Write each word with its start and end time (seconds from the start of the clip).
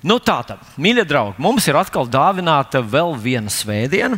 Nu, 0.00 0.16
tā 0.16 0.38
tad, 0.48 0.62
mīļie 0.80 1.04
draugi, 1.04 1.42
mums 1.44 1.66
ir 1.68 1.76
atkal 1.76 2.08
dāvināta 2.08 2.80
vēl 2.80 3.12
viena 3.20 3.52
svētdiena. 3.52 4.16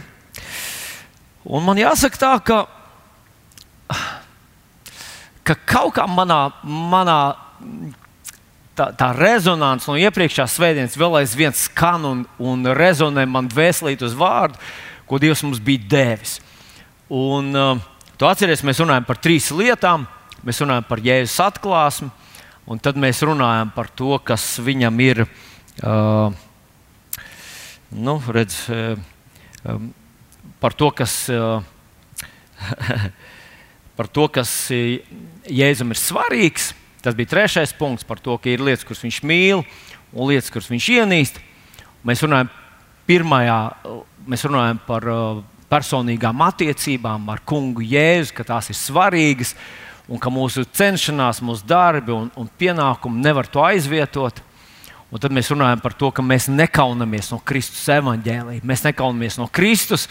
Un 1.42 1.64
man 1.66 1.80
jāsaka, 1.80 2.20
tā, 2.20 2.32
ka, 2.46 2.58
ka 5.42 5.57
kaut 5.67 5.97
kā 5.97 6.07
manā, 6.07 6.45
manā 6.63 7.18
tā, 8.79 8.93
tā 8.95 9.11
rezonance 9.16 9.91
no 9.91 9.98
iepriekšējās 9.98 10.57
svētdienas 10.57 10.96
vēl 10.98 11.18
aizvien 11.23 11.55
skan 11.57 12.07
un, 12.07 12.25
un 12.39 12.73
rezonē 12.79 13.27
man 13.27 13.51
dvēselīt 13.51 14.05
uz 14.07 14.14
vārdu, 14.19 14.61
ko 15.11 15.19
Dievs 15.19 15.43
mums 15.43 15.61
bija 15.62 15.83
devis. 15.96 16.39
Un, 17.12 17.51
uh, 17.59 17.83
tu 18.17 18.30
atceries, 18.30 18.62
mēs 18.64 18.80
runājam 18.80 19.05
par 19.09 19.19
trīs 19.21 19.51
lietām. 19.53 20.07
Mēs 20.46 20.59
runājam 20.62 20.87
par 20.89 20.99
Jēzus 20.99 21.39
atklāsmi, 21.45 22.09
un 22.67 22.80
tad 22.83 22.96
mēs 22.99 23.21
runājam 23.23 23.69
par 23.75 23.91
to, 23.95 24.17
kas 24.27 24.57
viņam 24.62 25.03
ir. 25.05 25.27
Uh, 25.80 26.34
nu, 27.88 28.19
redz, 28.28 28.66
uh, 28.69 28.98
um, 29.65 29.88
par 30.60 30.77
to, 30.77 30.91
kas, 30.92 31.14
uh, 31.33 31.62
par 33.97 34.11
to, 34.12 34.28
kas 34.28 34.52
Jēzum 35.48 35.95
ir 35.95 36.00
svarīgs. 36.00 36.73
Tas 37.02 37.16
bija 37.19 37.33
trešais 37.33 37.73
punkts 37.74 38.05
par 38.06 38.20
to, 38.23 38.37
ka 38.38 38.52
ir 38.52 38.61
lietas, 38.62 38.84
kuras 38.87 39.02
viņš 39.02 39.23
mīl, 39.27 39.64
un 40.12 40.28
lietas, 40.28 40.52
kuras 40.52 40.69
viņš 40.70 40.91
ienīst. 41.00 41.41
Mēs 42.06 42.23
runājam, 42.23 42.52
pirmajā, 43.09 43.59
mēs 44.28 44.45
runājam 44.47 44.78
par 44.86 45.09
uh, 45.11 45.41
personīgām 45.73 46.45
attiecībām 46.45 47.27
ar 47.33 47.41
kungu 47.48 47.83
Jēzu, 47.86 48.36
ka 48.36 48.47
tās 48.52 48.69
ir 48.70 48.78
svarīgas 48.78 49.56
un 50.11 50.20
ka 50.20 50.30
mūsu 50.33 50.66
cenšanās, 50.69 51.41
mūsu 51.45 51.64
darbi 51.66 52.12
un, 52.14 52.28
un 52.36 52.50
pienākumi 52.61 53.23
nevar 53.25 53.48
to 53.48 53.62
aizvietot. 53.64 54.42
Un 55.12 55.21
tad 55.21 55.34
mēs 55.37 55.51
runājam 55.52 55.80
par 55.84 55.93
to, 55.93 56.09
ka 56.15 56.25
mēs 56.25 56.48
nekaunamies 56.48 57.29
no 57.34 57.39
Kristus 57.45 57.84
evaņģēlīja. 57.93 58.65
Mēs 58.65 58.84
nekaunamies 58.87 59.37
no 59.37 59.45
Kristus. 59.53 60.06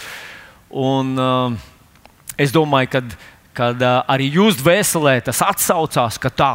Un, 0.70 1.16
uh, 1.18 2.36
es 2.38 2.54
domāju, 2.54 2.92
ka 2.94 3.02
kad, 3.58 3.82
uh, 3.82 4.02
arī 4.12 4.30
jūsu 4.32 4.62
dvēselē 4.62 5.18
tas 5.26 5.42
atsaucās, 5.46 6.20
ka 6.22 6.30
tā, 6.30 6.52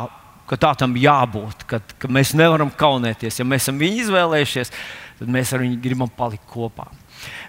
ka 0.49 0.59
tā 0.61 0.73
tam 0.79 0.95
jābūt, 0.99 1.67
ka, 1.69 1.81
ka 1.99 2.11
mēs 2.13 2.37
nevaram 2.39 2.71
kaunēties. 2.71 3.41
Ja 3.41 3.49
mēs 3.49 3.67
esam 3.67 3.83
viņu 3.83 4.07
izvēlējušies, 4.07 4.73
tad 5.21 5.35
mēs 5.35 5.53
ar 5.53 5.65
viņu 5.65 5.83
gribam 5.83 6.13
palikt 6.13 6.47
kopā. 6.53 6.89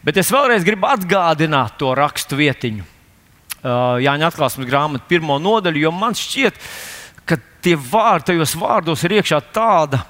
Bet 0.06 0.18
es 0.18 0.32
vēlreiz 0.34 0.66
gribu 0.66 0.90
atgādināt 0.90 1.78
to 1.80 1.94
rakstu 1.98 2.40
vietiņu. 2.40 2.86
Uh, 3.58 3.98
Jāņa 4.02 4.32
atklāsmes 4.32 4.68
grāmatu 4.70 5.10
pirmo 5.10 5.38
nodaļu, 5.42 5.86
jo 5.86 5.92
man 5.94 6.16
šķiet, 6.18 6.58
ka 7.28 7.40
tie 7.62 7.76
vārdi, 7.78 8.32
tajos 8.32 8.54
vārdos 8.58 9.04
ir 9.06 9.18
iekšā 9.18 9.42
tāda, 9.54 10.04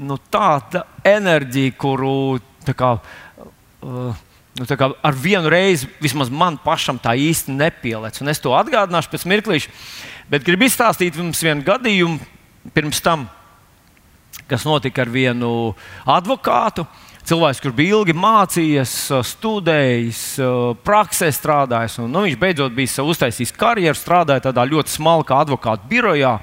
nu, 0.00 0.18
tāda 0.32 0.84
enerģija, 1.06 1.74
kuru 1.80 2.40
tā 2.66 2.74
kā, 2.78 2.94
uh, 3.82 4.22
nu, 4.58 4.66
tā 4.68 4.78
kā 4.80 4.90
ar 4.94 5.18
vienu 5.18 5.52
reizi 5.52 5.90
vismaz 6.02 6.30
man 6.32 6.58
pašam 6.62 7.00
tā 7.02 7.14
īsti 7.18 7.54
nepielēc. 7.56 8.22
Un 8.22 8.32
es 8.32 8.42
to 8.42 8.54
atgādināšu 8.56 9.12
pēc 9.12 9.28
mirklīša, 9.34 9.76
bet 10.32 10.46
gribu 10.46 10.68
izstāstīt 10.68 11.18
jums 11.20 11.42
vienu 11.44 11.66
gadījumu 11.66 12.20
pirms 12.74 13.02
tam, 13.04 13.28
kas 14.48 14.66
notika 14.68 15.04
ar 15.04 15.12
vienu 15.12 15.72
advokātu. 16.08 16.86
Uh, 16.86 17.08
cilvēks, 17.28 17.60
kurš 17.62 17.74
bija 17.76 17.98
ilgi 17.98 18.14
mācījies, 18.16 18.92
studējis, 19.32 20.22
praksē 20.86 21.30
strādājis. 21.34 21.98
Un, 22.02 22.10
nu, 22.12 22.24
viņš 22.26 22.38
beidzot 22.40 22.76
bija 22.76 23.06
uztaisījis 23.06 23.54
karjeru, 23.58 23.98
strādāja 23.98 24.48
tādā 24.48 24.64
ļoti 24.68 24.96
smalkā 24.96 25.42
advokātu 25.44 25.88
birojā, 25.90 26.36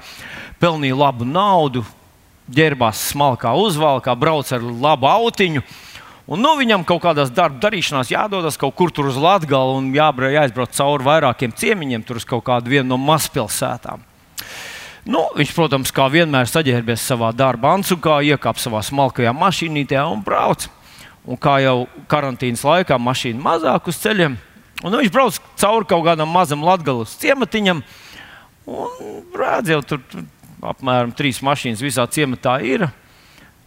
pelnīja 0.62 0.98
labu 0.98 1.28
naudu, 1.28 1.84
ģērbās 2.54 3.10
smalkā 3.12 3.52
uzvalkā, 3.58 4.14
brauca 4.18 4.58
ar 4.58 4.66
labu 4.66 5.08
autiņu. 5.10 5.62
Un, 6.30 6.38
nu, 6.44 6.52
viņam 6.58 6.84
kaut 6.86 7.02
kādās 7.02 7.32
darba 7.34 7.58
darīšanās 7.64 8.12
jādodas 8.12 8.58
kaut 8.60 8.76
kur 8.78 8.92
tur 8.94 9.08
uz 9.10 9.16
Latviju 9.18 9.78
un 9.78 9.88
jābrauc, 9.94 10.36
jāizbrauc 10.36 10.76
cauri 10.76 11.06
vairākiem 11.08 11.54
ciemiņiem, 11.58 12.04
tur 12.06 12.20
uz 12.20 12.26
kaut 12.28 12.44
kādu 12.46 12.84
no 12.86 13.00
mazpilsētām. 13.02 14.04
Nu, 15.10 15.24
viņš, 15.34 15.54
protams, 15.56 15.90
kā 15.96 16.06
vienmēr 16.12 16.46
saģērbies 16.46 17.02
savā 17.02 17.32
darba 17.34 17.72
ansukā, 17.74 18.20
iekāpa 18.22 18.60
savā 18.60 18.82
smalkajā 18.84 19.32
mašīnītē 19.32 20.02
un 20.04 20.20
brauc. 20.22 20.68
Un 21.24 21.38
kā 21.40 21.58
jau 21.64 21.88
karantīnas 22.08 22.62
laikā 22.64 22.96
mašīna 23.00 23.42
mazāk 23.42 23.90
uz 23.90 23.98
ceļiem, 24.00 24.36
un 24.84 24.92
nu, 24.92 25.00
viņš 25.00 25.10
brauc 25.12 25.40
cauri 25.60 25.88
kaut 25.88 26.04
kādam 26.06 26.30
mazam 26.32 26.62
latgabalam 26.64 27.08
ciematiņam. 27.10 27.82
Un 28.70 29.24
redz, 29.36 29.72
jau 29.72 29.80
tur, 29.82 30.04
tur 30.12 30.24
apmēram 30.62 31.14
trīs 31.16 31.40
mašīnas 31.44 31.82
visā 31.84 32.06
ciematā 32.10 32.58
ir. 32.66 32.88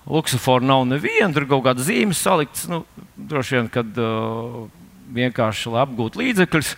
Luksusforma 0.04 0.68
nav 0.68 0.86
neviena, 0.90 1.32
tur 1.36 1.48
kaut 1.48 1.64
kāda 1.68 1.84
zīme 1.86 2.16
salikta. 2.18 2.68
Nu, 2.72 2.82
droši 3.16 3.58
vien, 3.58 3.70
kad 3.72 4.02
uh, 4.02 4.66
vienkārši 5.16 5.72
lai 5.74 5.86
apgūtu 5.86 6.22
līdzekļus. 6.22 6.74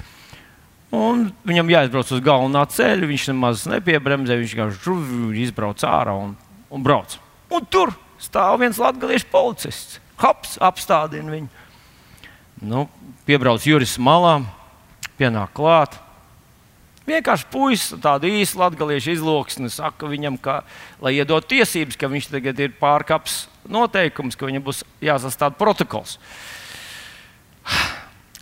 Un 0.95 1.27
viņam 1.47 1.71
jāizbrauc 1.73 2.11
uz 2.13 2.23
galvenā 2.23 2.61
ceļa, 2.71 3.09
viņš 3.09 3.27
nemaz 3.31 3.65
nepiebremzē, 3.67 4.37
viņš 4.39 4.55
vienkārši 4.55 4.97
izbrauc 5.41 5.81
ārā 5.89 6.13
un, 6.27 6.35
un 6.69 6.85
brauc. 6.85 7.17
Un 7.51 7.65
tur 7.71 7.95
stāv 8.21 8.61
viens 8.61 8.79
latviešu 8.79 9.27
policists. 9.33 9.99
Hops, 10.21 10.55
apstādina 10.63 11.33
viņu. 11.33 11.49
Nu, 12.63 12.85
piebrauc 13.27 13.65
Juris 13.67 13.97
malā, 13.99 14.37
pienāk 15.19 15.51
klāt. 15.57 15.97
Vienkārši 17.05 17.45
puisis, 17.53 17.99
tāda 18.01 18.25
īsta 18.25 18.63
latviešu 18.63 19.13
izloksne, 19.13 19.69
saka 19.69 20.09
viņam, 20.09 20.39
ka, 20.41 20.63
lai 21.03 21.13
iedod 21.19 21.45
tiesības, 21.45 21.99
ka 22.01 22.09
viņš 22.09 22.31
tagad 22.33 22.61
ir 22.63 22.73
pārkāpis 22.79 23.43
noteikumus, 23.69 24.37
ka 24.37 24.49
viņam 24.49 24.65
būs 24.65 24.81
jāsastāv 25.05 25.53
protokols. 25.59 26.17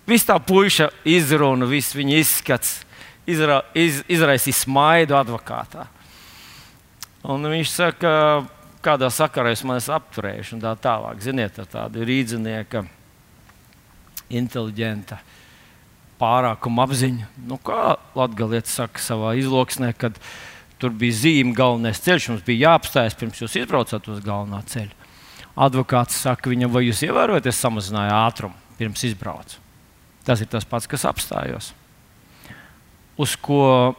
Viss 0.08 0.28
tā 0.28 0.38
puika 0.40 0.90
izruna, 1.08 1.68
viss 1.68 1.96
viņa 1.96 2.18
izskats 2.24 2.82
izra, 3.28 3.62
iz, 3.76 4.02
izraisīja 4.12 4.64
smaidu 4.64 5.16
advokātā. 5.20 5.88
Un 7.28 7.48
viņš 7.48 7.72
saka, 7.72 8.16
kādā 8.84 9.08
sakarā 9.14 9.54
es 9.56 9.64
man 9.64 9.80
esmu 9.80 9.96
apturējuši 9.96 10.58
un 10.58 10.64
tā 10.64 10.74
tālāk. 10.84 11.22
Ziniet, 11.24 11.56
tā 11.56 11.68
tāda 11.68 12.04
rīznieka, 12.04 12.84
inteliģenta 14.34 15.20
pārākuma 16.24 16.88
apziņa. 16.88 17.30
Nu, 17.50 17.60
kā 17.60 17.98
Latvijas 18.16 18.72
saka 18.72 19.04
savā 19.04 19.36
izloksnē, 19.40 19.92
kad 20.00 20.20
tur 20.82 20.96
bija 21.00 21.20
zīme, 21.22 21.56
galvenais 21.58 22.02
ceļš, 22.04 22.30
mums 22.32 22.46
bija 22.48 22.70
jāapstājas 22.70 23.18
pirms 23.20 23.44
jūs 23.44 23.60
izbraucat 23.62 24.08
uz 24.12 24.24
galvenā 24.24 24.64
ceļa. 24.72 25.04
Advokāts 25.64 26.18
saka 26.24 26.50
viņam, 26.50 26.72
vai 26.74 26.88
jūs 26.88 27.04
ievērojat, 27.06 27.48
es 27.52 27.62
samazināju 27.62 28.16
ātrumu 28.18 28.78
pirms 28.80 29.04
izbraucu. 29.06 29.60
Tas 30.26 30.42
ir 30.42 30.50
tas 30.50 30.66
pats, 30.66 30.88
kas 30.90 31.06
apstājos. 31.06 31.74
Uz 33.20 33.36
ko 33.38 33.94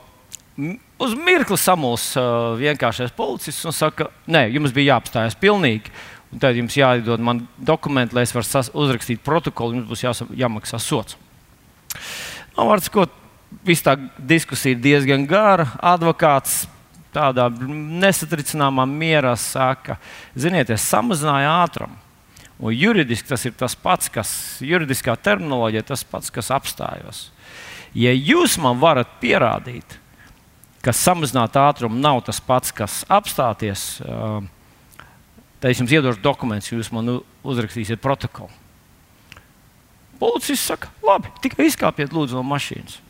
uz 1.04 1.14
mirkli 1.18 1.58
samuls 1.58 2.12
uh, 2.18 2.54
vienkāršais 2.58 3.14
policists 3.16 3.66
un 3.68 3.74
saka, 3.74 4.08
nē, 4.30 4.46
jums 4.54 4.74
bija 4.74 4.94
jāapstājas 4.94 5.38
pilnīgi. 5.38 5.92
Un 6.34 6.40
tad 6.42 6.56
jums 6.58 6.74
jādod 6.74 7.22
man 7.22 7.44
dokumenti, 7.62 8.16
lai 8.16 8.24
es 8.26 8.32
varu 8.34 8.64
uzrakstīt 8.82 9.20
protokolu, 9.22 9.76
jums 9.78 9.90
būs 9.90 10.02
jāsa, 10.02 10.26
jāmaksā 10.34 10.80
sots. 10.82 11.14
Nu, 12.54 12.68
Vārds, 12.68 12.90
ko 12.92 13.06
viss 13.66 13.84
tā 13.84 13.96
diskusija 14.18 14.74
ir 14.74 14.82
diezgan 14.82 15.26
gara. 15.30 15.68
Advokāts 15.82 16.64
tādā 17.14 17.48
nesatricināmā 17.50 18.86
mierā 18.90 19.34
saka, 19.38 19.98
ziniet, 20.34 20.72
es 20.74 20.86
samazināju 20.90 21.50
ātrumu. 21.52 22.00
Un 22.64 22.74
juridiski 22.74 23.28
tas 23.28 23.42
ir 23.48 23.54
tas 23.58 23.74
pats, 23.74 24.08
kas 24.12 24.30
juridiskā 24.62 25.16
terminoloģija, 25.18 25.88
tas 25.90 26.04
pats, 26.06 26.30
kas 26.34 26.52
apstājos. 26.54 27.28
Ja 27.94 28.14
jūs 28.14 28.56
man 28.62 28.78
varat 28.82 29.10
pierādīt, 29.22 29.98
ka 30.84 30.94
samazināt 30.94 31.56
ātrumu 31.58 31.98
nav 31.98 32.22
tas 32.26 32.40
pats, 32.42 32.72
kas 32.74 33.02
apstāties, 33.10 33.98
tad 34.04 35.70
es 35.70 35.80
jums 35.82 35.94
iedošu 35.94 36.22
dokumentus, 36.22 36.70
jūs 36.72 36.92
man 36.94 37.18
uzrakstīsiet 37.42 38.02
protokolu. 38.02 38.52
Policists 40.20 40.68
saka, 40.70 40.90
labi, 41.04 41.30
tikai 41.44 41.68
izkāpiet 41.68 42.14
lūdzu 42.14 42.38
no 42.38 42.44
mašīnas. 42.46 43.00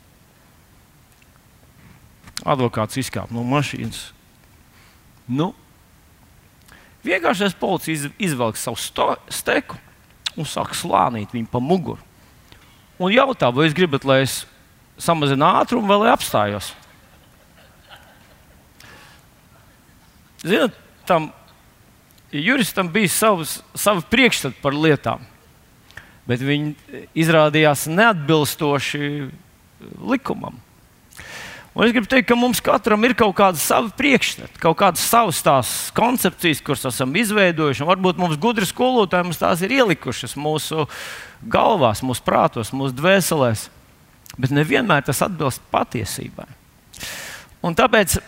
Advokāts 2.45 2.99
izkāpa 3.01 3.35
no 3.35 3.45
mašīnas. 3.47 4.09
Nu, 5.29 5.53
Vienkāršais 7.05 7.53
policija 7.61 8.09
izvelk 8.17 8.57
savu 8.57 8.81
steku 9.29 9.77
un 10.41 10.49
sāk 10.49 10.73
slānīt 10.73 11.35
viņu 11.37 11.51
pa 11.53 11.61
muguru. 11.61 12.01
Un 12.97 13.13
jautā, 13.13 13.51
vai 13.53 13.67
jūs 13.67 13.77
gribat, 13.77 14.07
lai 14.09 14.23
es 14.25 14.45
samazinu 14.97 15.45
ātrumu 15.45 15.91
vai 15.91 15.99
lai 16.01 16.13
apstājos? 16.15 16.71
Ziniet, 20.45 20.77
tam 21.09 21.29
juristam 22.33 22.89
bija 22.93 23.13
savs, 23.13 23.59
savi 23.77 24.05
priekšstati 24.09 24.63
par 24.63 24.77
lietām, 24.77 25.21
bet 26.29 26.45
viņi 26.45 27.03
izrādījās 27.25 27.87
neatbilstoši 27.93 29.09
likumam. 30.05 30.61
Un 31.75 31.89
es 31.89 31.91
gribu 31.91 32.07
teikt, 32.07 32.29
ka 32.29 32.37
mums 32.39 32.61
katram 32.63 33.03
ir 33.03 33.17
kaut 33.19 33.35
kāda 33.35 33.59
sava 33.59 33.91
priekšstata, 33.99 34.61
kaut 34.63 34.77
kādas 34.79 35.03
savas 35.11 35.41
tās 35.43 35.71
koncepcijas, 35.97 36.63
kuras 36.63 36.87
esam 36.87 37.11
izveidojuši. 37.19 37.87
Varbūt 37.89 38.21
mums 38.23 38.39
gudri 38.39 38.69
skolotāji 38.69 39.27
mums 39.27 39.41
tās 39.41 39.65
ir 39.67 39.75
ielikušas 39.81 40.37
mūsu 40.39 40.87
galvās, 41.51 42.05
mūsu 42.07 42.23
prātos, 42.23 42.71
mūsu 42.71 42.95
dvēselēs. 43.01 43.67
Bet 44.39 44.55
nevienmēr 44.55 45.03
tas 45.07 45.25
atbilst 45.27 45.67
patiesībai. 45.75 46.47
Un 47.67 47.75
tāpēc 47.75 48.21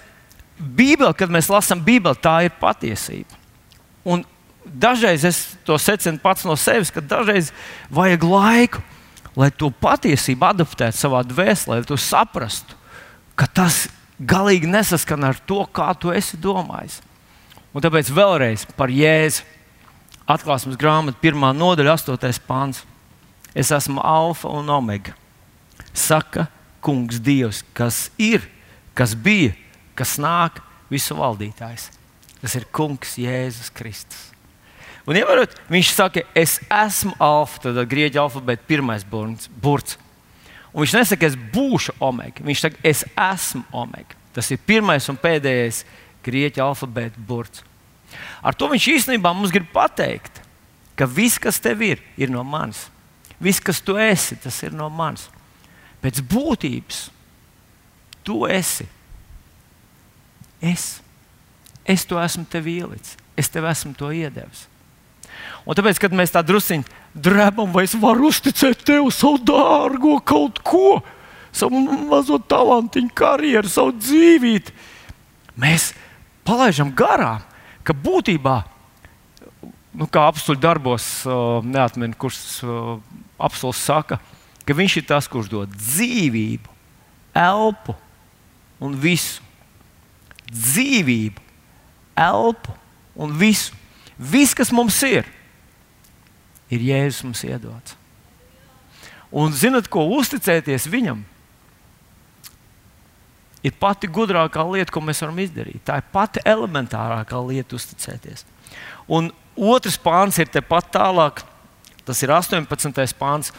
Bībele, 0.58 1.14
kad 1.14 1.30
mēs 1.30 1.50
lasām 1.52 1.82
Bībeli, 1.86 2.18
tā 2.18 2.40
ir 2.48 2.54
patiesība. 2.58 3.38
Un 4.06 4.26
dažreiz 4.66 5.24
es 5.24 5.42
to 5.66 5.78
secinu 5.78 6.18
pats 6.22 6.44
no 6.46 6.56
sevis, 6.58 6.90
ka 6.90 7.00
dažreiz 7.00 7.52
vajag 7.90 8.24
laiku, 8.26 8.82
lai 9.36 9.50
to 9.52 9.70
patiesību 9.70 10.50
adaptētu 10.50 10.96
savā 10.96 11.22
dvēselē, 11.26 11.80
lai 11.80 11.88
to 11.88 11.98
saprastu 12.00 12.76
ka 13.36 13.46
tas 13.46 13.86
galīgi 14.16 14.68
nesaskan 14.70 15.28
ar 15.28 15.38
to, 15.46 15.60
kā 15.68 15.92
tu 16.00 16.10
esi 16.14 16.40
domājis. 16.40 17.02
Un 17.76 17.84
tāpēc 17.84 18.10
vēlreiz 18.16 18.64
par 18.76 18.90
Jēzu. 18.92 19.44
Atklāsmes 20.26 20.78
grāmata, 20.80 21.20
pirmā 21.22 21.52
nodaļa, 21.54 21.92
8. 22.00 22.40
pāns. 22.48 22.80
Es 23.54 23.70
esmu 23.70 24.02
Alfa 24.02 24.50
un 24.50 24.72
Omega. 24.74 25.12
Saka, 25.94 26.48
Kungs, 26.82 27.20
Dievs, 27.22 27.60
kas 27.76 28.08
ir, 28.18 28.42
kas 28.96 29.14
bija, 29.14 29.52
kas 29.94 30.16
nāk, 30.18 30.58
visu 30.90 31.14
valdītājs. 31.18 31.92
Tas 32.40 32.56
ir 32.58 32.66
Kungs 32.74 33.14
Jēzus 33.22 33.70
Kristus. 33.76 34.32
Un, 35.06 35.14
ievarot, 35.14 35.52
viņš 35.70 35.92
saka, 35.94 36.24
es 36.34 36.58
esmu 36.66 37.14
Alfa, 37.22 37.60
tad 37.68 37.78
grieķu 37.86 38.18
alfabēta 38.24 38.66
pirmais 38.66 39.04
burts. 39.06 40.00
Un 40.72 40.82
viņš 40.82 40.96
nesaka, 40.98 41.28
es 41.30 41.36
būšu 41.54 41.94
omega. 42.02 42.42
Viņš 42.44 42.64
saka, 42.64 42.80
es 42.84 43.04
esmu 43.14 43.62
omega. 43.72 44.18
Tas 44.34 44.50
ir 44.52 44.60
pirmais 44.66 45.06
un 45.08 45.16
pēdējais 45.16 45.84
grieķu 46.26 46.64
alfabēta 46.64 47.22
burts. 47.28 47.62
Ar 48.42 48.54
to 48.58 48.68
viņš 48.72 48.88
īstenībā 48.96 49.32
mums 49.34 49.54
grib 49.54 49.70
pateikt, 49.72 50.42
ka 50.98 51.06
viss, 51.08 51.40
kas 51.40 51.62
tev 51.62 51.86
ir, 51.86 52.02
ir 52.18 52.32
no 52.32 52.42
manis. 52.44 52.86
Viss, 53.40 53.62
kas 53.62 53.80
tu 53.84 53.96
esi, 54.00 54.36
tas 54.42 54.58
ir 54.66 54.74
no 54.74 54.90
manis. 54.92 55.28
Pēc 56.02 56.20
būtības 56.24 57.06
tu 58.26 58.42
esi. 58.50 58.88
Es, 60.60 60.96
es 61.84 62.04
to 62.08 62.18
esmu 62.20 62.46
tev 62.50 62.66
ielicis, 62.68 63.16
es 63.38 63.52
tev 63.52 63.68
esmu 63.70 63.94
to 63.96 64.10
iedevis. 64.12 64.66
Un 65.66 65.76
tāpēc, 65.78 66.00
kad 66.02 66.14
mēs 66.14 66.34
tā 66.34 66.42
druskuļi 66.46 66.84
drebam, 67.16 67.72
vai 67.74 67.86
es 67.86 67.96
varu 67.98 68.30
uzticēt 68.30 68.84
tev 68.86 69.08
savu 69.14 69.40
dārgo 69.48 70.18
kaut 70.24 70.60
ko, 70.66 71.00
savu 71.56 71.80
mazo 72.10 72.38
talantiņu, 72.38 73.12
karjeru, 73.16 73.70
savu 73.72 73.96
dzīvību, 73.96 74.74
mēs 75.62 75.90
palaidām 76.46 76.92
garām, 76.96 77.44
ka 77.86 77.96
būtībā, 77.96 78.56
nu, 79.96 80.08
kā 80.12 80.26
apstuļu 80.28 80.60
darbos, 80.60 81.08
neatceros, 81.64 82.18
kurš 82.20 82.40
apelsīns 83.38 83.84
saka, 83.88 84.20
ka 84.66 84.76
viņš 84.76 84.98
ir 85.00 85.06
tas, 85.08 85.28
kurš 85.30 85.50
dod 85.52 85.72
dzīvību, 85.72 86.76
elpu 87.36 87.96
un 88.82 88.96
visu. 89.00 89.42
Dzīvību, 90.46 91.42
elpu 92.22 92.74
un 93.18 93.32
visu. 93.40 93.74
Viss, 94.16 94.56
kas 94.56 94.72
mums 94.72 94.96
ir, 95.04 95.28
ir 96.72 96.84
Jēzus 96.88 97.24
mums 97.26 97.44
iedots. 97.44 97.96
Un 99.36 99.52
zinat, 99.52 99.90
ko 99.92 100.06
uzticēties 100.16 100.86
viņam? 100.88 101.20
Ir 103.66 103.74
pati 103.80 104.08
gudrākā 104.08 104.62
lieta, 104.70 104.92
ko 104.94 105.02
mēs 105.02 105.20
varam 105.24 105.40
izdarīt. 105.42 105.82
Tā 105.84 105.98
ir 106.00 106.08
pati 106.14 106.40
elementārākā 106.46 107.40
lieta, 107.48 107.76
uzticēties. 107.76 108.46
Un 109.10 109.32
otrs 109.56 109.98
pāns 110.00 110.38
ir 110.40 110.48
tepat 110.52 110.92
tālāk, 110.94 111.42
tas 112.06 112.22
ir 112.22 112.32
18. 112.32 113.16
pāns, 113.18 113.50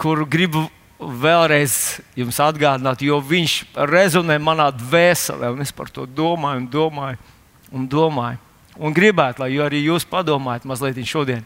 kuru 0.00 0.24
gribu 0.30 0.68
vēlreiz 1.00 2.00
jums 2.16 2.38
atgādināt, 2.44 3.02
jo 3.02 3.18
viņš 3.24 3.56
rezonē 3.88 4.36
manā 4.40 4.68
dvēselē, 4.76 5.50
un 5.54 5.64
es 5.64 5.72
par 5.72 5.90
to 5.92 6.06
domāju, 6.06 6.62
un 6.62 6.70
domāju, 6.70 7.20
un 7.72 7.88
domāju. 7.88 8.49
Un 8.80 8.94
gribētu, 8.96 9.42
lai 9.42 9.52
arī 9.60 9.82
jūs 9.84 10.06
padomājat 10.08 10.64
mazliet 10.64 11.00
šodien. 11.04 11.44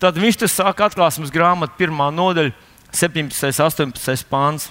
Tad 0.00 0.16
viņš 0.20 0.42
tur 0.42 0.50
sāk 0.52 0.82
atklāsmes 0.84 1.32
grāmatu, 1.32 1.76
pirmā 1.78 2.10
nodaļa, 2.12 2.52
17. 2.92 3.48
un 3.48 3.92
18. 3.94 4.28
pāns. 4.28 4.68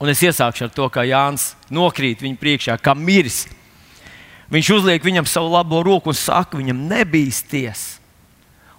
Un 0.00 0.08
es 0.08 0.22
iesākšu 0.24 0.66
ar 0.66 0.70
to, 0.72 0.86
kā 0.88 1.04
Jānis 1.04 1.50
nokrīt 1.70 2.22
viņa 2.24 2.38
priekšā, 2.40 2.76
kā 2.80 2.94
miris. 2.96 3.44
Viņš 4.50 4.70
uzliek 4.78 5.04
viņam 5.04 5.28
savu 5.28 5.52
labo 5.52 5.82
roku 5.86 6.10
un 6.10 6.16
saka, 6.18 6.58
viņam 6.58 6.86
nebīsties. 6.90 8.00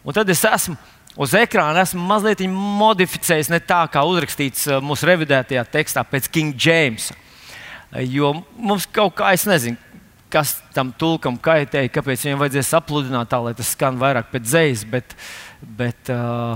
Un 0.04 0.18
tad 0.18 0.30
es 0.34 0.42
esmu 0.48 0.76
uz 1.16 1.36
ekrāna, 1.38 1.86
esmu 1.86 2.02
mazliet 2.10 2.42
modificējis 2.52 3.52
ne 3.54 3.62
tā, 3.64 3.84
kā 3.92 4.04
uzrakstīts 4.08 4.66
uh, 4.68 4.82
mūsu 4.84 5.08
revidētajā 5.08 5.64
tekstā 5.72 6.04
pēc 6.08 6.28
King 6.34 6.58
Jamesa. 6.58 7.16
Jo 8.08 8.34
mums 8.56 8.88
kaut 8.88 9.18
kā, 9.20 9.34
es 9.36 9.46
nezinu, 9.48 9.78
kas 10.32 10.56
tam 10.76 10.94
tulkam 10.98 11.38
kaitēja, 11.42 11.92
kāpēc 11.92 12.26
viņam 12.26 12.42
vajadzēja 12.42 12.68
sapludināt 12.70 13.32
tā, 13.32 13.40
lai 13.44 13.54
tas 13.58 13.72
skan 13.76 14.00
vairāk 14.02 14.32
pēc 14.32 14.48
dzīslas, 14.48 14.86
bet, 14.92 15.16
bet 15.80 16.12
uh, 16.14 16.56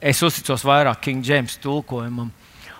es 0.00 0.22
uzticos 0.22 0.64
vairāk 0.66 1.02
King 1.04 1.26
James 1.26 1.58
tulkojumam. 1.62 2.30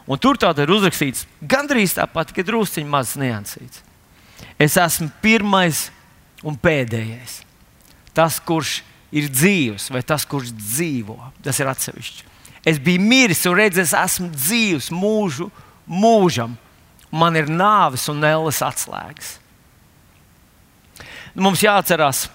Un 0.07 0.23
tur 0.23 0.39
tā 0.39 0.53
ir 0.63 0.71
uzrakstīts 0.71 1.27
gandrīz 1.43 1.97
tāpat, 1.99 2.31
tikai 2.31 2.47
drusciņš 2.47 2.91
mazs 2.91 3.17
niansīts. 3.19 3.83
Es 4.59 4.77
esmu 4.79 5.11
pirmais 5.23 5.89
un 6.47 6.57
pēdējais. 6.61 7.41
Tas, 8.17 8.39
kurš 8.41 8.79
ir 9.13 9.29
dzīves, 9.33 9.91
vai 9.93 10.03
tas, 10.07 10.25
kurš 10.29 10.53
dzīvo, 10.55 11.19
tas 11.45 11.59
ir 11.61 11.71
atsevišķi. 11.73 12.25
Es 12.67 12.79
biju 12.83 13.03
miris 13.03 13.45
un 13.47 13.59
redzējis, 13.59 13.95
esmu 13.99 14.31
dzīves 14.35 14.89
mūžu, 14.95 15.51
mūžam. 15.87 16.57
Man 17.15 17.39
ir 17.39 17.51
nāves 17.51 18.09
un 18.11 18.25
elles 18.27 18.59
atslēgas. 18.65 19.37
Mums 21.37 21.61
jāatcerās, 21.61 22.27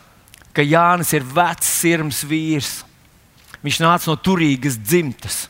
ka 0.54 0.62
Jānis 0.62 1.14
ir 1.18 1.26
vecs, 1.26 1.70
sirds 1.82 2.22
vīrs. 2.28 2.74
Viņš 3.66 3.80
nāca 3.82 4.12
no 4.12 4.18
turīgas 4.18 4.78
dzimtas. 4.78 5.48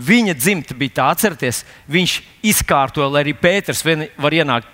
Viņa 0.00 0.34
dzimta 0.38 0.76
bija 0.78 0.96
tā, 0.96 1.08
atcerieties, 1.12 1.64
viņš 1.90 2.14
izkārtoja, 2.52 3.10
lai 3.10 3.24
arī 3.24 3.34
Pēters 3.36 3.82
var 3.84 4.36
ienākt 4.36 4.68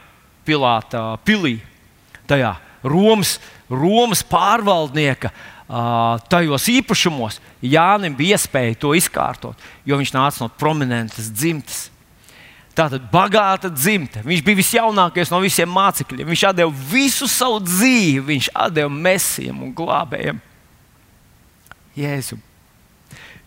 Pilāta 0.47 1.17
pilī. 1.27 1.57
Tajā 2.31 2.53
Romas, 2.87 3.37
Romas 3.71 4.23
pārvaldnieka 4.27 5.33
tajos 6.31 6.69
īpašumos 6.71 7.41
Jānim 7.67 8.15
bija 8.15 8.37
iespēja 8.37 8.77
to 8.79 8.93
izkārtot, 8.95 9.59
jo 9.87 9.99
viņš 9.99 10.13
nāca 10.15 10.45
no 10.45 10.51
prominentas 10.61 11.31
dzimtas. 11.33 11.89
Tātad 12.77 13.07
bagāta 13.09 13.71
dzimta. 13.73 14.21
Viņš 14.27 14.43
bija 14.45 14.59
visjaunākais 14.59 15.31
no 15.33 15.41
visiem 15.41 15.71
mācekļiem. 15.73 16.29
Viņš 16.29 16.43
deva 16.59 16.89
visu 16.91 17.29
savu 17.31 17.63
dzīvi, 17.65 18.21
viņš 18.29 18.51
deva 18.77 18.93
mesijam 18.93 19.63
un 19.65 19.73
glābējam. 19.77 20.43
Jēzu. 21.97 22.37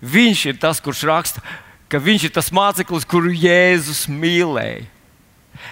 Viņš 0.02 0.46
ir 0.50 0.58
tas, 0.58 0.80
kurš 0.82 1.04
raksta, 1.06 1.44
ka 1.92 2.02
viņš 2.02 2.26
ir 2.26 2.34
tas 2.34 2.50
māceklis, 2.56 3.06
kuru 3.06 3.30
Jēzus 3.36 4.08
mīlēja. 4.10 4.88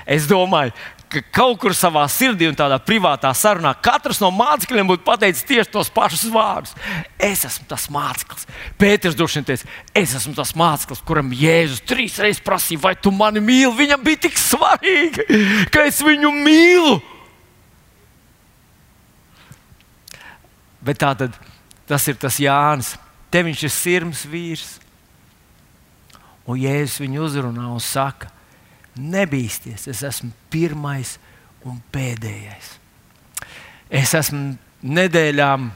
Es 0.06 0.28
domāju, 0.30 0.76
ka 1.08 1.22
kaut 1.32 1.58
kur 1.62 1.76
savā 1.76 2.04
sirdī 2.12 2.50
un 2.50 2.56
tādā 2.58 2.78
privātā 2.84 3.30
sarunā 3.36 3.72
katrs 3.84 4.20
no 4.20 4.30
mācekļiem 4.36 4.90
būtu 4.90 5.06
pateicis 5.08 5.46
tieši 5.48 5.72
tos 5.72 5.92
pašus 5.94 6.28
vārdus. 6.34 6.76
Es 7.20 7.46
esmu 7.48 7.68
tas 7.70 7.88
māceklis. 7.94 8.48
Pēters 8.80 9.16
droši 9.18 9.40
vien 9.40 9.48
teica, 9.48 9.70
es 9.96 10.16
esmu 10.20 10.36
tas 10.38 10.54
māceklis, 10.60 11.04
kuram 11.08 11.32
Jēzus 11.36 11.84
trīs 11.88 12.18
reizes 12.22 12.44
prasīja, 12.44 12.84
vai 12.84 12.96
tu 13.00 13.14
mani 13.16 13.44
mīli. 13.44 13.72
Viņam 13.80 14.04
bija 14.04 14.26
tik 14.28 14.40
svarīgi, 14.42 15.28
ka 15.74 15.88
es 15.88 16.02
viņu 16.04 16.34
mīlu. 16.36 16.98
Bet 20.84 21.00
tā 21.04 21.14
tad 21.20 21.36
tas 21.88 22.08
ir 22.08 22.20
tas 22.20 22.40
Jānis. 22.40 22.96
Te 23.32 23.42
viņš 23.44 23.64
ir 23.68 23.74
sirds 23.74 24.28
vīrs. 24.28 24.78
Un 26.48 26.60
Jēzus 26.60 27.02
viņu 27.04 27.26
uzrunā 27.26 27.68
un 27.74 27.84
saka, 27.84 28.30
nebīsties, 29.02 29.88
es 29.92 30.04
esmu 30.06 30.32
pirmais 30.54 31.16
un 31.68 31.80
pēdējais. 31.94 32.76
Es 33.90 34.14
esmu 34.18 34.56
nedēļām 34.84 35.70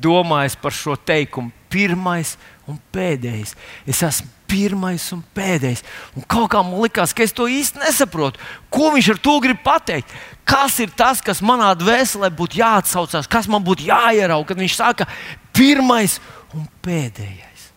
domājis 0.00 0.56
par 0.60 0.74
šo 0.74 0.94
teikumu, 0.96 1.52
pirmais 1.70 2.36
un 2.70 2.78
pēdējais. 2.94 3.54
Es 3.88 4.02
esmu 4.06 4.28
pirmais 4.50 5.04
un 5.14 5.22
pēdējais. 5.34 5.82
Un 6.18 6.26
kaut 6.26 6.50
kā 6.52 6.62
man 6.66 6.80
likās, 6.82 7.14
ka 7.14 7.24
es 7.26 7.34
to 7.36 7.46
īsti 7.50 7.82
nesaprotu. 7.82 8.40
Ko 8.72 8.90
viņš 8.94 9.12
ar 9.14 9.20
to 9.22 9.36
grib 9.42 9.60
pateikt? 9.64 10.14
Kas 10.48 10.78
ir 10.82 10.90
tas, 10.98 11.22
kas 11.22 11.42
manā 11.44 11.70
dvēselē 11.78 12.32
būtu 12.34 12.58
jāatsaucās, 12.62 13.30
kas 13.30 13.50
man 13.50 13.62
būtu 13.66 13.86
jāierauga, 13.90 14.50
kad 14.50 14.62
viņš 14.62 14.78
saka, 14.78 15.06
pirmais 15.54 16.18
un 16.56 16.66
pēdējais? 16.82 17.68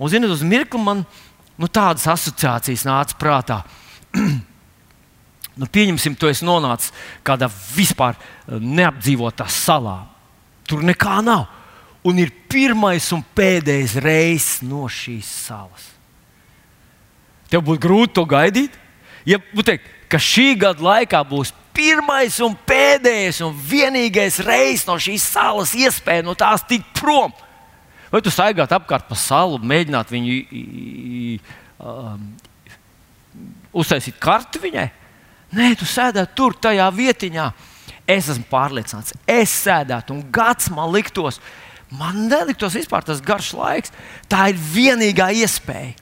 Un, 0.00 0.08
zinot, 0.08 0.32
uz 0.32 0.44
mirkli 0.46 0.80
man 0.80 1.04
nu, 1.60 1.68
tādas 1.68 2.06
asociācijas 2.08 2.86
nāca 2.88 3.18
prātā. 3.20 3.60
nu, 5.60 5.68
pieņemsim, 5.68 6.16
tu 6.16 6.30
esi 6.30 6.46
nonācis 6.48 6.94
kādā 7.26 7.50
vispār 7.74 8.16
eh, 8.16 8.56
neapdzīvotā 8.56 9.48
salā. 9.52 10.00
Tur 10.68 10.84
nekā 10.86 11.20
nav. 11.26 11.48
Un 12.06 12.16
ir 12.22 12.32
pirmais 12.48 13.10
un 13.12 13.20
pēdējais 13.36 13.98
reizes 14.00 14.60
no 14.64 14.86
šīs 14.88 15.28
salas. 15.28 15.90
Tev 17.50 17.64
būtu 17.66 17.82
grūti 17.82 18.16
to 18.16 18.24
gaidīt. 18.30 18.76
Ja 19.28 19.36
teikt, 19.40 19.88
ka 20.08 20.16
šī 20.22 20.54
gada 20.62 20.80
laikā 20.80 21.20
būs 21.28 21.52
pirmais 21.76 22.38
un 22.44 22.56
pēdējais 22.66 23.42
un 23.44 23.52
vienīgais 23.52 24.40
reizes 24.46 24.86
no 24.88 24.96
šīs 25.02 25.26
salas 25.34 25.74
iespēja 25.76 26.24
no 26.24 26.34
tās 26.38 26.64
tikt 26.68 26.88
prom. 26.96 27.34
Vai 28.10 28.20
tu 28.24 28.32
staigāt 28.32 28.72
apkārt 28.74 29.06
pa 29.06 29.16
salu, 29.18 29.60
mēģināt 29.62 30.10
viņu 30.10 30.36
um, 31.78 32.24
uztaisīt 33.82 34.18
karti 34.22 34.62
viņai? 34.62 34.88
Nē, 35.54 35.72
tu 35.78 35.86
sēdētu 35.88 36.36
tur, 36.38 36.56
tajā 36.68 36.86
vietiņā. 36.94 37.46
Es 38.10 38.26
esmu 38.32 38.46
pārliecināts, 38.50 39.14
es 39.30 39.52
sēdētu 39.62 40.14
un 40.16 40.22
gads 40.34 40.70
man 40.74 40.90
liktos, 40.90 41.38
man 41.94 42.24
neliktos 42.30 42.74
vispār 42.74 43.06
tas 43.06 43.22
garš 43.22 43.52
laiks. 43.54 43.94
Tā 44.30 44.48
ir 44.50 44.58
vienīgā 44.58 45.30
iespēja. 45.44 45.94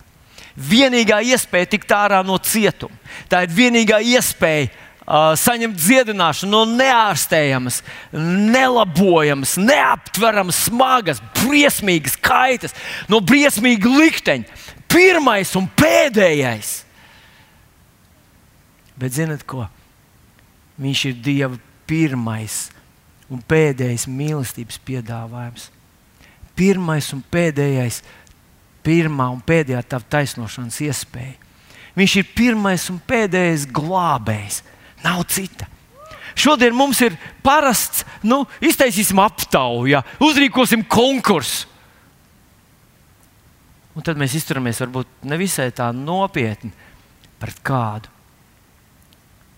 Vienīgā 0.58 1.20
iespēja 1.28 1.68
tikt 1.74 1.92
ārā 1.94 2.22
no 2.26 2.38
cietuma. 2.42 2.96
Tā 3.30 3.44
ir 3.44 3.52
vienīgā 3.54 4.00
iespēja 4.16 4.72
saņemt 5.08 5.78
dziedināšanu 5.78 6.52
no 6.52 6.64
neārstējamas, 6.78 7.80
nelabojamas, 8.12 9.56
neaptveramas, 9.60 10.64
smagas, 10.68 11.22
briesmīgas 11.40 12.18
kaitas, 12.20 12.76
no 13.08 13.22
briesmīga 13.24 13.88
likteņa. 13.88 14.60
Pirmais 14.88 15.54
un 15.56 15.68
pēdējais. 15.76 16.74
Bet 18.98 19.16
zinat 19.16 19.44
ko? 19.48 19.66
Viņš 20.80 21.04
ir 21.10 21.18
Dieva 21.24 21.58
pirmais 21.88 22.68
un 23.32 23.40
pēdējais 23.44 24.06
mīlestības 24.10 24.78
piedāvājums. 24.84 25.68
Pirmais 26.58 27.08
un 27.14 27.20
pēdējais, 27.30 28.00
pirmā 28.84 29.28
un 29.32 29.42
pēdējā 29.44 29.82
tava 29.86 30.08
taisnošanas 30.16 30.80
iespēja. 30.88 31.36
Viņš 31.98 32.16
ir 32.20 32.32
pirmais 32.36 32.84
un 32.92 32.98
pēdējais 33.08 33.66
glābējs. 33.74 34.62
Nav 35.04 35.24
cita. 35.30 35.68
Šodien 36.38 36.76
mums 36.76 37.00
ir 37.02 37.16
parasts, 37.42 38.04
nu, 38.22 38.44
iztaisīsim 38.62 39.18
aptauju, 39.22 39.88
ja, 39.90 40.04
uzrīkosim 40.22 40.84
konkursu. 40.86 41.66
Un 43.98 44.04
tad 44.06 44.20
mēs 44.20 44.36
izturamies 44.38 44.78
varbūt 44.78 45.26
nevisai 45.26 45.72
tā 45.74 45.88
nopietni 45.90 46.70
pret 47.42 47.58
kādu. 47.66 48.12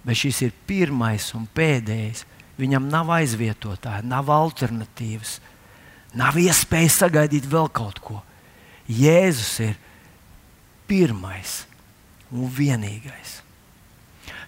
Bet 0.00 0.16
šis 0.16 0.38
ir 0.46 0.54
pirmais 0.64 1.26
un 1.36 1.44
pēdējais. 1.44 2.24
Viņam 2.60 2.88
nav 2.92 3.08
aizvietotāja, 3.12 4.00
nav 4.04 4.28
alternatīvas, 4.32 5.38
nav 6.16 6.36
iespēja 6.40 6.90
sagaidīt 6.92 7.46
vēl 7.48 7.68
kaut 7.72 8.00
ko. 8.04 8.18
Jēzus 8.88 9.52
ir 9.64 9.76
pirmais 10.88 11.62
un 12.32 12.48
vienīgais. 12.52 13.40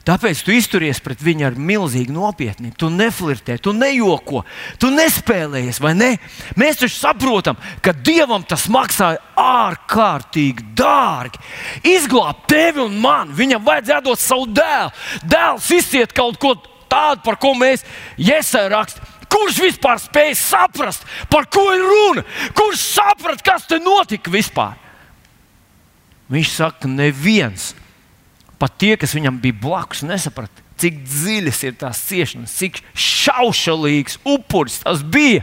Tāpēc 0.02 0.40
tu 0.42 0.50
izturies 0.50 0.98
pret 0.98 1.20
viņu 1.22 1.44
ar 1.46 1.54
milzīgu 1.54 2.10
nopietnību. 2.16 2.74
Tu 2.74 2.88
neflirtē, 2.90 3.54
tu 3.62 3.70
nejoko, 3.76 4.40
tu 4.82 4.90
nespēlējies, 4.90 5.78
vai 5.82 5.92
ne? 5.94 6.08
Mēs 6.58 6.80
taču 6.80 6.96
saprotam, 6.96 7.58
ka 7.84 7.94
Dievam 7.94 8.42
tas 8.42 8.64
maksāja 8.72 9.20
ārkārtīgi 9.38 10.72
dārgi. 10.78 11.38
Izglābt 11.86 12.48
tevi 12.50 12.82
un 12.82 12.96
mani, 13.02 13.36
viņam 13.38 13.62
vajadzēja 13.68 14.02
dot 14.08 14.22
savu 14.22 14.48
dēlu. 14.50 14.90
Dēls 15.22 15.68
izciet 15.78 16.14
kaut 16.16 16.40
ko 16.42 16.56
tādu, 16.90 17.22
par 17.22 17.38
ko 17.38 17.54
mēs 17.58 17.86
iesai 18.18 18.66
rakstām. 18.74 19.06
Kurš 19.32 19.60
vispār 19.62 20.02
spēja 20.02 20.34
saprast, 20.36 21.06
par 21.30 21.46
ko 21.48 21.62
ir 21.72 21.86
runa? 21.86 22.24
Kurš 22.58 22.82
saprata, 22.90 23.46
kas 23.52 23.70
te 23.70 23.78
notika 23.80 24.34
vispār? 24.34 24.74
Viņš 26.32 26.50
saka, 26.58 26.90
neviens 26.90 27.70
Pat 28.62 28.76
tie, 28.78 28.94
kas 28.94 29.16
viņam 29.16 29.40
bija 29.42 29.58
blakus, 29.58 30.04
nesaprata, 30.06 30.62
cik 30.78 31.02
dziļas 31.02 31.60
ir 31.66 31.76
tās 31.80 31.98
ciešanas, 32.06 32.54
cik 32.60 32.78
šaušalīgs 32.94 34.20
upuris 34.22 34.78
tas 34.84 35.02
bija. 35.02 35.42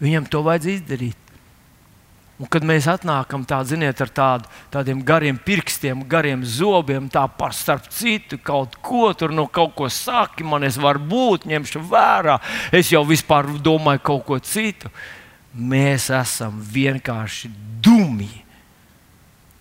Viņam 0.00 0.28
to 0.30 0.40
vajadzēja 0.46 0.80
izdarīt. 0.80 1.24
Un 2.38 2.46
kad 2.46 2.62
mēs 2.62 2.86
atnākam 2.86 3.42
tā, 3.48 3.58
ziniet, 3.66 3.98
ar 3.98 4.10
tādu, 4.14 4.50
tādiem 4.70 5.00
gariem 5.02 5.40
pirkstiem, 5.42 6.04
gariem 6.06 6.44
zobiem, 6.46 7.08
tā 7.10 7.24
par 7.34 7.50
starp 7.56 7.88
citu 7.90 8.38
kaut 8.38 8.76
ko 8.78 9.10
tur 9.10 9.34
no 9.34 9.48
kaut 9.50 9.74
ko 9.74 9.88
saki, 9.90 10.46
man 10.46 10.62
es 10.68 10.78
varu 10.78 11.02
būt, 11.10 11.48
ņemšu 11.50 11.82
vērā, 11.90 12.36
es 12.70 12.92
jau 12.94 13.02
vispār 13.08 13.50
domāju 13.58 14.04
kaut 14.06 14.22
ko 14.28 14.38
citu. 14.38 14.88
Mēs 15.50 16.12
esam 16.14 16.60
vienkārši 16.62 17.50
dumji. 17.82 18.44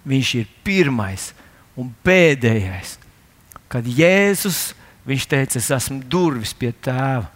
Viņš 0.08 0.36
ir 0.38 0.54
pirmais, 0.64 1.32
Un 1.78 1.92
pēdējais, 2.06 2.98
kad 3.70 3.86
Jēzus 3.86 4.72
teica, 5.08 5.60
es 5.60 5.70
esmu 5.72 6.02
durvis 6.10 6.54
pie 6.58 6.72
tēva. 6.74 7.30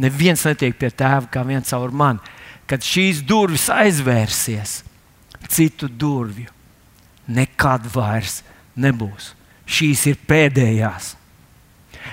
Neviens 0.00 0.44
netiek 0.46 0.74
pie 0.78 0.90
tēva 0.90 1.26
kā 1.30 1.42
viens 1.46 1.68
caur 1.70 1.92
mani. 1.94 2.22
Kad 2.66 2.82
šīs 2.82 3.20
durvis 3.26 3.68
aizvērsies, 3.70 4.82
citu 5.50 5.88
durvju 5.88 6.48
nekad 7.28 7.86
vairs 7.92 8.42
nebūs. 8.76 9.32
Šīs 9.66 10.06
ir 10.10 10.18
pēdējās. 10.28 11.14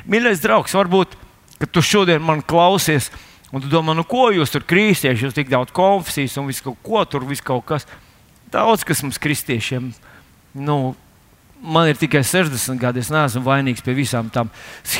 Mīļais 0.08 0.44
draugs, 0.44 0.75
varbūt 0.75 1.18
tu 1.72 1.84
šodien 1.84 2.24
man 2.24 2.41
klausies, 2.41 3.10
un 3.51 3.63
tu 3.63 3.70
domā, 3.72 3.96
nu 3.96 4.06
ko 4.08 4.30
jūs 4.34 4.53
tur 4.53 4.63
kristieši, 4.68 5.27
jūs 5.27 5.36
tik 5.36 5.51
daudz 5.51 5.74
konfesijas 5.75 6.38
un 6.39 6.48
visu 6.50 6.70
kaut 6.70 6.80
ko 6.86 7.03
tur, 7.06 7.27
visu 7.27 7.46
kaut 7.46 7.65
kas. 7.68 7.88
Daudz 8.51 8.86
kas 8.88 9.03
mums 9.03 9.20
kristiešiem 9.22 9.91
nu, 10.53 10.77
man 11.62 11.89
ir 11.91 12.00
tikai 12.00 12.24
60 12.25 12.80
gadi. 12.82 13.01
Es 13.03 13.12
neesmu 13.13 13.44
vainīgs 13.46 13.84
pie 13.86 13.94
visām 13.98 14.30
tām, 14.34 14.50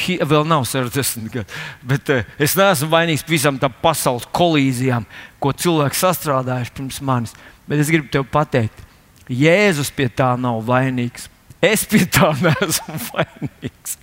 vēl 0.08 0.48
nav 0.48 0.66
60 0.70 1.32
gadi, 1.34 1.60
bet 1.86 2.14
uh, 2.14 2.24
es 2.42 2.56
neesmu 2.58 2.92
vainīgs 2.92 3.26
pie 3.26 3.36
visām 3.36 3.60
tām 3.62 3.74
pasaules 3.82 4.28
kolīzijām, 4.36 5.08
ko 5.42 5.54
cilvēki 5.54 6.00
sastrādājuši 6.02 6.76
pirms 6.78 7.02
manis. 7.06 7.36
Bet 7.70 7.82
es 7.82 7.92
gribu 7.94 8.12
te 8.12 8.24
pateikt, 8.24 8.88
Jēzus 9.32 9.92
pie 9.96 10.10
tā 10.12 10.34
nav 10.40 10.60
vainīgs. 10.68 11.30
Es 11.62 11.86
pie 11.86 12.02
tā 12.10 12.32
neesmu 12.46 12.98
vainīgs. 13.12 13.98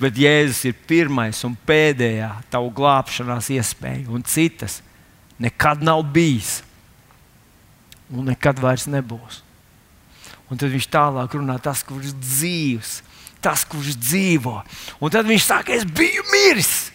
Bet 0.00 0.18
Jēzus 0.18 0.64
ir 0.70 0.78
pirmais 0.88 1.42
un 1.46 1.56
pēdējā 1.68 2.30
tavu 2.52 2.72
glābšanās 2.74 3.52
iespēja, 3.54 4.08
un 4.08 4.24
citas 4.26 4.80
nekad 5.38 5.84
nav 5.84 6.02
bijis 6.14 6.62
un 8.12 8.28
nekad 8.32 8.60
vairs 8.60 8.88
nebūs. 8.90 9.43
Un 10.52 10.60
tad 10.60 10.72
viņš 10.72 10.88
tālāk 10.92 11.36
runā, 11.38 11.56
tas, 11.62 11.82
kurš 11.86 12.12
dzīves, 12.20 12.98
tas, 13.44 13.64
kurš 13.68 13.96
dzīvo. 13.96 14.58
Un 15.00 15.12
tad 15.12 15.28
viņš 15.28 15.46
saka, 15.46 15.76
es 15.76 15.86
biju 15.88 16.24
miris. 16.32 16.90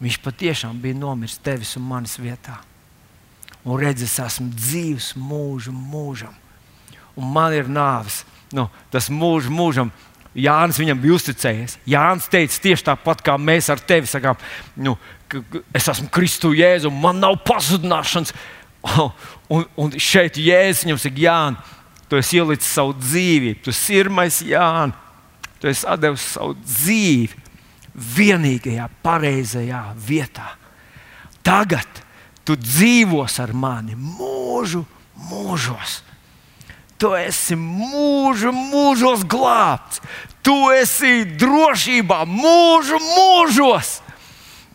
Viņš 0.00 0.20
patiešām 0.24 0.78
bija 0.80 0.96
nomiris 0.96 1.40
tevis 1.44 1.74
un 1.76 1.84
manis 1.88 2.16
vietā. 2.20 2.56
Un 3.66 3.76
redz, 3.82 4.06
es 4.06 4.16
esmu 4.22 4.48
dzīves 4.56 5.12
mūžu 5.20 5.74
mūžam. 5.74 6.32
Un 7.18 7.28
man 7.34 7.52
ir 7.52 7.68
nāves. 7.68 8.22
Nu, 8.54 8.70
tas 8.90 9.10
mūžs 9.12 9.50
mūžam. 9.52 9.90
Jānis 10.34 10.78
viņam 10.78 11.00
bija 11.02 11.18
uzticējies. 11.18 11.76
Jānis 11.90 12.30
teica 12.30 12.62
tieši 12.64 12.86
tāpat, 12.86 13.20
kā 13.26 13.34
mēs 13.36 13.68
ar 13.72 13.82
tevi 13.82 14.08
sakām, 14.08 14.38
nu, 14.78 14.94
es 15.74 15.90
esmu 15.90 16.06
Kristu 16.14 16.54
Jēzu, 16.54 16.88
un 16.88 17.02
man 17.02 17.20
nav 17.22 17.42
pazudināšanas. 17.46 18.34
Un, 19.50 19.64
un 19.82 19.90
šeit 19.98 20.36
Jēzus 20.38 20.84
viņam 20.86 20.98
saka, 21.02 21.18
Jānis 21.18 21.79
tu 22.10 22.18
esi 22.18 22.40
ielicis 22.40 22.72
savu 22.74 22.96
dzīvi, 22.98 23.54
tu 23.62 23.70
esi 23.70 23.94
sirmais 23.94 24.40
Jānis, 24.42 24.98
tu 25.62 25.70
esi 25.70 25.96
devis 26.02 26.26
savu 26.34 26.56
dzīvi 26.58 27.38
vienīgajā, 27.94 28.88
pareizajā 29.04 29.82
vietā. 29.94 30.56
Tagad 31.46 32.02
tu 32.44 32.56
dzīvos 32.58 33.38
ar 33.42 33.54
mani 33.54 33.94
mūžu, 33.94 34.82
mūžos. 35.30 36.00
Tu 37.00 37.14
esi 37.16 37.56
mūžu, 37.56 38.52
mūžos 38.52 39.24
glābts. 39.24 40.02
Tu 40.44 40.56
esi 40.76 41.24
drošībā, 41.38 42.24
mūžu, 42.28 42.98
mūžos. 43.00 44.00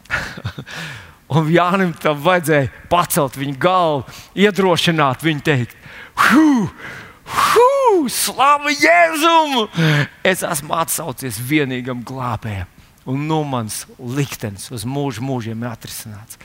Un 1.36 1.50
Jānis 1.50 1.98
tam 2.02 2.20
vajadzēja 2.22 2.70
pacelt 2.90 3.38
viņa 3.38 3.56
galvu, 3.60 4.06
iedrošināt 4.38 5.26
viņu, 5.26 5.44
teikt, 5.46 5.82
Huh! 6.16 6.70
Huh, 7.26 8.06
Slavu 8.12 8.74
Jēzum! 8.74 9.66
Es 10.26 10.44
esmu 10.46 10.76
atsaucies 10.78 11.40
vienīgam 11.42 12.04
glābējam, 12.06 12.70
un 13.10 13.26
nu 13.30 13.42
mans 13.48 13.84
liktenis 14.00 14.70
uz 14.74 14.86
mūžu 14.86 15.26
mūžiem 15.26 15.66
ir 15.66 15.72
atrisināts. 15.72 16.40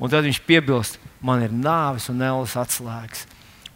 Un 0.00 0.12
tad 0.12 0.24
viņš 0.24 0.40
piebilst, 0.46 0.96
man 1.20 1.42
ir 1.44 1.52
nāves 1.52 2.08
un 2.12 2.22
ēlas 2.24 2.56
atslēgas. 2.60 3.26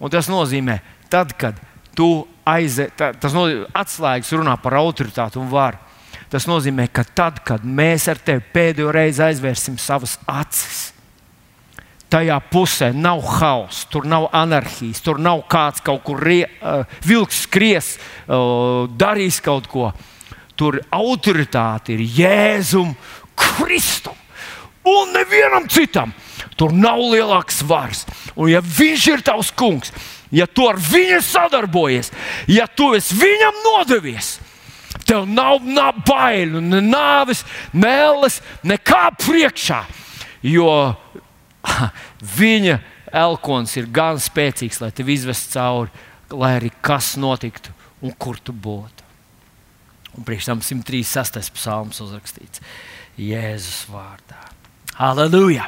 Un 0.01 0.13
tas 0.13 0.29
nozīmē, 0.33 0.79
tad, 1.13 1.35
kad 1.39 1.61
tu 1.97 2.25
aizies, 2.49 2.93
tas 2.97 3.37
nozīmē, 3.37 3.69
atslēgas 3.77 4.33
runā 4.37 4.57
par 4.61 4.79
autoritāti 4.81 5.41
un 5.41 5.51
varu. 5.53 5.81
Tas 6.33 6.49
nozīmē, 6.51 6.89
ka 6.91 7.05
tad, 7.05 7.39
kad 7.47 7.63
mēs 7.63 8.09
ar 8.11 8.19
tevi 8.19 8.43
pēdējo 8.55 8.91
reizi 8.95 9.23
aizvērsim 9.23 9.77
savas 9.79 10.17
acis, 10.27 10.94
tajā 12.15 12.39
pusē 12.51 12.93
nav 12.95 13.23
hauss, 13.41 13.85
tur 13.91 14.07
nav 14.07 14.29
anarchijas, 14.35 15.03
tur 15.03 15.19
nav 15.23 15.43
kāds 15.51 15.83
kaut 15.85 16.05
kur 16.07 16.23
rie, 16.23 16.45
uh, 16.63 16.85
vilks 17.03 17.45
skries, 17.49 17.95
uh, 18.29 18.87
darīs 19.01 19.41
kaut 19.43 19.67
ko. 19.71 19.91
Tur 20.55 20.79
autoritāte 20.95 21.97
ir 21.97 22.05
Jēzum 22.15 22.93
Kristum 23.35 24.15
un 24.87 25.11
nevienam 25.17 25.67
citam. 25.67 26.13
Tur 26.55 26.71
nav 26.77 27.01
lielāks 27.03 27.65
svars. 27.65 28.05
Un, 28.37 28.53
ja 28.53 28.61
viņš 28.63 29.07
ir 29.11 29.25
tavs 29.27 29.51
kungs, 29.57 29.91
ja 30.31 30.47
tu 30.47 30.69
ar 30.71 30.79
viņu 30.79 31.19
sadarbojies, 31.25 32.13
ja 32.47 32.69
tu 32.71 32.93
esi 32.95 33.17
viņam 33.19 33.59
nodevies, 33.65 34.37
tev 35.03 35.27
nav, 35.27 35.65
nav 35.67 35.99
bailu, 36.07 36.63
ne 36.63 36.79
nāves, 36.85 37.43
mēlis, 37.75 38.39
nekā 38.63 39.09
priekšā. 39.25 39.83
Jo 40.45 40.95
viņa 42.41 42.79
elkons 43.15 43.77
ir 43.79 43.89
gan 43.95 44.21
spēcīgs, 44.23 44.81
lai 44.83 44.91
tevi 44.95 45.17
izvestu 45.19 45.57
cauri, 45.57 46.05
lai 46.35 46.57
arī 46.59 46.73
kas 46.85 47.15
notiktu 47.21 47.75
un 48.05 48.15
kur 48.19 48.41
tu 48.41 48.53
būtu. 48.53 49.05
Un 50.15 50.27
priekš 50.27 50.51
tam 50.51 50.61
136. 50.63 51.51
psalms 51.57 52.03
uzrakstīts 52.05 52.63
Jēzus 53.19 53.87
vārdā. 53.91 54.39
Halleluja! 54.99 55.67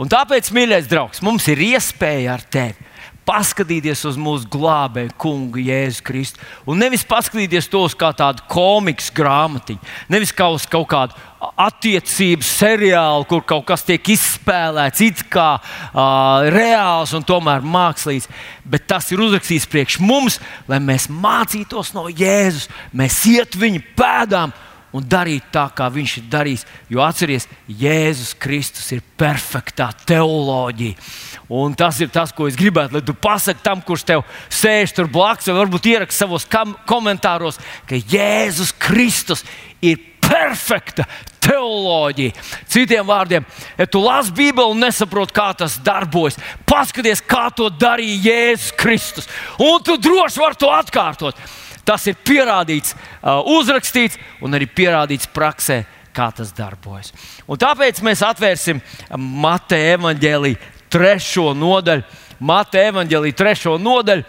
Un 0.00 0.10
tāpēc, 0.10 0.48
mīļais 0.54 0.88
draugs, 0.90 1.20
mums 1.22 1.46
ir 1.52 1.60
iespēja 1.62 2.36
ar 2.36 2.42
tevi 2.42 2.91
paskatīties 3.28 4.04
uz 4.08 4.16
mūsu 4.20 4.48
glābēju, 4.50 5.12
kungu 5.20 5.62
Jēzu 5.62 6.04
Kristu. 6.06 6.40
Un 6.68 6.80
nevis 6.82 7.04
paskatīties 7.08 7.68
to 7.70 7.84
uz 7.86 7.94
kā 7.98 8.10
tādu 8.16 8.44
komiks 8.50 9.10
grāmatiņu, 9.14 9.92
nevis 10.12 10.34
kā 10.36 10.48
uz 10.52 10.66
kaut 10.70 10.88
kādu 10.90 11.18
attiecību 11.58 12.46
seriālu, 12.46 13.26
kur 13.30 13.42
kaut 13.46 13.66
kas 13.70 13.84
tiek 13.86 14.12
izspēlēts, 14.14 15.02
it 15.06 15.22
kā 15.32 15.48
uh, 15.58 16.48
reāls 16.54 17.14
un 17.18 17.26
tomēr 17.26 17.64
mākslīgs. 17.66 18.28
Bet 18.62 18.86
tas 18.90 19.10
ir 19.14 19.22
uzrakstīts 19.24 19.68
priekš 19.70 19.98
mums, 20.02 20.38
lai 20.70 20.78
mēs 20.82 21.08
mācītos 21.10 21.94
no 21.96 22.06
Jēzus, 22.10 22.70
mēs 22.94 23.22
iet 23.30 23.58
viņa 23.58 23.82
pēdām 23.98 24.54
un 24.92 25.04
darīt 25.08 25.48
tā, 25.54 25.66
kā 25.74 25.88
viņš 25.92 26.14
ir 26.20 26.28
darījis. 26.32 26.64
Jo 26.92 27.02
atcerieties, 27.04 27.48
Jēzus 27.80 28.34
Kristus 28.40 28.92
ir 28.94 29.02
perfektā 29.18 29.88
teoloģija. 30.06 30.98
Un 31.52 31.76
tas 31.78 31.98
ir 32.04 32.12
tas, 32.12 32.32
ko 32.32 32.48
es 32.48 32.58
gribētu, 32.58 32.96
lai 32.96 33.04
tu 33.04 33.16
pasaki 33.16 33.64
tam, 33.64 33.82
kurš 33.84 34.06
tev 34.08 34.24
sēž 34.52 34.94
tur 34.96 35.10
blakus, 35.12 35.48
vai 35.48 35.60
varbūt 35.62 35.90
ierakst 35.94 36.24
savos 36.24 36.48
komentāros, 36.88 37.60
ka 37.88 37.98
Jēzus 37.98 38.74
Kristus 38.80 39.44
ir 39.82 40.00
perfekta 40.22 41.06
teoloģija. 41.42 42.36
Citiem 42.70 43.06
vārdiem, 43.08 43.46
ja 43.78 43.86
tu 43.90 44.02
lasi 44.04 44.32
Bībeli 44.36 44.74
un 44.76 44.84
nesaproti, 44.84 45.34
kā 45.36 45.48
tas 45.58 45.78
darbojas, 45.82 46.38
paskaties, 46.68 47.24
kā 47.26 47.48
to 47.56 47.68
darīja 47.72 48.22
Jēzus 48.28 48.76
Kristus. 48.78 49.28
Un 49.60 49.82
tu 49.84 49.98
droši 50.00 50.42
vari 50.42 50.60
to 50.60 50.70
atkārtot. 50.72 51.38
Tas 51.88 52.06
ir 52.06 52.18
pierādīts, 52.22 52.94
uh, 52.94 53.40
uzrakstīts 53.58 54.20
un 54.42 54.54
arī 54.54 54.68
pierādīts 54.70 55.30
praksē, 55.34 55.82
kā 56.14 56.28
tas 56.36 56.52
darbojas. 56.54 57.10
Un 57.48 57.58
tāpēc 57.58 58.02
mēs 58.04 58.22
atvērsim 58.26 58.82
Mateja 59.16 59.96
evaņģēlīju 59.96 60.60
trešo 60.92 61.52
nodaļu, 61.56 62.04
Mateja 62.42 62.92
evaņģēlīju 62.92 63.38
trešo 63.38 63.78
nodaļu, 63.80 64.26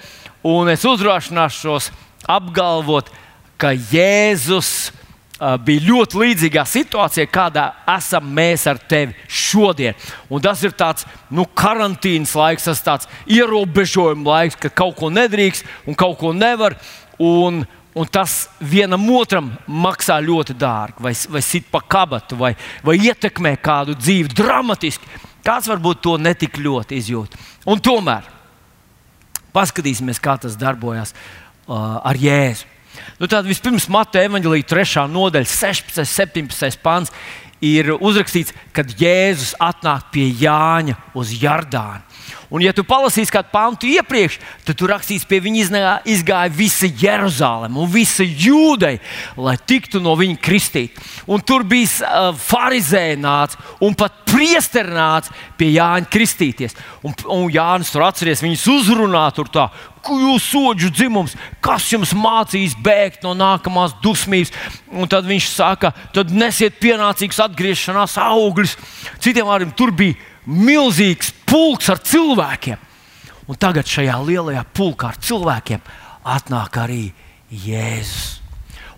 un 0.48 0.72
es 0.74 0.86
uzrāšināšos 0.88 1.91
apgalvot, 2.29 3.12
ka 3.60 3.74
Jēzus 3.75 4.69
uh, 4.89 5.55
bija 5.62 5.86
ļoti 5.88 6.19
līdzīgā 6.24 6.63
situācijā, 6.67 7.27
kādā 7.31 7.67
esam 7.95 8.27
mēs 8.36 8.65
ar 8.69 8.79
tevi 8.79 9.15
šodien. 9.27 9.98
Un 10.31 10.43
tas 10.43 10.63
ir 10.63 10.75
tāds 10.77 11.07
nu, 11.29 11.45
karantīnas 11.45 12.35
laiks, 12.37 12.70
tas 12.83 13.07
ir 13.27 13.44
ierobežojuma 13.44 14.29
laiks, 14.37 14.59
ka 14.59 14.72
kaut 14.74 14.98
ko 15.00 15.11
nedrīkst 15.13 15.68
un 15.87 16.00
kaut 16.00 16.20
ko 16.22 16.33
nevar. 16.35 16.77
Un, 17.22 17.62
un 17.94 18.10
tas 18.10 18.48
vienam 18.60 19.04
otram 19.14 19.52
maksā 19.68 20.18
ļoti 20.24 20.56
dārgi, 20.58 21.04
vai, 21.04 21.14
vai 21.36 21.44
sit 21.46 21.70
pa 21.72 21.82
kabatu, 21.82 22.38
vai, 22.40 22.56
vai 22.86 22.98
ietekmē 22.98 23.56
kādu 23.62 23.98
dzīvi 24.00 24.34
dramatiski. 24.34 25.10
Kāds 25.44 25.68
varbūt 25.70 26.02
to 26.02 26.18
netik 26.18 26.58
ļoti 26.58 26.98
izjūt. 27.02 27.36
Un 27.70 27.82
tomēr 27.84 28.30
paskatīsimies, 29.54 30.22
kā 30.24 30.38
tas 30.42 30.56
darbojas 30.60 31.14
uh, 31.14 32.00
ar 32.02 32.18
Jēzu. 32.20 32.70
Nu, 33.18 33.28
tad 33.30 33.48
vispirms 33.50 33.88
Mateja 33.90 34.28
evanģelīja 34.30 34.68
3. 34.70 35.06
nodaļa, 35.10 35.50
16. 35.50 36.04
un 36.04 36.10
17. 36.10 36.82
pāns 36.84 37.14
ir 37.64 37.94
uzrakstīts, 37.96 38.54
kad 38.76 38.92
Jēzus 39.00 39.54
atnāk 39.62 40.12
pie 40.14 40.28
Jāņa 40.42 40.98
uz 41.18 41.32
Jardānu. 41.40 42.04
Un, 42.54 42.62
ja 42.62 42.70
tu 42.76 42.84
palasīsi 42.86 43.34
kādu 43.34 43.50
pantu 43.50 43.88
iepriekš, 43.90 44.36
tad 44.68 44.78
tur 44.78 44.92
rakstīts, 44.94 45.26
pie 45.26 45.40
viņa 45.42 45.94
izgāja 46.10 46.52
visa 46.54 46.86
Jeruzaleme 46.86 47.82
un 47.82 47.90
visa 47.90 48.26
Jūdeja, 48.26 49.02
lai 49.42 49.56
tiktu 49.58 50.02
no 50.04 50.14
viņa 50.20 50.38
kristīt. 50.44 51.00
Un 51.26 51.42
tur 51.42 51.66
bija 51.66 52.06
uh, 52.06 52.30
farizēji 52.38 53.18
nāca 53.24 53.58
un 53.82 53.98
pat 53.98 54.22
priesteri 54.30 54.94
nāca 54.94 55.34
pie 55.58 55.72
Jāņa 55.74 56.12
kristīties. 56.14 56.78
Un, 57.02 57.18
un 57.34 57.50
Jānis 57.54 57.90
tur 57.94 58.06
atceries, 58.06 58.46
viņus 58.46 58.70
uzrunā 58.78 59.26
tur 59.34 59.50
tā. 59.50 59.68
Jūs 60.03 60.50
soģu 60.51 60.89
dzimums, 60.92 61.35
kas 61.63 61.85
jums 61.94 62.11
mācīs 62.18 62.74
bēgt 62.83 63.24
no 63.24 63.31
nākamās 63.37 63.96
dusmības? 64.03 64.51
Un 64.92 65.07
tad 65.07 65.27
viņš 65.29 65.48
saka, 65.48 65.94
tad 66.16 66.33
nesiet 66.35 66.75
pienācīgus 66.83 67.39
atgriešanās 67.46 68.18
augļus. 68.20 68.75
Citiem 69.24 69.48
vārdiem, 69.48 69.72
tur 69.72 69.94
bija 69.96 70.20
milzīgs 70.44 71.31
pulks 71.48 71.87
ar 71.94 72.03
cilvēkiem. 72.03 72.89
Un 73.48 73.59
tagad 73.59 73.87
šajā 73.87 74.18
lielajā 74.27 74.66
pulkā 74.75 75.13
ar 75.13 75.20
cilvēkiem 75.24 75.81
atnāk 76.35 76.79
arī 76.83 77.03
Jēzus. 77.63 78.42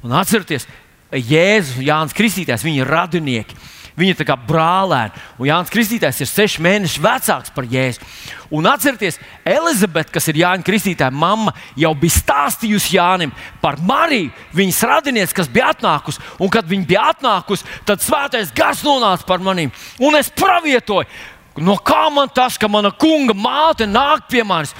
Un 0.05 0.13
atcerieties, 0.17 0.67
Jēzus 1.11 1.79
un 1.79 1.87
Jānis 1.87 2.17
Kristītājs, 2.17 2.65
viņi 2.65 2.81
ir 2.83 2.91
radinieki. 2.91 3.57
Viņi 3.95 4.12
ir 4.12 4.27
kā 4.27 4.36
brālēni, 4.36 5.15
un 5.39 5.47
Jānis 5.47 5.71
Kristītājs 5.71 6.17
ir 6.19 6.27
seši 6.27 6.63
mēneši 6.65 7.03
vecāks 7.03 7.53
par 7.55 7.67
Jēzu. 7.71 8.03
Un 8.51 8.67
atcerieties, 8.67 9.17
Elizabete, 9.47 10.12
kas 10.12 10.27
ir 10.27 10.41
Jānis 10.41 10.67
Kristītāja 10.67 11.15
mamma, 11.15 11.53
jau 11.79 11.93
bija 11.97 12.17
stāstījusi 12.17 12.97
Jānim 12.97 13.31
par 13.62 13.79
Mariju, 13.79 14.34
viņas 14.55 14.81
radinieci, 14.91 15.38
kas 15.38 15.47
bija 15.51 15.71
atnākusi. 15.71 16.19
Un 16.43 16.51
kad 16.51 16.67
viņa 16.67 16.89
bija 16.89 17.05
atnākusi, 17.13 17.67
tad 17.88 18.03
svētais 18.03 18.51
gars 18.55 18.84
nonāca 18.84 19.27
par 19.27 19.39
maniem, 19.43 19.71
un 20.03 20.19
es 20.19 20.29
pravietoju 20.29 21.08
No 21.55 21.77
kā 21.79 22.09
man 22.11 22.27
tas, 22.35 22.57
ka 22.59 22.67
mana 22.67 22.91
kunga 22.91 23.31
māte 23.31 23.87
nāk 23.87 24.25
pie 24.27 24.43
manis? 24.43 24.73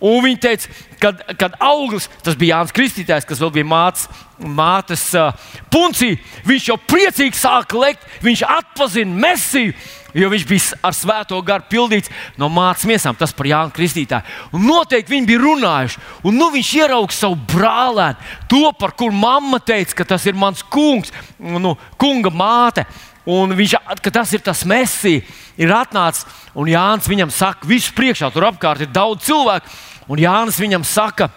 Un 0.00 0.22
viņa 0.24 0.40
teica, 0.40 0.70
kad, 1.02 1.18
kad 1.36 1.56
auglis, 1.60 2.08
tas 2.24 2.38
bija 2.38 2.56
Jānis 2.56 2.72
Kristītājs, 2.72 3.26
kas 3.28 3.42
vēl 3.42 3.52
bija 3.58 3.68
mātes, 3.68 4.06
mātes 4.40 5.04
uh, 5.18 5.34
puncī, 5.70 6.14
viņš 6.48 6.70
jau 6.70 6.78
priecīgi 6.88 7.36
sāka 7.36 7.76
lekt, 7.78 8.06
viņš 8.24 8.46
atpazina 8.48 9.26
mesiju. 9.26 9.76
Jo 10.12 10.28
viņš 10.28 10.42
bija 10.44 10.80
ar 10.84 10.92
svēto 10.92 11.38
garu 11.44 11.64
pildīts 11.72 12.10
no 12.40 12.50
mātes 12.52 12.84
miesām, 12.88 13.16
tas 13.16 13.32
par 13.32 13.48
Jānu 13.48 13.72
Kristītāju. 13.72 14.26
Un 14.52 14.66
noteikti 14.68 15.14
viņi 15.14 15.28
bija 15.30 15.40
runājuši. 15.40 16.02
Un 16.28 16.36
nu 16.36 16.50
viņš 16.52 16.72
ieraudzīja 16.82 17.16
savu 17.16 17.38
brālēnu, 17.54 18.34
to, 18.48 18.66
par 18.76 18.92
kuru 18.96 19.16
mamma 19.16 19.60
teica, 19.60 19.96
ka 20.02 20.08
tas 20.12 20.26
ir 20.28 20.36
mans 20.36 20.60
kungs, 20.68 21.12
nu, 21.40 21.72
kunga 22.00 22.32
māte. 22.32 22.84
Un 23.24 23.54
viņš, 23.56 23.78
ka 24.04 24.12
tas 24.12 24.34
ir 24.36 24.44
tas 24.44 24.66
mesija, 24.68 25.24
ir 25.60 25.72
atnācis. 25.74 26.26
Un 26.54 26.70
Jānis 26.70 27.08
viņam 27.10 27.32
saka, 27.34 27.68
viss 27.68 27.92
priekšā, 27.96 28.30
tur 28.32 28.48
apkārt 28.48 28.84
ir 28.84 28.92
daudz 28.92 29.26
cilvēku. 29.28 29.70
Un 30.12 30.20
Jānis 30.20 30.60
viņam 30.60 30.84
saka, 30.86 31.30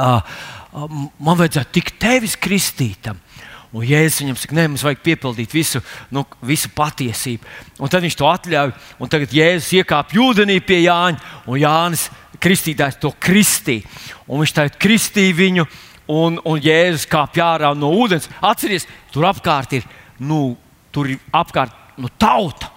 man 0.00 1.40
vajadzētu 1.40 1.76
tikt 1.76 1.98
tevis 2.00 2.38
kristītam. 2.40 3.18
Un 3.70 3.84
Jēzus 3.86 4.24
viņam 4.24 4.38
saka, 4.38 4.54
nē, 4.58 4.64
mums 4.66 4.82
vajag 4.82 5.02
piepildīt 5.04 5.52
visu, 5.54 5.78
nu, 6.10 6.24
visu 6.42 6.72
patiesību. 6.74 7.46
Un 7.78 7.90
tad 7.92 8.02
viņš 8.02 8.16
to 8.18 8.26
atļauj. 8.26 8.72
Un 8.98 9.12
tagad 9.12 9.34
Jēzus 9.34 9.70
iekāpa 9.78 10.18
ūdenī 10.18 10.56
pie 10.66 10.80
Jāņa, 10.82 11.20
un 11.46 11.60
Jānis 11.60 12.08
Kristītājs 12.40 12.98
to 12.98 13.12
kristīja. 13.20 13.86
Un 14.26 14.42
viņš 14.42 14.54
tagad 14.56 14.78
kristīja 14.80 15.36
viņu, 15.38 15.66
un, 16.10 16.40
un 16.42 16.62
Jēzus 16.64 17.06
kāpj 17.10 17.44
ārā 17.44 17.70
no 17.78 17.92
ūdens. 17.94 18.26
Atcerieties, 18.42 18.88
tur 19.14 19.28
apkārt 19.30 19.76
ir 19.78 19.86
nu, 20.18 20.56
tur 20.90 21.12
ir 21.12 21.22
apkārt 21.30 22.00
nu, 22.00 22.10
tauta. 22.18 22.72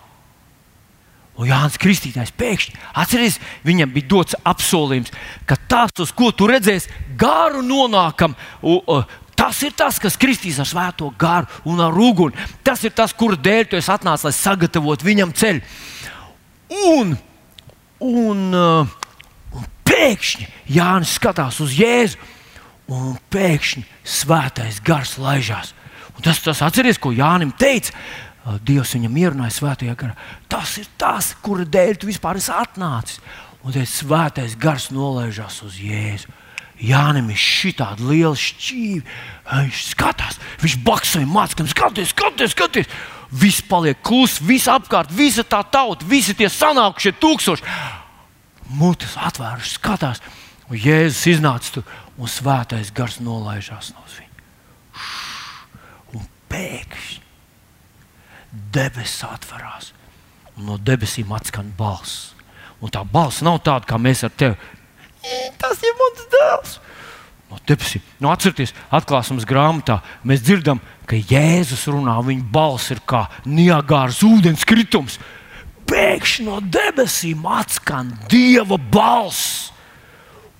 Un 1.33 1.49
Jānis 1.49 1.79
Kristītājs 1.81 2.33
pēkšņi 2.37 2.75
atcerieties, 3.01 3.39
viņam 3.65 3.93
bija 3.95 4.09
dots 4.11 4.37
apsolījums, 4.45 5.09
ka 5.49 5.57
tas, 5.69 5.95
uz 6.03 6.11
ko 6.13 6.29
tu 6.29 6.45
redzēsi, 6.49 6.91
garu 7.17 7.63
nonākam. 7.65 8.37
U, 8.61 8.77
u, 8.85 9.01
Tas 9.33 9.57
ir 9.65 9.73
tas, 9.75 9.97
kas 9.99 10.13
kristīs 10.15 10.59
ar 10.61 10.67
svēto 10.69 11.07
garu 11.19 11.49
un 11.67 11.81
ar 11.81 11.95
uguni. 11.97 12.37
Tas 12.63 12.83
ir 12.85 12.93
tas, 12.95 13.11
kur 13.17 13.33
dēļ 13.33 13.65
tu 13.65 13.79
esi 13.79 13.89
atnācis, 13.91 14.27
lai 14.27 14.33
sagatavotu 14.37 15.07
viņam 15.07 15.33
ceļu. 15.33 15.63
Un, 16.93 17.15
un, 17.97 18.43
un 18.53 19.65
pēkšņi 19.89 20.47
Jānis 20.77 21.15
skatās 21.17 21.59
uz 21.65 21.73
Jēzu, 21.75 22.21
un 22.93 23.17
pēkšņi 23.33 23.83
svētais 24.05 24.79
gars 24.85 25.17
laižās. 25.21 25.73
Un 26.13 26.25
tas, 26.25 26.41
tas 26.45 26.61
atceries, 26.65 27.01
ko 27.01 27.11
Jānis 27.15 27.57
teica. 27.59 27.93
Dievs 28.43 28.91
viņam 28.97 29.17
ierunāja 29.21 29.55
svētajā 29.55 29.95
garā. 29.95 30.15
Tas 30.51 30.75
ir 30.81 30.87
tas, 30.99 31.31
kura 31.43 31.63
dēļ 31.63 31.99
tu 31.99 32.09
vispār 32.09 32.39
esi 32.41 32.51
atnācis. 32.51 33.21
Un 33.63 33.71
tad 33.71 33.87
svētais 33.87 34.57
gars 34.59 34.89
nolaižās 34.91 35.61
uz 35.63 35.77
Jēzu. 35.79 36.33
Jānis 36.83 37.29
ir 37.31 37.39
šitādi 37.39 38.09
liela 38.09 38.35
šķīvi. 38.35 39.03
Viņš 39.47 39.83
skatās, 39.93 40.39
viņš 40.59 40.77
baksoja 40.83 41.29
mācīja, 41.29 41.69
skaties, 41.71 42.11
skaties, 42.11 42.55
skaties. 42.57 42.91
Viss 43.33 43.63
paliek 43.65 43.97
kluss, 44.03 44.41
viss 44.43 44.67
apkārt, 44.69 45.13
visa 45.15 45.45
tā 45.47 45.63
tauta, 45.63 46.05
visi 46.05 46.35
tie 46.37 46.51
sanākušie 46.51 47.15
tūkstoši. 47.23 47.65
Mutes 48.75 49.15
atvēruši, 49.17 49.77
skatās, 49.77 50.21
un 50.67 50.77
Jēzus 50.83 51.25
iznāca 51.37 51.77
tur, 51.77 51.87
un 52.19 52.29
svētais 52.29 52.91
gars 52.93 53.21
nolaižās 53.23 53.93
no 53.95 54.03
viņa. 54.11 54.29
Un 56.13 56.27
pēkšņi 56.51 57.22
debesis 58.73 59.23
atverās, 59.27 59.91
un 60.57 60.69
no 60.69 60.77
debesīm 60.77 61.33
atskan 61.33 61.73
balss. 61.77 62.31
Un 62.83 62.91
tā 62.91 63.03
balss 63.07 63.43
nav 63.45 63.61
tāda, 63.63 63.87
kā 63.87 63.97
mēs 64.01 64.25
ar 64.27 64.33
tevi. 64.35 64.57
Tas 65.57 65.83
ir 65.87 65.95
mans 65.99 66.25
dēls! 66.33 66.79
no 67.53 67.59
debesīm. 67.69 68.01
Nu, 68.21 68.31
atcerieties, 68.33 68.73
atklāsmes 68.93 69.45
grāmatā 69.47 69.99
mēs 70.25 70.41
dzirdam, 70.45 70.81
ka 71.09 71.19
Jēzus 71.19 71.85
runā, 71.91 72.15
viņa 72.25 72.47
balss 72.53 72.89
ir 72.93 73.03
kā 73.05 73.27
Niagāras 73.45 74.23
ūdens 74.25 74.65
kritums. 74.67 75.19
Pēkšņi 75.89 76.47
no 76.47 76.57
debesīm 76.73 77.43
atskan 77.45 78.13
Dieva 78.31 78.79
balss, 78.79 79.69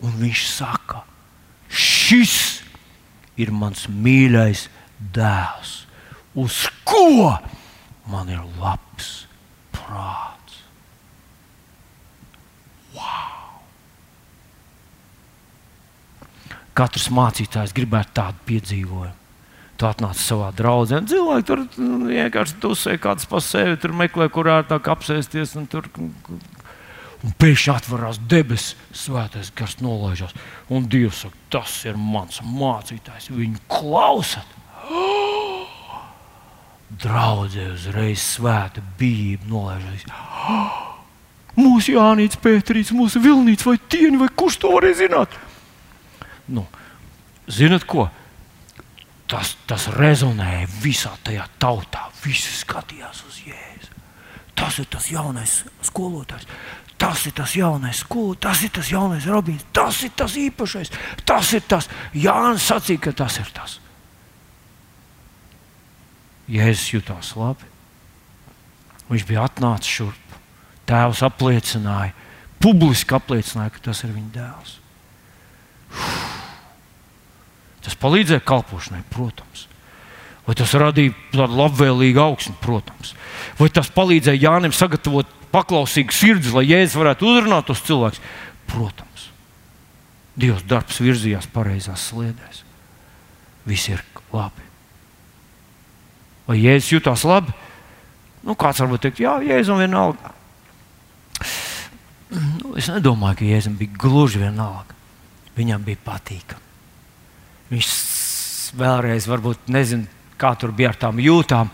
un 0.03 0.13
viņš 0.19 0.43
saka, 0.51 1.01
šis 1.71 2.35
ir 3.39 3.53
mans 3.55 3.87
mīļais 3.89 4.67
dēls, 5.15 5.73
uz 6.37 6.65
ko 6.85 7.33
man 8.11 8.29
ir 8.31 8.41
labs 8.59 9.25
prāts. 9.75 10.61
Wow! 12.93 13.61
Katrs 16.77 17.09
mācītājs 17.13 17.75
gribētu 17.75 18.17
tādu 18.17 18.47
piedzīvojumu. 18.49 19.19
Tu 19.73 19.87
atnāc 19.89 20.19
savā 20.21 20.51
draudzē, 20.53 20.99
un 21.01 21.07
cilvēki 21.09 21.47
tur 21.49 21.63
nu, 21.81 22.03
vienkārši 22.05 22.59
tusē 22.61 22.93
kāds 23.01 23.25
pa 23.29 23.41
sevi, 23.41 23.79
tur 23.81 23.95
meklē, 23.97 24.27
kur 24.33 24.49
ērtāk 24.53 24.89
apsēsties. 24.93 25.55
Un 25.57 25.65
tur, 25.69 25.89
un 25.97 27.33
pēkšņi 27.41 27.73
atverās 27.73 28.21
debesis, 28.29 28.77
svētais 28.93 29.49
gars 29.57 29.79
nolaižās. 29.81 30.37
Un 30.69 30.85
Dievs 30.93 31.25
saka, 31.25 31.41
tas 31.57 31.79
ir 31.89 31.97
mans 31.97 32.41
mācītājs. 32.45 33.31
Viņu 33.33 33.65
klausat! 33.73 34.59
Oh! 34.89 35.29
Draudzē 37.01 37.71
uzreiz 37.73 38.21
svēta 38.35 38.83
bijība 38.99 39.49
nolaižās. 39.49 40.05
Oh! 40.49 40.81
Mūsu 41.53 41.93
Jānis 41.93 42.37
Pēterīts, 42.41 42.93
mūsu 42.97 43.19
Vilnīts 43.21 43.65
vai 43.67 43.75
Tieni, 43.77 44.17
vai 44.17 44.29
kurš 44.33 44.55
to 44.63 44.71
varēja 44.73 45.03
zināt? 45.03 45.35
nu, 46.47 46.65
zinat 47.47 47.85
ko? 47.87 48.07
Tas, 49.29 49.55
tas 49.69 49.87
rezonēja 49.95 50.67
visā 50.83 51.13
tajā 51.25 51.45
tautā. 51.61 52.09
Visi 52.23 52.51
skatījās 52.59 53.23
uz 53.27 53.39
Jēzu. 53.47 53.93
Tas 54.53 54.77
ir 54.81 54.89
tas 54.91 55.07
jaunais 55.09 55.61
skolotājs. 55.85 56.45
Tas 56.99 57.23
ir 57.27 57.33
tas 57.35 57.55
jaunais 57.57 58.03
skolotājs, 58.03 58.43
tas 58.43 58.65
ir 58.67 58.73
tas 58.75 58.91
jaunais 58.91 59.25
rabīns, 59.27 59.65
tas 59.73 60.03
ir 60.05 60.13
tas 60.15 60.35
īpašais. 60.39 60.91
Tas 61.25 61.53
ir 61.57 61.63
tas. 61.67 61.89
Jānis 62.13 62.67
sacīja, 62.69 63.07
ka 63.07 63.15
tas 63.23 63.39
ir 63.41 63.49
tas. 63.55 63.79
Jēzus 66.51 66.89
jutās 66.93 67.33
labi. 67.39 67.69
Viņš 69.09 69.25
bija 69.29 69.47
atnācis 69.47 69.99
šurp. 69.99 70.37
Tēvs 70.89 71.21
apliecināja, 71.23 72.11
publiski 72.63 73.15
apliecināja, 73.15 73.71
ka 73.71 73.85
tas 73.89 74.03
ir 74.03 74.11
viņa 74.11 74.31
dēls. 74.35 74.77
Uf. 75.93 76.33
Tas 77.83 77.95
palīdzēja 77.99 78.43
kalpošanai, 78.47 79.03
protams. 79.11 79.67
Vai 80.47 80.55
tas 80.59 80.73
radīja 80.75 81.13
tādu 81.33 81.55
labvēlīgu 81.59 82.19
augsni, 82.23 82.55
protams. 82.63 83.13
Vai 83.59 83.69
tas 83.71 83.91
palīdzēja 83.93 84.43
Jānim 84.47 84.75
sagatavot 84.75 85.29
paklausīgu 85.53 86.15
sirdi, 86.15 86.51
lai 86.55 86.65
Jēzus 86.67 86.99
varētu 86.99 87.29
uzrunāt 87.29 87.67
tos 87.69 87.83
cilvēkus? 87.87 88.23
Protams. 88.71 89.29
Dievs 90.39 90.65
darbs 90.67 90.99
virzījās 91.03 91.47
pareizās 91.53 92.09
sliedēs. 92.09 92.63
Viss 93.69 93.91
ir 93.91 94.03
labi. 94.33 94.72
Vai 96.47 96.59
Jēzus 96.59 96.91
jutās 96.97 97.23
labi? 97.27 97.53
Nu, 98.43 98.57
kāds 98.59 98.81
varbūt 98.83 99.05
teikt, 99.05 99.21
jā, 99.23 99.37
Jēzum 99.45 99.79
vienalga. 99.79 100.33
Nu, 102.33 102.73
es 102.79 102.89
nedomāju, 102.91 103.39
ka 103.39 103.47
Jēzum 103.47 103.77
bija 103.79 103.95
gluži 104.03 104.41
vienalga. 104.41 104.97
Viņam 105.55 105.85
bija 105.85 106.01
patīkami. 106.03 106.71
Viņš 107.71 107.89
vēlreiz, 108.77 109.27
varbūt 109.29 109.69
nezinu, 109.71 110.09
kā 110.41 110.53
tur 110.59 110.73
bija 110.75 110.91
ar 110.91 110.99
tām 110.99 111.21
jūtām. 111.21 111.71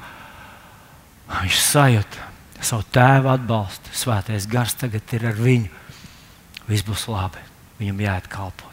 Viņš 1.29 1.61
sajūta 1.63 2.27
savu 2.61 2.85
tēvu 2.93 3.31
atbalstu. 3.33 3.93
Svētais 3.95 4.47
gars 4.51 4.75
tagad 4.77 5.15
ir 5.15 5.29
ar 5.31 5.39
viņu. 5.39 5.71
Viss 6.69 6.85
būs 6.85 7.07
labi. 7.09 7.41
Viņam 7.79 8.03
jāiet 8.03 8.27
kalpot. 8.29 8.67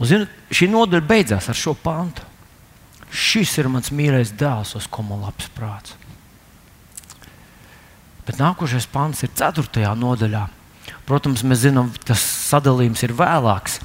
Un, 0.00 0.08
zinu, 0.08 0.26
šī 0.48 0.70
nodaļa 0.72 1.06
beidzās 1.06 1.50
ar 1.52 1.58
šo 1.60 1.74
pantu. 1.76 2.24
Šis 3.10 3.56
ir 3.58 3.68
mans 3.70 3.90
mīļais 3.90 4.32
dēls, 4.38 4.76
uz 4.78 4.86
ko 4.90 5.02
man 5.06 5.24
labs 5.26 5.50
prāts. 5.56 5.96
Bet 8.26 8.38
nākošais 8.38 8.86
pants 8.90 9.24
ir 9.26 9.32
4. 9.34 9.82
nodaļā. 9.98 10.44
Protams, 11.08 11.42
mēs 11.42 11.64
zinām, 11.64 11.90
tas 12.06 12.22
sadalījums 12.22 13.02
ir 13.02 13.14
vēlāks. 13.18 13.80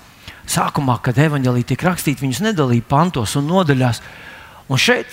Sākumā, 0.45 0.99
kad 1.01 1.17
evanģēlīja 1.17 1.71
tika 1.71 1.89
rakstīta, 1.89 2.21
viņus 2.21 2.43
nedalīja 2.45 2.85
pantos 2.85 3.33
un 3.39 3.47
nodaļās. 3.49 4.01
Un 4.69 4.81
šeit 4.81 5.09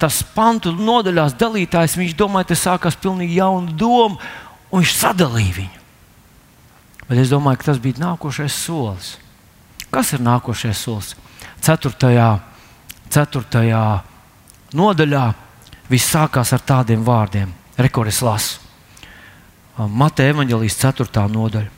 tas 0.00 0.20
pantu 0.34 0.74
nodaļās 0.76 1.38
dalītājs, 1.40 1.96
viņš 1.96 2.16
domāja, 2.18 2.50
tas 2.52 2.66
sākās 2.66 2.98
pilnīgi 3.00 3.38
jauna 3.38 3.72
doma, 3.72 4.20
un 4.68 4.82
viņš 4.82 4.96
sadalīja 4.98 5.56
viņu. 5.62 5.82
Bet 7.08 7.20
es 7.20 7.32
domāju, 7.32 7.60
ka 7.60 7.70
tas 7.70 7.80
bija 7.80 8.02
nākošais 8.02 8.56
solis. 8.56 9.14
Kas 9.92 10.12
ir 10.16 10.24
nākošais 10.24 10.76
solis? 10.76 11.14
Ceturtajā, 11.64 12.28
ceturtajā 13.14 13.84
nodaļā 14.74 15.24
viss 15.90 16.10
sākās 16.10 16.52
ar 16.54 16.62
tādiem 16.66 17.04
vārdiem, 17.06 17.52
rekords 17.78 18.20
lasu. 18.24 18.60
Mateja 19.74 20.34
evanģelijas 20.34 20.76
4. 20.82 21.26
nodaļa. 21.34 21.70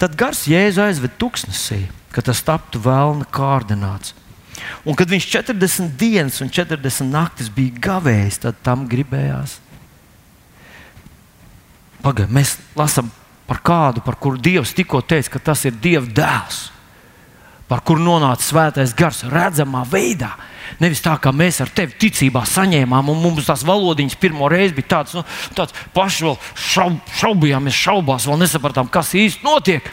Tad 0.00 0.16
gars 0.18 0.46
Jēzu 0.50 0.82
aizved 0.82 1.14
tuksnesī, 1.20 1.84
ka 2.10 2.24
tas 2.26 2.42
taptu 2.42 2.80
vēlna 2.82 3.26
kārdināts. 3.30 4.16
Un 4.84 4.96
kad 4.98 5.08
viņš 5.10 5.28
40 5.30 5.94
dienas 6.00 6.40
un 6.42 6.50
40 6.52 7.06
naktis 7.08 7.50
bija 7.52 7.84
gavējis, 7.86 8.40
tad 8.42 8.58
tam 8.66 8.86
gribējās. 8.90 9.58
Pagaidiet, 12.00 12.32
mēs 12.34 12.56
lasām 12.76 13.10
par 13.48 13.60
kādu, 13.64 14.02
par 14.04 14.16
kuru 14.20 14.40
Dievs 14.40 14.74
tikko 14.76 15.02
teica, 15.04 15.36
ka 15.36 15.44
tas 15.50 15.64
ir 15.68 15.76
Dieva 15.82 16.06
dēls, 16.06 16.68
par 17.70 17.84
kuru 17.86 18.02
nonāca 18.02 18.42
svētais 18.42 18.92
gars 18.98 19.22
redzamā 19.30 19.84
veidā. 19.86 20.32
Nevis 20.82 21.02
tā, 21.04 21.14
kā 21.22 21.30
mēs 21.34 21.60
ar 21.62 21.70
tevi 21.74 21.94
ticībā 22.02 22.42
saņēmām, 22.46 23.10
un 23.12 23.22
mums 23.22 23.46
tās 23.46 23.62
valodiņas 23.66 24.18
pirmo 24.18 24.48
reizi 24.50 24.74
bija 24.76 24.96
tādas, 24.96 25.16
nu, 25.18 25.24
tāds 25.54 25.74
paši 25.94 26.26
vēl 26.26 26.38
šaub, 26.58 27.00
šaubījāmies, 27.20 27.78
šaubās, 27.78 28.26
vēl 28.26 28.40
nesapratām, 28.42 28.90
kas 28.90 29.14
īsti 29.18 29.46
notiek. 29.46 29.90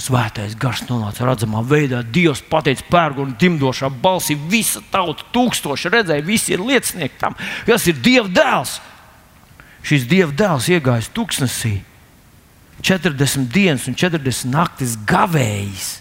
Svētais 0.00 0.54
gars 0.56 0.80
nonāca 0.88 1.26
redzamā 1.28 1.60
veidā. 1.66 2.00
Dievs 2.00 2.40
pateica 2.48 2.86
pērgu 2.88 3.26
un 3.26 3.34
dimdošā 3.36 3.90
balsī. 4.00 4.32
Visa 4.48 4.80
tauta, 4.92 5.26
tūkstoši 5.34 5.92
redzēja, 5.92 6.24
visi 6.24 6.54
ir 6.56 6.64
liecinieki 6.64 7.20
tam, 7.20 7.36
kas 7.68 7.84
ir 7.90 8.00
Dieva 8.00 8.30
dēls. 8.32 8.78
Šis 9.84 10.08
Dieva 10.08 10.32
dēls 10.36 10.70
iegājis 10.72 11.12
tuksnesī 11.12 11.74
40 12.80 13.52
dienas 13.52 13.84
un 13.88 13.96
40 13.98 14.48
naktis 14.54 14.96
gavējis. 15.08 15.98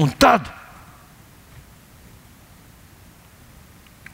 Un 0.00 0.12
tad 0.18 0.48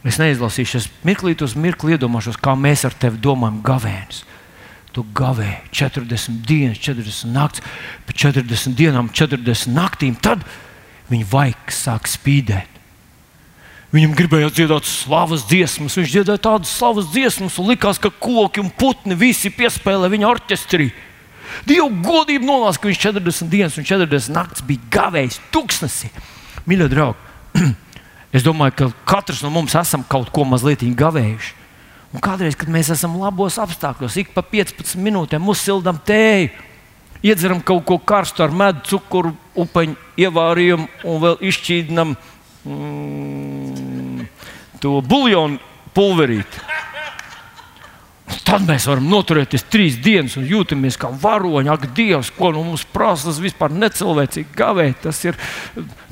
Es 0.07 0.17
neizlasīšu, 0.21 0.79
es 0.79 0.87
mirklīt 1.05 1.43
uz 1.43 1.57
mirkli 1.59 1.97
iedomāšos, 1.97 2.39
kā 2.41 2.55
mēs 2.57 2.85
ar 2.87 2.95
tevi 2.97 3.19
domājam, 3.21 3.59
gavēnis. 3.67 4.23
Tu 4.95 5.03
gavēji 5.15 5.59
40 5.75 6.39
dienas, 6.49 6.81
40 6.81 7.35
naktis, 7.35 7.65
pēc 8.07 8.23
40 8.25 8.79
dienām, 8.79 9.11
40 9.13 9.75
naktīm. 9.75 10.17
Tad 10.23 10.47
viņa 11.11 11.29
vaigs 11.33 11.83
sāk 11.85 12.09
spīdēt. 12.09 12.79
Viņam 13.93 14.15
gribējās 14.17 14.55
dziedāt 14.57 14.89
slavas 14.89 15.47
dziesmas, 15.49 15.97
viņš 15.97 16.11
dziedāja 16.13 16.43
tādas 16.45 16.73
slavas 16.77 17.09
dziesmas, 17.13 17.57
un 17.61 17.71
likās, 17.71 18.01
ka 18.01 18.11
koki 18.13 18.61
un 18.61 18.69
putni 18.69 19.17
visi 19.17 19.53
piespēlē 19.53 20.11
viņa 20.13 20.29
orķestrī. 20.29 20.91
Dievu 21.69 21.89
godību 22.05 22.47
nolās, 22.49 22.79
ka 22.79 22.89
viņš 22.89 23.01
40 23.07 23.53
dienas 23.53 23.79
un 23.81 23.87
40 23.89 24.35
naktis 24.35 24.65
bija 24.67 24.91
gavējis 24.95 25.41
tuksnesī. 25.55 26.11
Mīļie 26.69 26.89
draugi, 26.93 27.19
es 28.37 28.47
domāju, 28.47 28.77
ka 28.79 28.91
katrs 29.15 29.43
no 29.45 29.53
mums 29.55 29.77
esam 29.79 30.05
kaut 30.09 30.33
ko 30.35 30.47
mazliet 30.49 30.85
gavējuši. 30.85 31.55
Un 32.17 32.25
kādreiz, 32.25 32.57
kad 32.57 32.71
mēs 32.73 32.89
esam 32.95 33.19
labos 33.21 33.59
apstākļos, 33.61 34.17
ik 34.23 34.33
pa 34.33 34.41
15 34.41 34.97
minūtēm 35.05 35.45
uzsildām 35.53 35.99
tēju, 36.09 36.49
iedzeram 37.21 37.61
kaut 37.61 37.85
ko 37.89 37.99
karstu 38.01 38.47
ar 38.47 38.55
medu, 38.55 38.81
cukuru, 38.89 39.35
upeņu 39.59 39.97
ievārījumu 40.25 40.87
un 41.05 41.21
vēl 41.25 41.37
izšķīdinam 41.51 42.15
mm, 42.65 44.29
to 44.81 45.01
buļbuļsāļu 45.05 45.59
pulverīti. 45.99 46.65
Tad 48.45 48.65
mēs 48.69 48.87
varam 48.89 49.09
noturēties 49.09 49.65
trīs 49.73 49.97
dienas 50.05 50.37
un 50.41 50.47
jūtamies 50.49 50.99
kā 51.01 51.11
varoņi. 51.23 51.71
Ak, 51.73 51.89
Dievs, 51.97 52.31
ko 52.35 52.53
no 52.53 52.65
mums 52.67 52.85
prasa, 52.93 53.29
tas 53.31 53.41
vispār 53.43 53.73
necilvēcīgi 53.73 54.57
gavēt. 54.57 55.03
Tas 55.07 55.21
ir, 55.25 55.39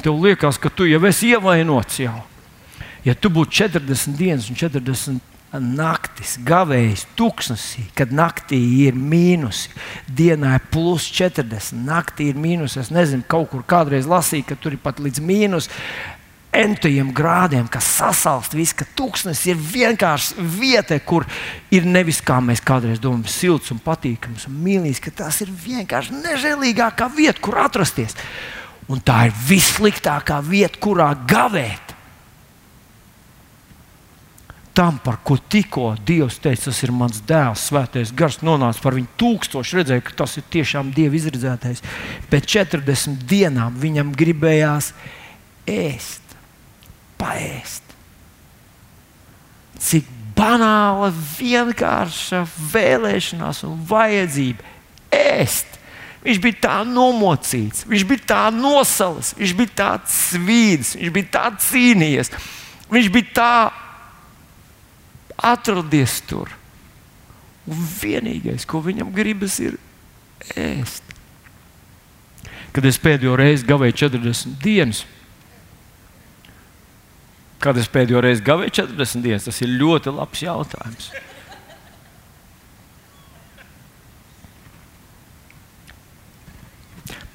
tev 0.04 0.18
liekas, 0.24 0.60
ka 0.60 0.72
tu 0.72 0.88
jau 0.88 1.02
esi 1.08 1.34
ievainots 1.34 2.00
jau. 2.04 2.18
Ja 3.06 3.14
tu 3.14 3.30
būtu 3.30 3.62
40 3.62 4.16
dienas 4.18 4.50
un 4.50 4.58
40 4.58 5.34
naktis, 5.62 6.34
gavējis 6.44 7.04
tūkstnesī, 7.16 7.86
kad 7.96 8.10
naktī 8.12 8.58
ir 8.86 8.96
mīnusi, 8.98 9.70
dienā 10.08 10.56
ir 10.58 10.66
plus 10.72 11.06
40, 11.14 11.78
naktī 11.86 12.30
ir 12.32 12.40
mīnus. 12.40 12.76
Es 12.80 12.90
nezinu, 12.92 13.24
kaut 13.28 13.52
kur 13.52 13.62
kādreiz 13.66 14.08
lasīju, 14.10 14.48
ka 14.50 14.58
tur 14.60 14.76
ir 14.76 14.82
pat 14.82 15.00
līdz 15.02 15.22
mīnus 15.24 15.70
entajiem 16.54 17.10
grādiem, 17.14 17.66
kas 17.70 17.88
sasalst 17.98 18.54
visu, 18.56 18.78
ka 18.80 18.86
tūkstnesis 18.96 19.52
ir 19.52 19.60
vienkārši 19.60 20.44
vieta, 20.56 20.98
kur 21.04 21.26
ir 21.74 21.86
nevis 21.88 22.22
kā 22.24 22.38
mēs 22.44 22.62
kādreiz 22.64 23.00
domājam, 23.02 23.26
silts 23.30 23.72
un 23.74 23.80
patīkams 23.82 24.48
un 24.50 24.60
mīlīgs, 24.64 25.02
ka 25.04 25.12
tas 25.24 25.40
ir 25.44 25.52
vienkārši 25.52 26.16
nežēlīgākā 26.22 27.10
vieta, 27.16 27.42
kur 27.44 27.60
atrasties. 27.64 28.16
Un 28.88 29.02
tā 29.02 29.26
ir 29.28 29.34
vissliktākā 29.48 30.38
vieta, 30.46 30.78
kurā 30.80 31.10
gavēt. 31.28 31.94
Tam, 34.76 34.98
par 35.00 35.16
ko 35.24 35.38
tikko 35.40 35.94
Dievs 36.04 36.36
teica, 36.44 36.66
tas 36.68 36.82
ir 36.84 36.92
mans 36.92 37.22
dēls, 37.24 37.62
svētais 37.70 38.12
gars, 38.12 38.42
nonāca 38.44 38.82
par 38.84 38.94
viņu 38.98 39.08
tūkstošu, 39.18 39.78
redzēja, 39.78 40.04
ka 40.04 40.12
tas 40.20 40.36
ir 40.36 40.44
tiešām 40.52 40.90
Dieva 40.92 41.16
izredzētais. 41.16 41.80
Pēc 42.28 42.50
40 42.58 43.24
dienām 43.24 43.80
viņam 43.80 44.12
gribējās 44.20 44.92
ēst 45.64 46.25
paēst. 47.20 47.94
Cik 49.82 50.08
banāla, 50.36 51.10
vienkārša 51.38 52.42
vēlēšanās 52.72 53.62
un 53.68 53.80
vajadzība 53.88 54.74
ēst. 55.16 55.76
Viņš 56.26 56.40
bija 56.42 56.58
tā 56.64 56.76
nomocīts, 56.88 57.84
viņš 57.86 58.04
bija 58.10 58.28
tā 58.32 58.42
nosalis, 58.50 59.30
viņš 59.38 59.52
bija 59.60 59.74
tāds 59.78 60.14
svīdis, 60.32 60.96
viņš 60.98 61.12
bija 61.14 61.32
tā 61.36 61.44
cīnījies, 61.62 62.32
viņš 62.90 63.10
bija 63.14 63.34
tā 63.36 63.52
atradies 65.52 66.18
tur. 66.26 66.50
Un 67.66 67.82
vienīgais, 68.00 68.66
ko 68.66 68.80
viņam 68.82 69.12
gribas, 69.14 69.60
ir 69.62 69.78
ēst. 70.58 71.02
Kad 72.74 72.84
es 72.90 72.98
pēdējo 73.00 73.38
reizi 73.38 73.66
gavēju 73.66 73.96
40 74.02 74.58
dienas, 74.62 75.04
Kad 77.62 77.78
es 77.80 77.88
pēdējo 77.88 78.20
reizi 78.24 78.44
gavēju 78.44 78.74
40 78.82 79.24
dienas, 79.24 79.46
tas 79.48 79.62
ir 79.64 79.72
ļoti 79.80 80.12
labs 80.12 80.42
jautājums. 80.44 81.08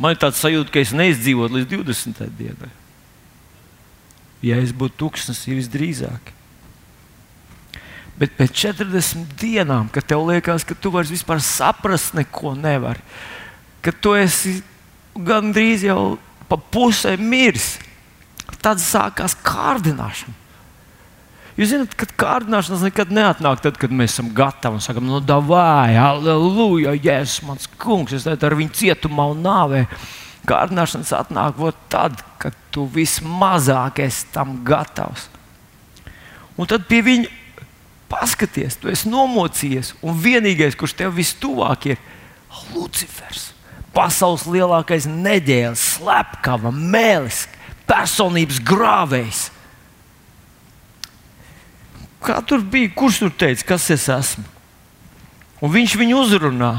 Man 0.02 0.16
ir 0.16 0.22
tāds 0.22 0.42
sajūta, 0.42 0.74
ka 0.74 0.82
es 0.82 0.94
neizdzīvotu 0.98 1.60
līdz 1.60 1.74
20. 1.76 2.22
dienai. 2.38 2.70
Ja 4.42 4.58
es 4.58 4.72
būtu 4.74 4.98
tūkstnesī 5.04 5.54
visdrīzāk. 5.60 6.32
Bet 8.18 8.34
pēc 8.38 8.54
40 8.64 9.36
dienām, 9.42 9.92
kad 9.94 10.06
tev 10.10 10.26
liekas, 10.28 10.66
ka 10.66 10.78
tu 10.78 10.92
vairs 10.94 11.14
vispār 11.14 11.42
saprast 11.42 12.16
neko 12.18 12.56
nevari, 12.58 13.02
ka 13.82 13.94
tu 13.94 14.14
esi 14.18 14.60
gandrīz 15.18 15.86
jau 15.86 16.18
pa 16.50 16.58
pusē 16.58 17.16
miris, 17.18 17.76
tad 18.64 18.82
sākās 18.84 19.36
kārdināšana. 19.46 20.38
Jūs 21.60 21.74
zināt, 21.74 21.96
ka 22.00 22.08
kārdināšanās 22.24 22.86
nekad 22.88 23.12
neatnāk 23.14 23.60
tad, 23.62 23.76
kad 23.78 23.92
mēs 23.94 24.16
esam 24.16 24.32
gatavi 24.34 24.80
un 24.80 24.84
sakām, 24.84 25.06
no 25.06 25.20
nu, 25.20 25.40
vai, 25.50 25.98
aleluja, 26.00 26.96
jēzus, 26.96 27.44
mans 27.46 27.68
kungs, 27.82 28.16
es 28.16 28.26
ar 28.32 28.56
viņu 28.58 28.74
cietumā 28.80 29.28
un 29.34 29.44
nāvē. 29.44 29.84
Kārdināšanas 30.48 31.12
atnāk 31.14 31.60
tad, 31.92 32.24
kad 32.42 32.56
tu 32.74 32.88
vismazāk 32.90 34.00
esi 34.02 34.26
tam 34.34 34.62
gatavs. 34.66 35.28
Un 36.58 36.70
tad 36.72 36.88
pie 36.90 37.04
viņa 37.06 37.30
paskaties, 38.12 38.80
tu 38.82 38.90
esi 38.92 39.12
nomocījies, 39.12 39.94
un 40.02 40.18
vienīgais, 40.18 40.76
kurš 40.80 40.98
tev 41.00 41.14
vistuvāk 41.20 41.92
ir, 41.94 42.02
Lucifers. 42.74 43.52
Pasaules 43.96 44.48
lielākais 44.48 45.06
neģēlis, 45.08 45.84
slepkava, 45.98 46.72
mēlis, 46.72 47.46
personības 47.92 48.62
grāvējs. 48.64 49.50
Kā 52.22 52.38
tur 52.46 52.64
bija? 52.64 52.92
Kurš 52.96 53.24
tur 53.24 53.34
teica, 53.44 53.66
kas 53.74 53.90
es 53.94 54.08
esmu? 54.12 54.46
Un 55.62 55.74
viņš 55.74 55.98
viņu 56.00 56.22
uzrunā. 56.22 56.72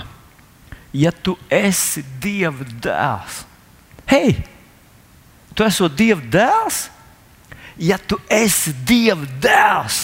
Ja 0.92 1.12
tu 1.12 1.36
esi 1.48 2.02
Dieva 2.20 2.66
dēls, 2.84 3.38
hei, 4.10 4.34
tu 5.56 5.64
esi 5.64 5.88
Dieva 5.96 6.20
dēls? 6.34 6.82
Ja 7.80 7.96
tu 7.96 8.18
esi 8.28 8.74
Dieva 8.84 9.24
dēls, 9.40 10.02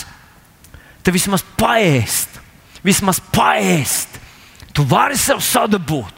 tad 1.04 1.12
vismaz 1.12 1.44
paēst, 1.60 2.40
vismaz 2.80 3.20
paēst. 3.34 4.16
Tu 4.72 4.86
vari 4.88 5.18
sev 5.20 5.42
sadabūt. 5.44 6.17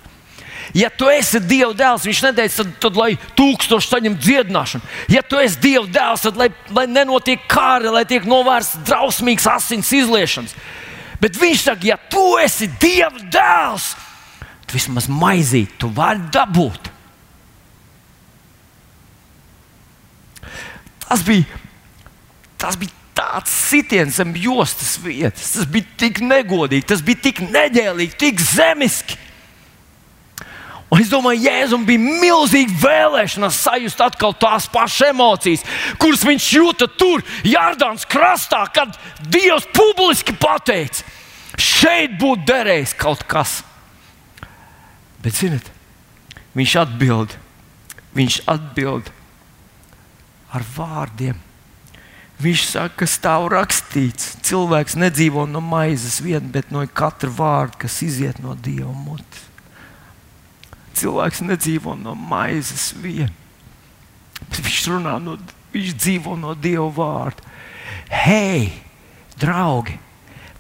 Ja 0.75 0.91
tu 0.91 1.09
esi 1.11 1.41
Dieva 1.43 1.73
dēls, 1.75 2.05
viņš 2.07 2.21
neteica, 2.29 2.63
tad, 2.63 2.75
tad 2.85 2.99
lai 2.99 3.15
tūkstoši 3.39 3.91
saņem 3.91 4.19
dziedināšanu. 4.23 4.87
Ja 5.11 5.23
tu 5.27 5.41
esi 5.43 5.59
Dieva 5.63 5.87
dēls, 5.91 6.27
tad 6.27 6.39
lai, 6.39 6.51
lai 6.75 6.87
nenotiek 6.91 7.43
kāri, 7.51 7.91
lai 7.91 8.05
tiek 8.09 8.29
novērsts 8.29 8.85
drausmīgs 8.87 9.49
asins 9.51 9.91
izliešanas. 9.97 10.55
Bet 11.21 11.37
viņš 11.41 11.67
saka, 11.67 11.89
ja 11.91 11.99
tu 12.13 12.23
esi 12.41 12.71
Dieva 12.81 13.19
dēls, 13.33 13.93
tad 14.63 14.77
vismaz 14.77 15.11
maizīt 15.11 15.75
tu 15.83 15.91
vari 15.95 16.23
dabūt. 16.33 16.93
Tas 21.11 21.25
bija, 21.27 21.43
tas 22.63 22.79
bija 22.79 22.95
tāds 23.19 23.51
sitiens 23.51 24.21
zem 24.21 24.31
jostas 24.39 24.95
vietas. 25.03 25.57
Tas 25.57 25.67
bija 25.67 25.99
tik 25.99 26.23
negodīgi, 26.23 26.87
tas 26.93 27.03
bija 27.05 27.25
tik 27.27 27.43
neģēlīgi, 27.51 28.15
tik 28.21 28.41
zemiski. 28.45 29.19
Un 30.91 30.99
es 30.99 31.11
domāju, 31.11 31.45
Jēzum 31.47 31.85
bija 31.87 32.03
milzīga 32.03 32.75
vēlēšanās 32.83 33.61
sajust 33.63 34.01
atkal 34.03 34.33
tās 34.35 34.67
pašas 34.71 35.13
emocijas, 35.13 35.63
kuras 36.03 36.25
viņš 36.27 36.47
jūta 36.57 36.89
tur, 36.99 37.23
Jardānas 37.47 38.09
krastā, 38.11 38.65
kad 38.75 38.97
Dievs 39.31 39.69
publiski 39.71 40.35
pateica, 40.35 41.05
šeit 41.55 42.17
būtu 42.19 42.43
derējis 42.49 42.97
kaut 42.99 43.23
kas. 43.31 43.61
Bet, 45.23 45.37
ziniet, 45.39 45.69
viņš 46.59 46.75
atbild, 46.83 47.37
viņš 48.19 48.41
atbild 48.51 49.13
ar 50.51 50.67
vārdiem. 50.75 51.39
Viņš 52.41 52.65
saka, 52.67 53.05
ka 53.05 53.07
stāv 53.07 53.47
rakstīts, 53.53 54.33
cilvēks 54.49 54.97
nedzīvo 54.99 55.45
no 55.47 55.61
maizes 55.63 56.19
vien, 56.25 56.49
bet 56.51 56.73
no 56.75 56.83
katra 56.89 57.31
vārda, 57.31 57.85
kas 57.85 58.01
iziet 58.03 58.41
no 58.43 58.57
Dieva 58.59 58.97
mutes 58.97 59.50
cilvēks 61.01 61.45
nedzīvo 61.47 61.97
no 61.99 62.15
maizes 62.15 62.91
vien. 63.01 63.33
Viņš 64.51 64.81
runā 64.93 65.17
no, 65.23 65.37
viņš 65.75 65.97
dzīvo 65.97 66.37
no 66.41 66.55
Dieva 66.59 66.89
vārda. 66.95 67.45
Hei, 68.11 68.71
draugi, 69.41 69.97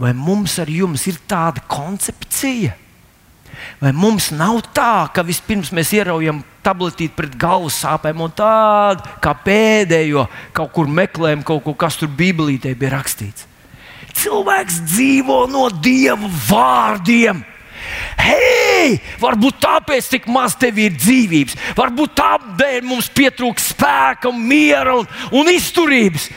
vai 0.00 0.12
mums 0.16 0.59
ar 0.62 0.70
jums 0.70 1.07
ir 1.11 1.18
tāda 1.29 1.64
koncepcija? 1.70 2.76
Vai 3.81 3.92
mums 3.96 4.31
nav 4.33 4.61
tā, 4.76 5.09
ka 5.12 5.24
vispirms 5.26 5.72
mēs 5.76 5.92
ieraujam 5.96 6.40
tabletīti 6.64 7.12
pret 7.16 7.35
galvas 7.40 7.76
sāpēm 7.83 8.22
un 8.24 8.33
tādu 8.37 9.05
kā 9.24 9.35
pēdējo 9.44 10.26
kaut 10.57 10.72
kur 10.76 10.88
meklējam, 10.88 11.44
kaut 11.44 11.64
ko, 11.66 11.74
kas 11.76 11.98
tur 12.00 12.12
Bībelītē 12.16 12.72
bija 12.79 12.94
rakstīts? 12.96 13.46
Cilvēks 14.20 14.81
dzīvo 14.88 15.44
no 15.50 15.68
Dieva 15.83 16.29
vārdiem. 16.48 17.44
Hei, 18.20 18.98
varbūt 19.20 19.60
tāpēc 19.62 20.10
tik 20.12 20.28
maz 20.30 20.56
tev 20.60 20.78
ir 20.82 20.94
dzīvības, 20.98 21.56
varbūt 21.78 22.14
tādēļ 22.20 22.84
mums 22.86 23.10
pietrūkst 23.16 23.74
spēka, 23.74 24.32
miera 24.34 24.98
un, 25.00 25.08
un 25.32 25.50
izturības. 25.52 26.30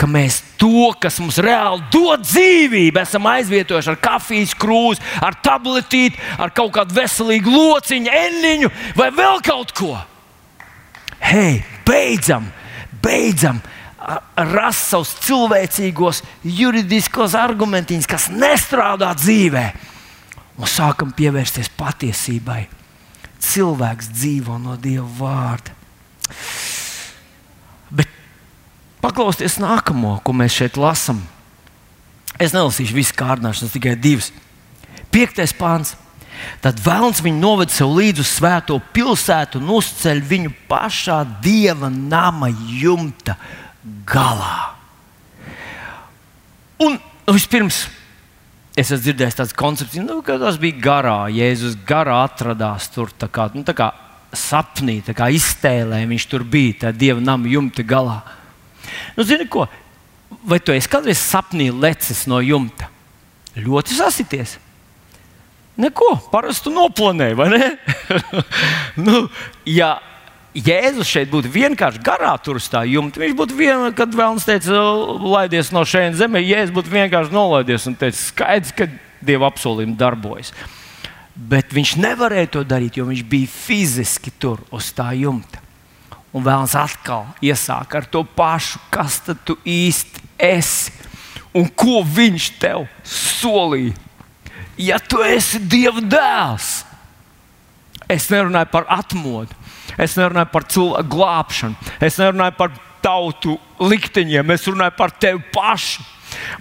ka 0.00 0.06
mēs 0.08 0.38
to, 0.56 0.94
kas 0.96 1.18
mums 1.20 1.36
reāli 1.44 1.82
dod 1.92 2.22
dzīvību, 2.24 3.02
esam 3.02 3.26
aizvietojuši 3.28 3.90
ar 3.92 3.98
kafijas 4.00 4.54
krūzi, 4.56 5.02
ar 5.20 5.36
tabletīti, 5.44 6.16
ar 6.40 6.54
kaut 6.56 6.72
kādu 6.78 6.96
veselīgu 6.96 7.52
lociņu, 7.52 8.08
eņģiņu 8.08 8.70
vai 8.96 9.10
vēl 9.12 9.42
kaut 9.44 9.74
ko. 9.76 9.98
Hei, 11.20 11.60
beidzam, 11.84 12.48
beidzam! 13.04 13.60
Rast 14.00 14.88
savus 14.88 15.10
cilvēcīgos, 15.26 16.22
juridiskos 16.40 17.34
argumentus, 17.36 18.08
kas 18.08 18.30
nestrādā 18.32 19.12
dzīvē, 19.18 19.66
un 20.60 20.68
sākam 20.68 21.12
pievērsties 21.16 21.70
patiesībai. 21.78 22.66
Cilvēks 23.40 24.10
dzīvo 24.12 24.58
no 24.60 24.76
Dieva 24.80 25.06
vārda. 25.16 25.72
Bet 27.90 28.10
paklausieties 29.00 29.58
nākamo, 29.62 30.18
ko 30.24 30.34
mēs 30.36 30.58
šeit 30.60 30.76
lasām. 30.80 31.22
Es 32.40 32.54
nelasīšu 32.56 32.96
visu 32.96 33.16
kārdināšanu, 33.16 33.72
tikai 33.72 33.96
divas. 33.96 34.30
Piektais 35.12 35.56
pāns. 35.56 35.96
Tad 36.64 36.78
vēlams 36.80 37.20
viņu 37.20 37.40
noved 37.40 37.72
sev 37.72 37.90
līdzi 37.92 38.22
uz 38.22 38.30
svēto 38.38 38.78
pilsētu 38.94 39.60
un 39.60 39.72
uzceļ 39.76 40.22
viņu 40.24 40.52
pašā 40.70 41.18
dieva 41.44 41.90
nama 41.92 42.48
jumta 42.52 43.36
galā. 44.08 44.72
Un 46.80 46.96
vispirms 47.28 47.84
es 48.80 48.90
esmu 48.90 49.04
dzirdējis 49.04 49.38
tādu 49.38 49.56
koncepciju, 49.60 50.04
nu, 50.06 50.20
ka 50.24 50.38
tas 50.40 50.58
bija 50.60 50.78
garā. 50.82 51.18
Jēzus 51.32 51.76
garā 51.86 52.22
atradās 52.24 52.88
tur 52.94 53.12
tā 53.12 53.28
kā, 53.32 53.48
nu, 53.54 53.64
tā 53.66 53.74
kā 53.76 53.90
sapnī, 54.36 55.00
tā 55.04 55.14
kā 55.16 55.30
iztēlē. 55.34 56.02
Viņš 56.10 56.26
tur 56.30 56.46
bija 56.46 56.84
tajā 56.84 56.96
dieva 56.96 57.24
nama 57.24 57.50
jumta 57.50 57.84
galā. 57.86 58.20
Nu, 59.16 59.26
zini, 59.26 59.48
ko? 59.50 59.66
Vai 60.46 60.60
tu 60.62 60.72
esi 60.72 60.90
kādreiz 60.90 61.20
sapnī 61.20 61.68
lecis 61.74 62.24
no 62.30 62.40
jumta? 62.44 62.88
Ļoti 63.58 63.96
sasities. 63.98 64.56
Neko, 65.80 66.12
parasti 66.32 66.66
tu 66.66 66.74
noplanēji, 66.74 67.36
vai 67.38 67.48
ne? 67.52 67.68
nu, 69.06 69.24
ja 69.68 69.94
Jēzus 70.50 71.06
šeit 71.06 71.30
būtu 71.30 71.50
vienkārši 71.54 72.00
garā 72.02 72.32
tur 72.42 72.58
uz 72.58 72.66
tā 72.70 72.82
jumta, 72.88 73.20
viņš 73.22 73.36
būtu 73.38 73.54
vienā, 73.54 73.92
kad 73.94 74.10
vēlams 74.10 74.48
teica, 74.48 74.80
laidies 75.22 75.70
no 75.70 75.84
šejienes 75.86 76.18
zemē, 76.18 76.42
Jēzus 76.42 76.74
būtu 76.74 76.90
vienkārši 76.90 77.34
nolaidies 77.34 77.86
un 77.86 77.94
teica, 77.98 78.18
skaidrs, 78.18 78.74
ka 78.74 78.88
Dieva 79.20 79.50
apsolījumi 79.50 79.98
darbojas. 80.00 80.50
Bet 81.36 81.74
viņš 81.76 81.94
nevarēja 82.00 82.50
to 82.56 82.64
darīt, 82.66 82.96
jo 82.98 83.06
viņš 83.06 83.22
bija 83.30 83.50
fiziski 83.52 84.32
tur 84.40 84.62
uz 84.74 84.90
tā 84.96 85.10
jumta. 85.14 85.60
Un 86.34 86.42
vēlams 86.46 86.74
atkal 86.78 87.28
iesāk 87.44 87.94
ar 87.98 88.08
to 88.10 88.24
pašu, 88.24 88.80
kas 88.90 89.20
tu 89.44 89.58
īsti 89.66 90.24
esi 90.50 90.92
un 91.56 91.66
ko 91.68 92.00
viņš 92.06 92.50
tev 92.62 92.86
solīja. 93.06 93.94
Ja 94.80 94.98
tu 95.02 95.20
esi 95.26 95.60
Dieva 95.60 96.00
dēls, 96.00 96.70
es 98.10 98.30
nerunāju 98.32 98.70
par 98.72 98.86
atmodu, 98.90 99.59
es 100.04 100.16
nerunāju 100.18 100.50
par 100.52 100.66
cilvēku 100.70 101.12
glābšanu, 101.14 101.90
es 102.00 102.18
nerunāju 102.20 102.56
par 102.58 102.72
tautu 103.04 103.56
likteņiem, 103.80 104.54
es 104.54 104.66
runāju 104.68 104.96
par 104.98 105.14
tevi 105.20 105.42
pašu. 105.54 106.06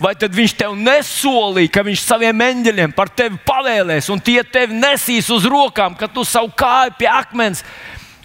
Vai 0.01 0.15
tad 0.17 0.33
viņš 0.33 0.55
tev 0.57 0.73
nesolīja, 0.73 1.69
ka 1.75 1.83
viņš 1.85 2.01
saviem 2.01 2.41
eņģeļiem 2.41 2.93
par 2.97 3.11
tevi 3.13 3.37
pavēlēs, 3.45 4.09
un 4.09 4.21
tie 4.23 4.41
tevi 4.41 4.73
nesīs 4.73 5.29
uz 5.29 5.45
rokām, 5.45 5.93
kad 5.99 6.13
tu 6.13 6.23
savu 6.25 6.49
kāju 6.57 6.95
pie 6.97 7.09
akmens? 7.11 7.61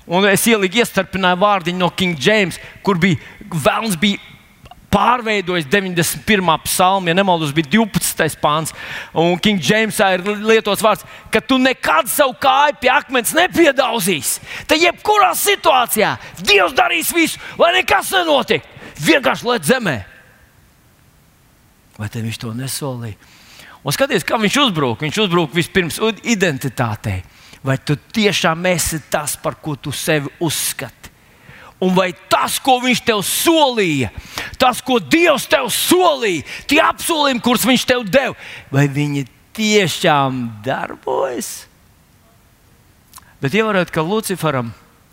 Un 0.08 0.24
es 0.28 0.44
ieliku 0.48 0.80
iestarpināju 0.80 1.40
vārdiņu 1.40 1.80
no 1.80 1.90
King 1.92 2.16
James, 2.20 2.56
kur 2.84 2.96
bija 3.00 3.20
vēlams 3.52 3.96
bija 4.00 4.20
pārveidojis 4.94 5.66
91. 5.66 6.54
psalmu, 6.64 7.10
ja 7.10 7.16
nemaldos, 7.18 7.52
bija 7.54 7.72
12. 7.74 8.38
pāns. 8.42 8.70
Un 9.10 9.34
King 9.42 9.58
Jamesā 9.58 10.12
ir 10.14 10.24
lietots 10.46 10.84
vārds, 10.84 11.04
ka 11.34 11.42
tu 11.42 11.58
nekad 11.58 12.08
savu 12.10 12.36
kāju 12.40 12.78
pie 12.80 12.92
akmens 12.94 13.34
nepiedauzīsi. 13.34 14.40
Tad 14.70 14.78
jebkurā 14.78 15.34
situācijā 15.38 16.14
Dievs 16.44 16.78
darīs 16.78 17.12
visu, 17.14 17.42
lai 17.58 17.74
nekas 17.80 18.14
nenotiek. 18.14 18.64
Vienkārši 19.02 19.50
liet 19.50 19.66
zemē. 19.66 19.98
Vai 21.98 22.08
viņš 22.14 22.40
to 22.42 22.54
nesolīja? 22.54 23.18
Un 23.84 23.92
skaties, 23.92 24.24
kā 24.24 24.38
viņš 24.40 24.62
uzbrūk. 24.68 25.02
Viņš 25.04 25.22
uzbrūk 25.26 25.54
vispirms 25.58 26.00
identitātei 26.22 27.20
vai 27.64 27.78
tu 27.80 27.96
tiešām 27.96 28.66
esi 28.68 29.00
tas, 29.10 29.38
par 29.40 29.56
ko 29.56 29.74
tu 29.76 29.92
sevi 29.92 30.28
uzskati. 30.44 31.03
Un 31.82 31.92
vai 31.96 32.12
tas, 32.30 32.60
ko 32.62 32.78
viņš 32.84 33.00
tev 33.04 33.20
solīja, 33.26 34.12
tas, 34.60 34.78
ko 34.84 35.00
Dievs 35.02 35.48
tev 35.50 35.66
solīja, 35.74 36.44
tie 36.70 36.78
apsolījumi, 36.84 37.42
kurus 37.42 37.66
viņš 37.66 37.86
tev 37.90 38.04
deva, 38.06 38.36
vai 38.72 38.86
viņi 38.88 39.26
tiešām 39.56 40.44
darbojas? 40.64 41.66
Bet 43.42 43.56
ievērot, 43.58 43.90
ka 43.92 44.06
Luciferam, 44.06 44.70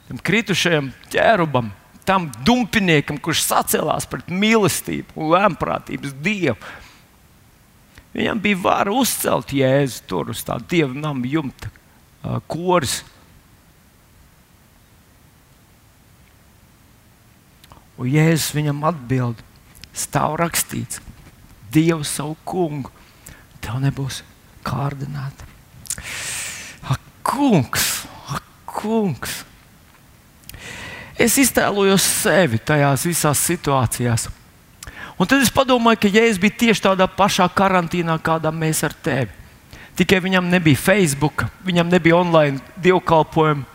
tam 0.08 0.22
kritušajam 0.22 0.92
ķērubam, 1.12 1.74
tam 2.08 2.30
dumpiniekam, 2.46 3.18
kurš 3.22 3.44
sacēlās 3.50 4.08
pret 4.10 4.30
mīlestību 4.32 5.18
un 5.18 5.34
lēmprātības 5.34 6.14
dievu, 6.24 6.56
viņam 8.16 8.40
bija 8.44 8.62
vara 8.64 8.94
uzcelt 8.96 9.52
jēzu 9.56 10.06
tur 10.08 10.32
uz 10.32 10.46
tā 10.48 10.62
dieva 10.72 10.94
nama 10.96 11.28
jumta 11.28 11.72
koris. 12.48 13.02
Un 18.02 18.10
Jēzus 18.10 18.56
viņam 18.58 18.82
atbild, 18.90 19.42
stāv 19.94 20.40
rakstīts, 20.42 21.02
Dievs 21.72 22.10
savu 22.18 22.34
kungu, 22.44 22.90
tev 23.62 23.78
nebūs 23.84 24.24
kārdināta. 24.66 25.46
Ak, 26.90 27.00
kungs, 27.24 27.86
ak, 28.34 28.48
kungs! 28.66 29.38
Es 31.22 31.38
iztēlojos 31.38 32.02
sevi 32.02 32.58
tajās 32.58 33.06
visās 33.06 33.46
situācijās. 33.46 34.26
Un 35.22 35.30
tad 35.30 35.46
es 35.46 35.54
padomāju, 35.54 36.02
ka 36.02 36.10
Jēzus 36.10 36.42
bija 36.42 36.58
tieši 36.66 36.88
tādā 36.88 37.06
pašā 37.06 37.46
karantīnā, 37.54 38.18
kādā 38.26 38.50
mēs 38.50 38.82
ar 38.88 38.98
tevi. 38.98 39.30
Tikai 40.00 40.18
viņam 40.26 40.50
nebija 40.50 40.80
Facebook, 40.82 41.46
viņam 41.68 41.92
nebija 41.94 42.18
online 42.18 42.58
dievkalpojumu, 42.82 43.68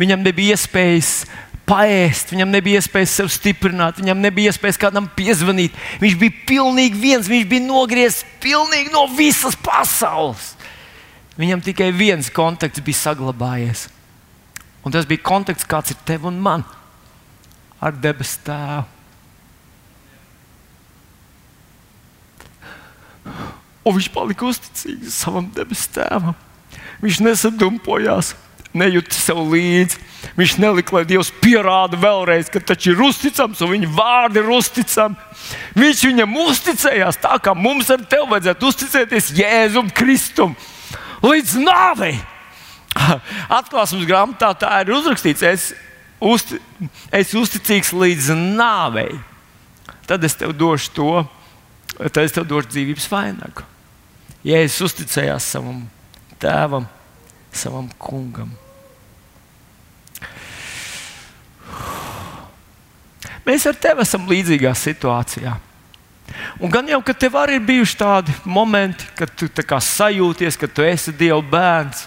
viņam 0.00 0.24
nebija 0.24 0.56
iespējas 0.56 1.26
paēst, 1.68 2.32
viņam 2.34 2.52
nebija 2.52 2.80
iespējas 2.82 3.16
sev 3.18 3.30
stiprināt, 3.32 3.98
viņam 4.00 4.20
nebija 4.20 4.52
iespējas 4.52 4.80
kādam 4.80 5.08
piezvanīt. 5.16 5.76
Viņš 6.02 6.16
bija 6.20 6.44
pilnīgi 6.48 7.00
viens, 7.00 7.30
viņš 7.30 7.48
bija 7.50 7.64
nogriezts 7.64 8.26
pilnīgi 8.42 8.92
no 8.92 9.06
visas 9.16 9.56
pasaules. 9.56 10.52
Viņam 11.40 11.64
tikai 11.64 11.90
viens 11.94 12.30
kontakts 12.30 12.82
bija 12.84 13.00
saglabājies. 13.00 13.88
Un 14.84 14.92
tas 14.94 15.08
bija 15.08 15.24
kontakts, 15.24 15.66
kāds 15.66 15.94
ir 15.94 16.00
tev 16.06 16.28
un 16.28 16.36
man 16.40 16.64
ar 17.80 17.96
debesu 17.96 18.38
tēvu. 18.46 18.84
Un 23.84 23.96
viņš 23.96 24.08
palika 24.12 24.46
uzticīgs 24.48 25.16
savam 25.20 25.50
debesu 25.52 25.90
tēvam. 25.96 26.36
Viņš 27.04 27.20
nesadumpojās, 27.24 28.32
nejūta 28.76 29.16
sev 29.16 29.40
līdzi. 29.52 30.00
Viņš 30.38 30.54
nelika, 30.62 30.96
lai 30.96 31.04
Dievs 31.08 31.30
pierāda 31.42 31.98
vēlreiz, 32.00 32.48
ka 32.50 32.62
viņš 32.62 32.86
ir 32.90 33.02
uzticams 33.04 33.60
un 33.62 33.72
viņa 33.74 33.90
vārdi 33.94 34.40
ir 34.40 34.50
uzticami. 34.56 35.18
Viņš 35.76 36.04
viņam 36.08 36.38
uzticējās 36.46 37.20
tā, 37.22 37.36
kā 37.44 37.54
mums 37.54 37.90
ar 37.92 38.04
tevi 38.08 38.30
vajadzētu 38.30 38.70
uzticēties 38.70 39.32
Jēzum 39.36 39.90
Kristum 39.94 40.56
līdz 41.24 41.58
nāvei. 41.60 42.16
Atklāsmes 43.58 44.06
grāmatā 44.08 44.52
tā 44.58 44.72
ir 44.82 44.94
uzrakstīts, 44.96 45.44
es, 45.44 45.68
uzti, 46.22 46.60
es 47.12 47.34
uzticīgs 47.36 47.92
līdz 47.94 48.32
nāvei. 48.56 49.12
Tad 50.08 50.24
es 50.24 50.36
tev 50.36 50.52
došu 50.56 50.92
to, 50.96 51.12
tad 52.00 52.24
es 52.24 52.34
tev 52.36 52.48
došu 52.48 52.74
dzīvības 52.74 53.08
vainagu. 53.12 53.64
Jēzus 54.44 54.90
uzticējās 54.90 55.46
savam 55.54 55.86
tēvam, 56.42 56.84
savam 57.54 57.88
kungam. 57.98 58.52
Mēs 63.44 63.66
ar 63.68 63.76
tevi 63.76 64.04
esam 64.04 64.26
līdzīgā 64.28 64.72
situācijā. 64.76 65.54
Un 66.58 66.70
gan 66.72 66.88
jau, 66.88 67.00
ka 67.04 67.12
tev 67.12 67.36
arī 67.36 67.58
ir 67.58 67.66
bijuši 67.66 67.96
tādi 68.00 68.34
momenti, 68.48 69.04
kad 69.18 69.30
tu 69.36 69.48
sajūties, 69.48 70.56
ka 70.56 70.66
tu 70.66 70.82
esi 70.82 71.12
Dieva 71.12 71.42
bērns 71.42 72.06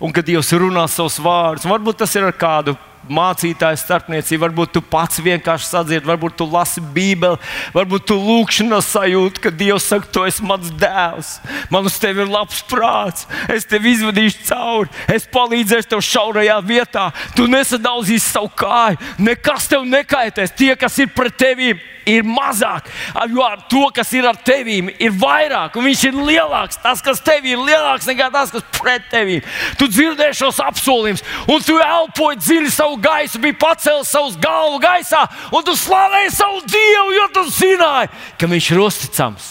un 0.00 0.12
ka 0.12 0.24
Dievs 0.24 0.52
runā 0.56 0.86
savus 0.88 1.18
vārdus. 1.20 1.68
Varbūt 1.68 2.00
tas 2.00 2.14
ir 2.16 2.24
ar 2.24 2.32
kādu 2.32 2.76
mācītāja 3.08 3.78
starpniecība, 3.80 4.46
varbūt 4.46 4.74
tu 4.76 4.82
pats 4.84 5.20
vienkārši 5.24 5.66
sadziedi, 5.66 6.06
varbūt 6.08 6.36
tu 6.40 6.46
lasi 6.50 6.82
Bībeli, 6.82 7.38
varbūt 7.74 8.06
tu 8.10 8.16
lūkšanā 8.18 8.80
sajūti, 8.84 9.42
ka 9.44 9.52
Dievs 9.54 9.88
saka, 9.90 10.10
tu 10.12 10.24
esi 10.28 10.44
mans 10.46 10.72
dēls, 10.80 11.32
man 11.72 11.88
uz 11.88 11.98
tevi 12.02 12.24
ir 12.24 12.30
labs 12.30 12.62
prāts, 12.70 13.26
es 13.50 13.66
tevi 13.68 13.94
izvadīšu 13.96 14.44
cauri, 14.50 14.92
es 15.10 15.28
palīdzēšu 15.32 15.92
tev 15.94 16.04
šaurajā 16.06 16.58
vietā, 16.66 17.08
tu 17.36 17.48
nesadauzīsi 17.50 18.26
savu 18.26 18.52
kāju, 18.60 19.00
nekas 19.22 19.70
tev 19.70 19.86
nekaitēs, 19.88 20.54
tie, 20.56 20.74
kas 20.78 21.00
ir 21.00 21.10
pret 21.16 21.38
tevi 21.40 21.74
ir 22.08 22.24
mazāk, 22.26 22.88
jo 23.30 23.46
to, 23.70 23.82
kas 23.94 24.12
ir 24.16 24.26
ar 24.28 24.38
tevi, 24.44 24.78
ir 25.02 25.12
vairāk, 25.20 25.76
un 25.76 25.86
viņš 25.88 26.04
ir 26.08 26.18
lielāks. 26.18 26.80
Tas, 26.82 27.02
kas 27.04 27.22
tev 27.24 27.46
ir 27.48 27.60
lielāks 27.60 28.08
nekā 28.08 28.30
tas, 28.32 28.52
kas 28.54 28.66
pret 28.76 29.08
tevi. 29.12 29.40
Tu 29.80 29.88
dzirdēji 29.90 30.38
šos 30.40 30.60
apsolījumus, 30.64 31.24
un 31.50 31.64
tu 31.66 31.78
elpoji 31.84 32.40
dziļi 32.40 32.74
savu 32.74 32.98
gaisu, 33.02 33.42
bija 33.42 33.58
pacēlis 33.60 34.12
savu 34.12 34.34
galvu 34.42 34.80
gaisā, 34.82 35.24
un 35.52 35.64
tu 35.66 35.76
slavēji 35.76 36.34
savu 36.36 36.64
Dievu, 36.70 37.16
jo 37.16 37.30
tu 37.34 37.46
zināji, 37.54 38.12
ka 38.38 38.50
viņš 38.50 38.70
ir 38.74 38.84
uzticams. 38.84 39.48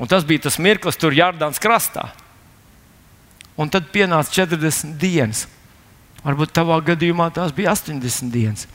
Un 0.00 0.08
tas 0.08 0.24
bija 0.24 0.46
tas 0.46 0.56
mirklis, 0.56 0.96
tur 0.96 1.12
Jardāns 1.12 1.60
krastā. 1.60 2.08
Un 3.60 3.68
tad 3.68 3.90
pienāca 3.92 4.32
40 4.32 4.96
dienas. 5.00 5.44
Varbūt 6.24 6.52
tavā 6.56 6.78
gadījumā 6.84 7.28
tās 7.36 7.52
bija 7.56 7.74
80 7.74 8.32
dienas. 8.32 8.68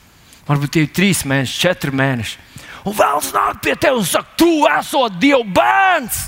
Varbūt 0.46 0.74
tie 0.76 0.86
ir 0.86 0.92
3 0.94 1.26
mēneši, 1.32 1.60
4 1.66 1.94
mēneši. 1.96 2.40
Un 2.86 2.94
vēl 2.94 3.22
nāk 3.34 3.62
pie 3.66 3.76
tevis 3.82 4.04
un 4.04 4.10
saka, 4.12 4.36
tu 4.38 4.50
esi 4.70 5.04
Dieva 5.22 5.44
bērns, 5.58 6.20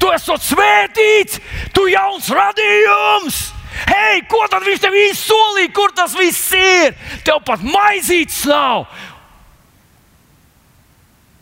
tu 0.00 0.10
esi 0.12 0.38
svētīts, 0.50 1.40
tu 1.72 1.86
jauns 1.88 2.28
radījums. 2.28 3.38
Hei, 3.86 4.22
ko 4.28 4.42
tad 4.48 4.64
viņš 4.64 4.82
tev 4.82 4.94
izsolīja, 4.96 5.72
kur 5.76 5.92
tas 5.96 6.14
viss 6.16 6.52
ir? 6.56 6.96
Tev 7.24 7.42
pat 7.44 7.64
maizītes 7.64 8.44
nav. 8.48 8.86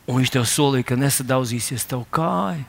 Un 0.07 0.21
viņš 0.21 0.35
tev 0.35 0.47
solīja, 0.51 0.91
ka 0.91 0.99
nesadauzīsies 0.99 1.87
tev 1.89 2.07
kāja 2.15 2.67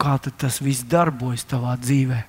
kā 0.00 0.16
tas 0.16 0.60
viss 0.64 0.86
darbojas 0.88 1.44
tavā 1.48 1.76
dzīvē. 1.80 2.22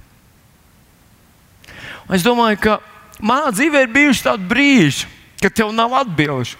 Un 2.09 2.15
es 2.17 2.25
domāju, 2.25 2.59
ka 2.59 2.79
manā 3.21 3.53
dzīvē 3.55 3.85
ir 3.85 3.95
bijuši 3.95 4.27
tādi 4.27 4.47
brīži, 4.49 5.09
kad 5.41 5.55
tev 5.57 5.73
nav 5.75 5.95
atbildžu. 6.03 6.59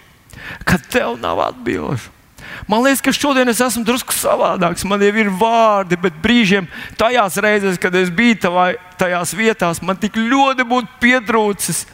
Kad 0.66 0.84
tev 0.90 1.16
nav 1.20 1.40
atbildžu. 1.44 2.10
Man 2.68 2.82
liekas, 2.84 3.02
ka 3.04 3.12
šodien 3.14 3.48
es 3.50 3.60
esmu 3.62 3.84
drusku 3.86 4.14
savādāks. 4.14 4.84
Man 4.88 5.02
jau 5.02 5.12
ir 5.22 5.30
vārdi, 5.38 5.98
bet 6.00 6.16
brīžiem, 6.22 6.68
tajās 7.00 7.38
reizēs, 7.42 7.80
kad 7.80 7.94
es 7.98 8.10
biju 8.12 8.38
tavā, 8.46 8.66
tajās 9.00 9.34
vietās, 9.36 9.82
man 9.82 9.98
tik 10.00 10.18
ļoti 10.18 10.66
būtu 10.68 11.00
pietrūcis 11.02 11.84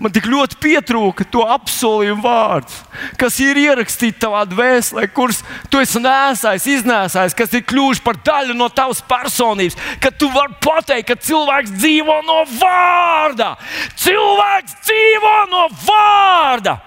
Man 0.00 0.12
tik 0.12 0.26
ļoti 0.30 0.58
pietrūka 0.60 1.26
to 1.30 1.44
apsolījumu 1.54 2.24
vārdu, 2.24 2.74
kas 3.20 3.36
ir 3.42 3.58
ierakstīts 3.60 4.20
tavā 4.22 4.42
dvēselē, 4.48 5.06
kurus 5.14 5.42
tu 5.70 5.80
esi 5.82 6.02
nēsājis, 6.02 6.68
iznēsājis, 6.76 7.36
kas 7.38 7.54
ir 7.54 7.64
kļuvuši 7.68 8.04
par 8.04 8.18
daļu 8.26 8.56
no 8.58 8.70
tavas 8.72 9.02
personības. 9.06 9.78
Kad 10.02 10.18
tu 10.20 10.30
vari 10.34 10.56
pateikt, 10.64 11.10
ka 11.10 11.18
cilvēks 11.28 11.74
dzīvo 11.78 12.20
no 12.26 12.42
vārda. 12.58 13.54
Cilvēks 14.00 14.78
dzīvo 14.88 15.36
no 15.52 15.66
vārda. 15.86 16.78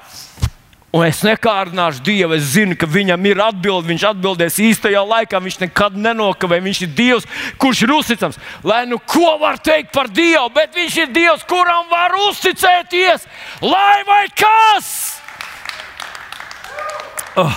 Un 0.94 1.08
es 1.08 1.24
nekārdināšu 1.26 2.04
Dievu. 2.06 2.36
Es 2.38 2.52
zinu, 2.54 2.76
ka 2.78 2.86
viņam 2.86 3.24
ir 3.26 3.40
atbilde. 3.42 3.90
Viņš 3.90 4.04
atbildēs 4.12 4.60
īstajā 4.62 5.02
laikā. 5.02 5.40
Viņš 5.42 5.58
nekad 5.64 5.98
nenokavē. 5.98 6.60
Viņš 6.62 6.82
ir 6.86 6.92
Dievs, 6.94 7.26
kurš 7.58 7.82
ir 7.88 7.94
uzticams. 7.96 8.38
Lai 8.62 8.84
nu 8.86 9.00
ko 9.02 9.34
var 9.42 9.58
teikt 9.58 9.90
par 9.96 10.12
Dievu, 10.14 10.52
bet 10.54 10.78
viņš 10.78 11.00
ir 11.02 11.14
Dievs, 11.16 11.48
kuram 11.50 11.90
var 11.90 12.14
uzticēties. 12.30 13.26
Lai 13.66 14.06
vai 14.06 14.28
kas! 14.38 14.94
Oh. 17.42 17.56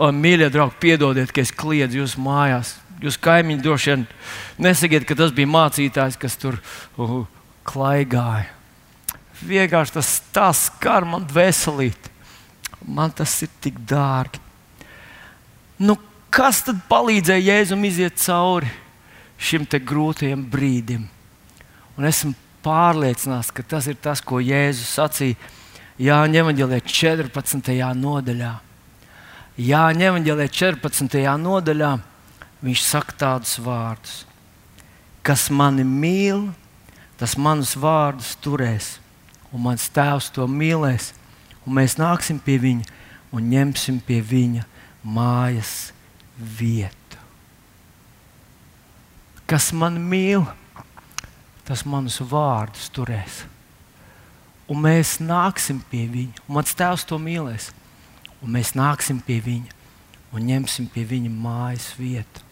Oh, 0.00 0.08
mīļie 0.08 0.48
draugi, 0.48 0.78
piedodiet, 0.80 1.34
ka 1.36 1.42
es 1.44 1.52
kliedzu 1.52 2.00
jūsu 2.00 2.22
mājās. 2.24 2.78
Jūs 3.04 3.18
kaimiņi 3.20 3.60
droši 3.60 3.92
vien 3.92 4.06
nesakiet, 4.64 5.04
ka 5.04 5.12
tas 5.18 5.34
bija 5.36 5.50
mācītājs, 5.50 6.16
kas 6.20 6.40
tur 6.40 6.56
uh, 6.96 7.18
klaigāja. 7.68 8.48
Vienkārši 9.44 9.98
tas, 9.98 10.14
tas 10.32 10.70
skar 10.70 11.04
man 11.08 11.28
veselību 11.28 12.09
man 12.86 13.12
tas 13.12 13.34
ir 13.44 13.50
tik 13.60 13.78
dārgi. 13.88 14.40
Nu, 15.80 15.96
kas 16.32 16.62
tad 16.66 16.80
palīdzēja 16.90 17.54
Jēzum 17.54 17.84
iziet 17.88 18.20
cauri 18.20 18.68
šim 19.40 19.64
grūtajam 19.64 20.44
brīdim? 20.50 21.06
Un 21.96 22.08
esmu 22.08 22.34
pārliecināts, 22.64 23.50
ka 23.52 23.62
tas 23.62 23.86
ir 23.88 23.96
tas, 23.96 24.20
ko 24.20 24.40
Jēzus 24.40 24.96
sacīja 24.98 25.36
Jāņa 26.00 26.40
Evanģelē 26.40 26.80
14. 26.80 27.72
nodaļā. 27.96 28.54
Jāņa 29.60 30.06
Evanģelē 30.08 30.46
14. 30.48 31.20
nodaļā 31.36 31.90
viņš 32.64 32.84
saka 32.84 33.16
tādus 33.20 33.58
vārdus: 33.60 34.14
Kas 35.22 35.50
mani 35.52 35.84
mīl, 35.84 36.46
tas 37.20 37.36
manus 37.36 37.74
vārdus 37.76 38.32
turēs, 38.40 38.94
un 39.52 39.66
mans 39.68 39.88
tēvs 39.92 40.30
to 40.32 40.48
mīlēs 40.48 41.12
un 41.66 41.76
mēs 41.78 41.96
nāksim 42.00 42.40
pie 42.42 42.58
viņa 42.62 42.98
un 43.36 43.50
ņemsim 43.52 44.00
pie 44.06 44.20
viņa 44.26 44.66
mājas 45.06 45.92
vietu. 46.36 47.18
Kas 49.50 49.72
man 49.74 49.98
mīl, 50.10 50.44
tas 51.66 51.82
manus 51.86 52.20
vārdus 52.22 52.90
turēs. 52.94 53.44
Un 54.70 54.78
mēs 54.84 55.18
nāksim 55.18 55.80
pie 55.90 56.04
viņa, 56.10 56.44
un 56.46 56.56
mans 56.60 56.76
tēvs 56.78 57.06
to 57.06 57.18
mīlēs. 57.18 57.72
Un 58.40 58.54
mēs 58.54 58.76
nāksim 58.78 59.18
pie 59.26 59.40
viņa 59.42 59.80
un 60.30 60.46
ņemsim 60.46 60.86
pie 60.92 61.04
viņa 61.08 61.30
mājas 61.32 61.90
vietu. 61.98 62.44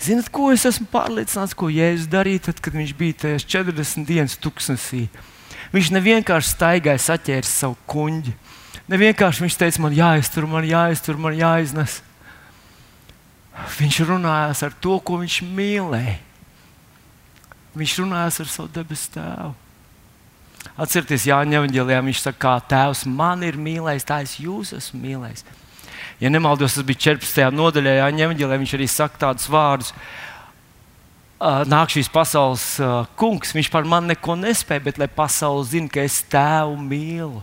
Ziniet, 0.00 0.30
ko 0.32 0.48
es 0.54 0.64
esmu 0.68 0.88
pārliecināts, 0.90 1.54
ko 1.56 1.68
Jēzus 1.70 2.08
darīja, 2.10 2.46
tad, 2.48 2.62
kad 2.64 2.76
viņš 2.76 2.94
bija 2.98 3.18
tajās 3.24 3.44
40 3.44 4.06
dienas 4.08 4.38
tuksnesī? 4.40 5.06
Viņš 5.74 5.90
nevienkārši 5.92 6.54
staigāja, 6.54 7.00
saķēra 7.02 7.48
savu 7.48 7.76
kuģi. 7.90 8.32
Nevienkārši 8.88 9.44
viņš 9.44 9.56
teica, 9.60 9.82
man 9.84 9.96
jāiztur, 9.96 10.46
man 10.48 10.64
jāiztur, 10.64 11.18
man 11.20 11.36
jāiznes. 11.36 11.98
Viņš 13.76 14.00
runājās 14.08 14.62
ar 14.64 14.76
to, 14.80 14.96
ko 15.04 15.18
viņš 15.20 15.42
mīlēja. 15.44 16.16
Viņš 17.78 17.96
runājās 18.00 18.40
ar 18.42 18.52
savu 18.52 18.70
debesu 18.72 19.10
tēvu. 19.18 19.54
Atcerieties, 20.78 21.26
Jānis 21.28 21.58
Evangelijā 21.58 22.00
viņš 22.06 22.20
saka, 22.22 22.38
kā 22.42 22.54
tēvs 22.70 23.04
man 23.10 23.42
ir 23.46 23.58
mīlējis, 23.60 24.06
tā 24.06 24.20
es 24.24 24.36
jūs 24.40 24.72
esmu 24.76 25.00
mīlējis. 25.02 25.44
Ja 26.22 26.30
nemaldos, 26.30 26.74
tas 26.74 26.86
bija 26.86 27.14
14. 27.14 27.50
nodaļā, 27.54 27.96
Jānis 28.00 28.24
Evangelijā 28.26 28.60
viņš 28.62 28.74
arī 28.78 28.88
saka 28.90 29.22
tādus 29.26 29.48
vārdus 29.50 29.92
nāk 31.38 31.92
šīs 31.94 32.10
pasaules 32.10 32.64
uh, 32.82 33.06
kungs, 33.18 33.54
viņš 33.54 33.70
par 33.70 33.86
mani 33.86 34.12
neko 34.12 34.34
nespēja, 34.38 34.82
bet 34.88 34.98
lai 34.98 35.06
pasaule 35.06 35.62
zinātu, 35.66 35.94
ka 35.94 36.06
es 36.06 36.18
tēvu 36.26 36.74
mīlu. 36.82 37.42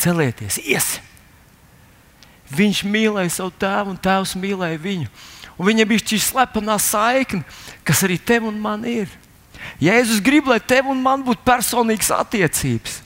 Celieties, 0.00 0.56
iesim! 0.64 1.04
Viņš 2.50 2.80
mīlēja 2.82 3.30
savu 3.30 3.52
tēvu, 3.62 3.92
un 3.92 4.00
tēvs 4.00 4.32
mīlēja 4.40 4.80
viņu. 4.82 5.10
Un 5.60 5.68
viņam 5.68 5.90
bija 5.92 6.02
šī 6.02 6.18
slepenā 6.24 6.78
saikne, 6.82 7.44
kas 7.86 8.00
arī 8.06 8.16
tev 8.18 8.48
un 8.48 8.56
man 8.58 8.82
ir. 8.88 9.12
Jēzus 9.78 10.22
grib, 10.24 10.48
lai 10.48 10.58
tev 10.58 10.88
un 10.90 10.98
man 11.04 11.22
būtu 11.22 11.44
personīgas 11.46 12.10
attiecības. 12.16 13.02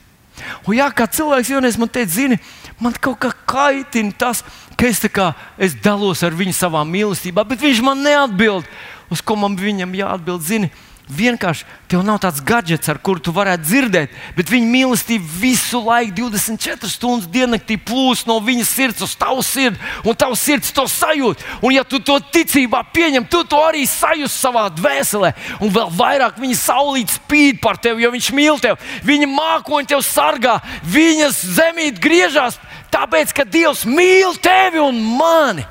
Un 0.64 0.78
jā, 0.78 0.86
kā 0.94 1.06
cilvēks 1.10 1.50
jaunies 1.52 1.76
man 1.78 1.90
teica, 1.92 2.14
zini, 2.14 2.38
man 2.82 2.94
kaut 2.94 3.18
kā 3.22 3.30
kaitina 3.46 4.14
tas, 4.18 4.42
ka 4.78 4.88
es, 4.88 5.02
kā, 5.12 5.28
es 5.58 5.76
dalos 5.82 6.22
ar 6.26 6.34
viņu 6.34 6.54
savā 6.56 6.82
mīlestībā, 6.88 7.44
bet 7.46 7.62
viņš 7.62 7.82
man 7.84 8.02
neatbild 8.06 8.66
uz 9.12 9.22
ko 9.24 9.36
man 9.36 9.57
viņam 9.59 9.94
jāatbild. 9.98 10.44
Zini, 10.44 10.70
vienkārši 11.09 11.66
tev 11.88 12.00
nav 12.05 12.16
tāds 12.22 12.40
gadgets, 12.44 12.88
ar 12.88 12.98
kuru 13.05 13.20
tu 13.20 13.32
varētu 13.34 13.66
dzirdēt, 13.66 14.12
bet 14.36 14.48
viņa 14.50 14.68
mīlestība 14.70 15.26
visu 15.40 15.80
laiku, 15.84 16.14
24 16.30 16.88
stundas 16.88 17.28
diennaktī 17.28 17.76
plūst 17.76 18.28
no 18.28 18.38
viņas 18.44 18.72
sirds 18.72 19.05
uz 19.05 19.12
tavu 19.20 19.44
sirdi, 19.44 19.80
un 20.05 20.16
tavs 20.16 20.40
sirds 20.46 20.72
to 20.72 20.86
sajūt. 20.88 21.44
Un, 21.61 21.74
ja 21.76 21.84
tu 21.84 22.00
to 22.00 22.16
ticībā 22.32 22.84
pieņem, 22.94 23.28
tu 23.28 23.42
to 23.48 23.61
arī 23.61 23.84
sajūti 23.88 24.32
savā 24.32 24.66
dvēselē, 24.72 25.34
un 25.61 25.72
vēl 25.74 25.92
vairāk 25.98 26.40
viņa 26.40 26.61
saulīt 26.62 27.12
spīd 27.18 27.61
par 27.64 27.76
tevi, 27.76 28.07
jo 28.07 28.12
viņš 28.14 28.32
mīl 28.36 28.61
tevi. 28.62 28.80
Viņa 29.05 29.30
mākoņi 29.34 29.92
tevi 29.92 30.09
sargā, 30.09 30.59
viņas 30.88 31.44
zemīt 31.59 32.00
griežās, 32.00 32.57
tāpēc 32.94 33.36
ka 33.36 33.44
Dievs 33.44 33.84
mīl 33.84 34.38
tevi 34.40 34.80
un 34.80 35.02
mani. 35.18 35.68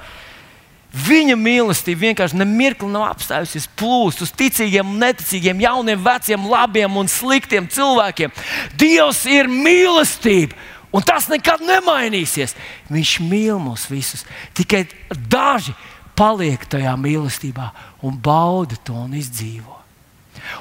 Viņa 0.93 1.33
mīlestība 1.41 2.07
vienkārši 2.07 2.37
nemirkli 2.37 2.85
nav 2.93 3.07
apstājusies 3.07 3.65
plūst 3.79 4.21
uz 4.21 4.29
ticīgiem, 4.37 4.91
neticīgiem, 5.01 5.63
jauniem, 5.65 6.03
veciem, 6.05 6.45
labiem 6.51 6.99
un 7.01 7.09
sliktiem 7.09 7.65
cilvēkiem. 7.65 8.33
Dievs 8.77 9.23
ir 9.25 9.49
mīlestība, 9.49 10.53
un 10.93 11.01
tas 11.01 11.25
nekad 11.31 11.65
nemainīsies. 11.65 12.53
Viņš 12.93 13.13
mīl 13.25 13.57
mūs 13.63 13.87
visus. 13.89 14.21
Tikai 14.53 14.85
daži 15.09 15.73
paliek 16.13 16.61
tajā 16.69 16.93
mīlestībā 17.01 17.71
un 18.05 18.19
bauda 18.21 18.77
to 18.85 18.93
un 18.93 19.17
izdzīvo. 19.17 19.79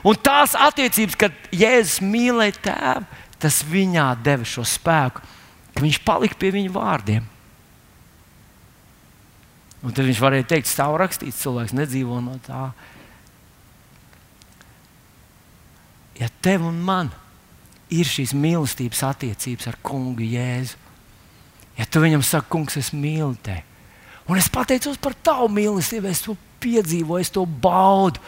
Un 0.06 0.16
tās 0.16 0.56
attiecības, 0.56 1.18
kad 1.18 1.36
Jēzus 1.52 2.00
mīlēja 2.04 2.56
tēvu, 2.70 3.20
tas 3.42 3.60
viņā 3.68 4.08
deva 4.24 4.48
šo 4.48 4.64
spēku, 4.64 5.20
ka 5.74 5.84
viņš 5.84 6.00
palika 6.06 6.38
pie 6.40 6.52
viņa 6.54 6.72
vārdiem. 6.72 7.28
Un 9.82 9.94
tad 9.94 10.06
viņš 10.06 10.20
varēja 10.22 10.48
teikt, 10.54 10.70
stāv 10.70 10.94
rakstīts, 11.00 11.40
cilvēks 11.42 11.74
nedzīvo 11.74 12.20
no 12.22 12.36
tā. 12.46 12.68
Ja 16.20 16.28
tev 16.44 16.68
un 16.68 16.78
man 16.86 17.10
ir 17.92 18.06
šīs 18.06 18.36
mīlestības 18.38 19.02
attiecības 19.08 19.68
ar 19.72 19.80
kungu 19.82 20.22
Jēzu, 20.22 20.78
Ja 21.78 21.86
tu 21.88 22.02
viņam 22.02 22.22
saki, 22.24 22.50
kungs, 22.52 22.76
es 22.76 22.92
mīlu 22.92 23.32
tevi, 23.44 23.62
un 24.28 24.38
es 24.38 24.50
pateicos 24.52 24.98
par 25.02 25.16
tavu 25.24 25.48
mīlestību, 25.56 26.10
es 26.10 26.24
to 26.24 26.36
piedzīvoju, 26.62 27.24
es 27.24 27.32
to 27.32 27.44
baudu, 27.46 28.20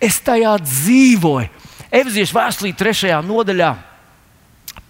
es 0.00 0.20
tajā 0.24 0.52
dzīvoju. 0.62 1.48
Efeziešu 1.90 2.36
vēstulī, 2.36 2.74
trešajā 2.78 3.18
nodaļā. 3.26 3.70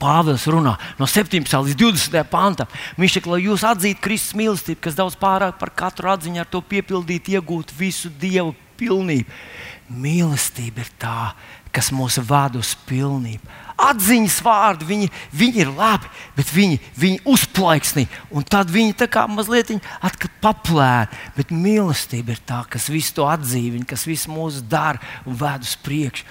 Pāvils 0.00 0.46
runā 0.48 0.74
no 0.96 1.06
17. 1.08 1.44
līdz 1.44 1.76
20. 1.76 2.22
pantam. 2.32 2.68
Viņš 3.00 3.18
saka, 3.18 3.32
lai 3.34 3.42
jūs 3.44 3.64
atzītu 3.68 4.00
Kristus 4.04 4.36
mīlestību, 4.38 4.80
kas 4.86 4.96
daudz 4.96 5.16
pārāk 5.20 5.58
par 5.60 5.72
katru 5.76 6.08
atziņu 6.12 6.40
ar 6.40 6.48
to 6.48 6.62
piepildīt, 6.64 7.28
iegūt 7.34 7.74
visu 7.76 8.08
Dievu 8.20 8.54
pilnību. 8.80 9.40
Mīlestība 9.90 10.84
ir 10.84 10.92
tā, 11.00 11.32
kas 11.74 11.90
mūs 11.94 12.18
vada 12.26 12.60
uz 12.60 12.72
pilnību. 12.88 13.58
Atziņas 13.80 14.38
vārdi, 14.44 14.86
viņi, 14.88 15.08
viņi 15.32 15.62
ir 15.64 15.72
labi, 15.72 16.08
bet 16.36 16.50
viņi, 16.52 16.78
viņi 17.00 17.22
uzplaiksnī, 17.32 18.04
un 18.28 18.44
tad 18.44 18.72
viņi 18.72 18.96
tā 19.00 19.08
kā 19.08 19.24
mazliet 19.30 19.72
paplēna. 20.44 21.08
Bet 21.36 21.52
mīlestība 21.52 22.36
ir 22.36 22.42
tā, 22.44 22.60
kas 22.68 22.90
visu 22.92 23.16
to 23.16 23.28
atzīst, 23.28 23.88
kas 23.88 24.04
visu 24.08 24.32
mūsu 24.32 24.64
dara 24.64 25.00
un 25.24 25.36
ved 25.40 25.64
uz 25.64 25.76
priekšu. 25.80 26.28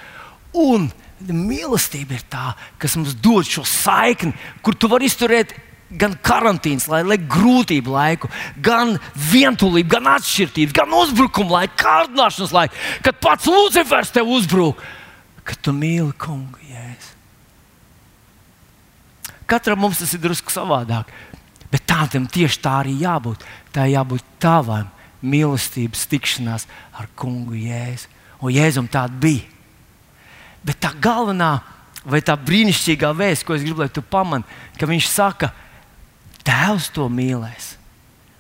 Un 0.54 0.90
mīlestība 1.28 2.16
ir 2.16 2.24
tā, 2.32 2.54
kas 2.80 2.96
mums 2.98 3.16
dod 3.20 3.48
šo 3.48 3.66
saikni, 3.68 4.34
kur 4.64 4.78
tu 4.78 4.90
vari 4.92 5.10
izturēt 5.10 5.56
gan 5.90 6.14
karantīnas 6.22 6.88
laiku, 6.90 7.10
gan 7.10 7.28
grūtību 7.34 7.94
laiku, 7.94 8.30
gan 8.62 8.96
vientulību, 9.32 9.90
gan 9.90 10.12
atšķirības, 10.16 10.76
gan 10.78 10.94
uzbrukuma 11.02 11.60
laiku, 11.60 11.80
kārdināšanas 11.82 12.54
laiku, 12.56 12.84
kad 13.06 13.20
pats 13.24 13.50
Lucifers 13.50 14.14
tev 14.14 14.30
uzbrūk, 14.30 14.84
kad 15.44 15.62
tu 15.66 15.74
mīli 15.74 16.14
kungu. 16.22 16.62
Jēs. 16.70 17.10
Katram 19.50 19.82
mums 19.82 20.02
tas 20.04 20.14
ir 20.14 20.22
drusku 20.22 20.54
savādāk, 20.54 21.10
bet 21.74 21.88
tādam 21.90 22.30
tieši 22.30 22.62
tā 22.62 22.80
arī 22.84 23.00
jābūt. 23.02 23.46
Tā 23.74 23.88
jābūt 23.90 24.26
tavam 24.42 24.90
mīlestības 25.26 26.06
tikšanās 26.10 26.68
ar 26.98 27.10
kungu 27.18 27.58
Jēzu. 27.58 28.14
Un 28.40 28.54
Jēzum 28.56 28.88
tāda 28.92 29.18
bija. 29.20 29.59
Bet 30.66 30.82
tā 30.84 30.92
galvenā 31.00 31.58
vai 32.08 32.22
tā 32.26 32.36
brīnišķīgā 32.40 33.12
vēsts, 33.16 33.46
ko 33.48 33.56
es 33.56 33.66
gribu, 33.66 33.84
lai 33.84 33.92
tu 33.94 34.04
pamani, 34.04 34.48
ka 34.80 34.90
viņš 34.90 35.10
saka, 35.12 35.54
Tēvs 36.50 36.88
to 36.96 37.06
mīlēs. 37.12 37.74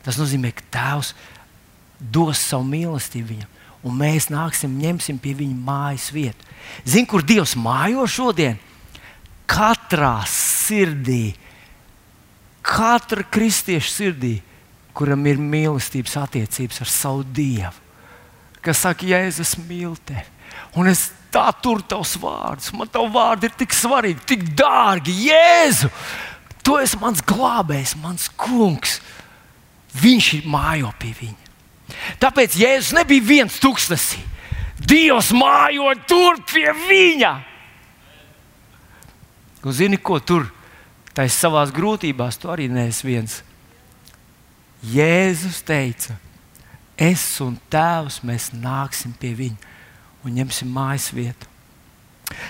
Tas 0.06 0.18
nozīmē, 0.18 0.54
ka 0.56 0.64
Tēvs 0.74 1.12
dos 2.00 2.40
savu 2.40 2.66
mīlestību 2.72 3.28
viņam, 3.34 3.50
un 3.86 3.98
mēs 4.00 4.30
nāksim, 4.32 4.78
ņemsim 4.80 5.20
pie 5.22 5.36
viņa 5.38 5.58
mājas 5.68 6.08
vietu. 6.16 6.48
Zini, 6.88 7.08
kur 7.10 7.26
Dievs 7.26 7.58
mājo 7.60 8.08
šodien? 8.10 8.58
Katrā 9.50 10.22
sirdī, 10.30 11.34
katra 12.66 13.26
kristieša 13.26 13.92
sirdī, 13.92 14.34
kuram 14.96 15.26
ir 15.30 15.40
mīlestības 15.42 16.18
attiecības 16.24 16.84
ar 16.84 16.92
savu 16.92 17.24
Dievu, 17.24 17.76
kas 18.64 18.84
saka, 18.86 19.08
Jēzus, 19.10 19.56
mīl 19.68 19.96
tevi. 20.08 20.39
Un 20.78 20.90
es 20.92 21.10
tā 21.34 21.50
tur 21.62 21.82
tavs 21.86 22.16
vārds. 22.22 22.72
Man 22.76 22.90
tavu 22.92 23.12
vārdu 23.14 23.50
ir 23.50 23.56
tik 23.58 23.74
svarīgi, 23.76 24.26
tik 24.34 24.48
dārgi. 24.58 25.14
Jēzu, 25.30 25.90
tu 26.66 26.78
esi 26.82 27.00
mans 27.02 27.24
glābējs, 27.26 27.96
mans 28.02 28.30
kungs. 28.40 29.00
Viņš 30.00 30.34
ir 30.38 30.50
mājo 30.50 30.92
pie 31.02 31.14
viņa. 31.18 31.48
Tāpēc 32.22 32.58
Jēzus 32.60 32.94
nebija 32.98 33.26
viens 33.26 33.58
tūkstnesī. 33.62 34.22
Dievs 34.80 35.32
mājo 35.36 35.92
tur 36.08 36.40
pie 36.50 36.70
viņa. 36.88 37.34
Un 39.66 39.76
zini, 39.76 39.98
ko 39.98 40.22
tur 40.24 40.46
taisa 41.18 41.48
savā 41.48 41.66
grūtībās, 41.74 42.38
tu 42.40 42.52
arī 42.54 42.70
neesi 42.72 43.08
viens. 43.08 43.42
Jēzus 44.86 45.60
teica, 45.68 46.14
es 46.96 47.26
un 47.44 47.58
Tēvs 47.72 48.22
mēs 48.24 48.54
nāksim 48.56 49.12
pie 49.20 49.34
viņa 49.36 49.70
un 50.26 50.36
ņemsim 50.40 50.70
mājas 50.74 51.10
vietu. 51.16 51.48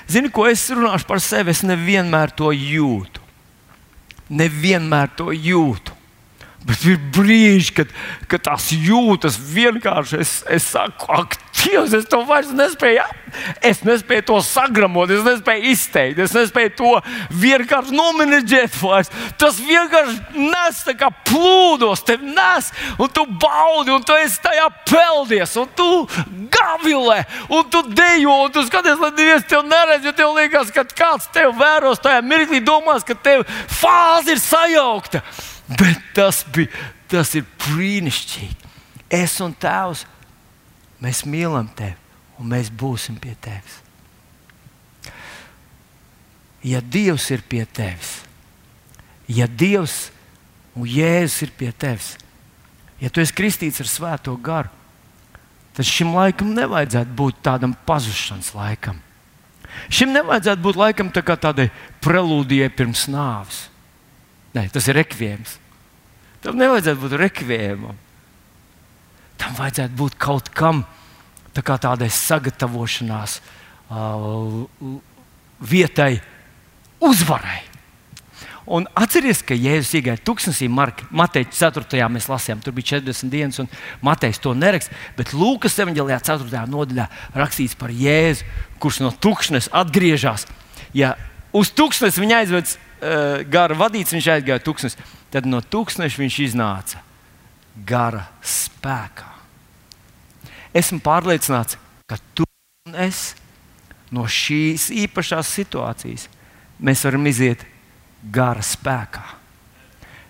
Zini, 0.10 0.32
ko 0.34 0.48
es 0.50 0.66
runāšu 0.74 1.08
par 1.08 1.22
sevi? 1.24 1.54
Es 1.54 1.64
nevienmēr 1.64 2.34
to 2.36 2.52
jūtu. 2.56 3.24
Nevienmēr 4.30 5.14
to 5.18 5.32
jūtu. 5.34 5.96
Bet 6.68 6.82
ir 6.84 6.98
brīži, 7.16 7.72
kad, 7.78 7.92
kad 8.28 8.44
tās 8.50 8.68
jūtas 8.76 9.38
vienkārši. 9.40 10.20
Es, 10.20 10.34
es 10.52 10.66
saku, 10.74 11.08
ak, 11.16 11.38
Dievs, 11.60 11.94
es 11.96 12.06
to 12.08 12.22
vairs 12.28 12.52
nespēju. 12.56 13.04
Es 13.66 13.82
nespēju 13.86 14.26
to 14.30 14.38
sagramot, 14.46 15.12
es 15.12 15.26
nespēju 15.26 15.74
izteikt, 15.74 16.22
es 16.24 16.34
nespēju 16.36 16.72
to 16.78 16.92
vienkārši 17.42 17.96
nomenedžēt. 17.96 18.78
Vairs. 18.80 19.12
Tas 19.40 19.60
vienkārši 19.64 20.46
nes 20.50 20.82
kā 21.00 21.12
plūdos, 21.28 22.04
te 22.08 22.16
nes, 22.22 22.72
un 22.98 23.12
tu 23.14 23.26
baudi, 23.42 23.94
un 23.96 24.06
tu 24.06 24.16
esi 24.20 24.40
tajā 24.44 24.70
peldies, 24.88 25.58
un 25.60 25.70
tu 25.76 25.90
gavilē, 26.54 27.22
un 27.50 27.68
tu 27.72 27.84
dejo, 27.92 28.40
un 28.46 28.56
tu 28.56 28.64
skaties, 28.68 29.00
lai 29.02 29.14
neviens 29.18 29.48
tev 29.50 29.68
neredz, 29.68 30.08
jo 30.08 30.16
tev 30.16 30.36
liekas, 30.38 30.74
ka 30.76 30.88
kāds 30.88 31.30
tev 31.36 31.56
vēros 31.60 32.02
tajā 32.04 32.24
mirklī, 32.26 32.64
domās, 32.64 33.08
ka 33.08 33.18
tev 33.20 33.46
fāze 33.68 34.36
ir 34.36 34.44
sajaukta. 34.44 35.24
Bet 35.70 36.02
tas, 36.18 36.42
bija, 36.54 36.72
tas 37.12 37.36
ir 37.38 37.46
brīnišķīgi. 37.62 38.70
Es 39.14 39.38
un 39.42 39.54
Tēvs, 39.58 40.06
mēs 41.02 41.26
mīlam 41.30 41.70
Tevi 41.78 41.98
un 42.40 42.50
mēs 42.54 42.72
būsim 42.72 43.20
pie 43.20 43.36
Tevis. 43.42 43.80
Ja 46.66 46.82
Dievs 46.84 47.30
ir 47.32 47.44
pie 47.48 47.64
Tevis, 47.66 48.20
ja 49.32 49.48
Dievs 49.48 50.10
un 50.76 50.88
Jēzus 50.88 51.46
ir 51.46 51.54
pie 51.56 51.72
Tevis, 51.72 52.16
ja 53.00 53.12
Tu 53.12 53.24
esi 53.24 53.36
kristīts 53.36 53.80
ar 53.84 53.88
Svēto 53.88 54.36
garu, 54.36 54.72
tad 55.76 55.88
šim 55.88 56.12
laikam 56.18 56.52
nevajadzētu 56.56 57.16
būt 57.16 57.40
tādam 57.46 57.76
pazušanas 57.88 58.52
laikam. 58.58 59.00
Šim 59.88 60.12
nevajadzētu 60.12 60.66
būt 60.66 60.80
laikam 60.80 61.12
tā 61.14 61.24
tādai 61.24 61.70
prelūdijai 62.04 62.72
pirms 62.76 63.06
nāves. 63.12 63.69
Nē, 64.56 64.66
tas 64.74 64.88
ir 64.90 64.98
rekvijams. 64.98 65.58
Tam 66.44 66.58
nevajadzētu 66.60 67.04
būt 67.04 67.16
rekvijamam. 67.20 67.98
Tam 69.40 69.56
vajadzētu 69.60 69.96
būt 70.00 70.18
kaut 70.20 70.50
kam 70.56 70.84
tā 71.54 71.76
tādai 71.76 72.08
sagatavošanās 72.14 73.40
uh, 73.92 74.64
vietai, 75.60 76.22
uzvarai. 77.04 77.60
Un 78.70 78.86
atcerieties, 78.94 79.42
ka 79.44 79.58
Jēzus 79.58 79.96
iegāja 79.98 80.22
tuksnesī, 80.24 80.68
Mateja 80.70 81.50
4. 81.74 82.06
mēs 82.14 82.30
lasījām, 82.30 82.62
tur 82.62 82.76
bija 82.78 83.00
40 83.00 83.32
dienas, 83.34 83.58
un 83.60 83.70
Matejs 84.06 84.40
to 84.40 84.54
neraksta. 84.54 84.94
Bet 85.18 85.34
Lūkas 85.34 85.76
4. 85.76 86.66
nodaļā 86.70 87.08
rakstīts 87.34 87.76
par 87.80 87.90
Jēzu, 87.90 88.46
kurš 88.80 89.02
no 89.04 89.10
tukšnes 89.12 89.72
atgriežas. 89.74 90.46
Ja 90.94 91.16
uz 91.52 91.74
tuksnes 91.74 92.22
viņa 92.22 92.44
aizved 92.44 92.70
uh, 92.70 92.89
gara 93.52 93.78
vadīts, 93.78 94.14
viņš 94.16 94.30
aizgāja 94.36 94.64
tūkstnes. 94.64 94.98
Tad 95.34 95.48
no 95.48 95.62
tūkstneša 95.62 96.22
viņš 96.24 96.40
iznāca 96.50 97.04
gara 97.88 98.26
spēkā. 98.44 99.30
Esmu 100.76 101.00
pārliecināts, 101.02 101.78
ka 102.10 102.18
tu 102.36 102.46
un 102.90 102.98
es 102.98 103.34
no 104.14 104.26
šīs 104.30 104.90
īpašās 105.06 105.52
situācijas 105.60 106.28
mēs 106.82 107.04
varam 107.06 107.28
iziet 107.30 107.66
gara 108.34 108.64
spēkā. 108.66 109.26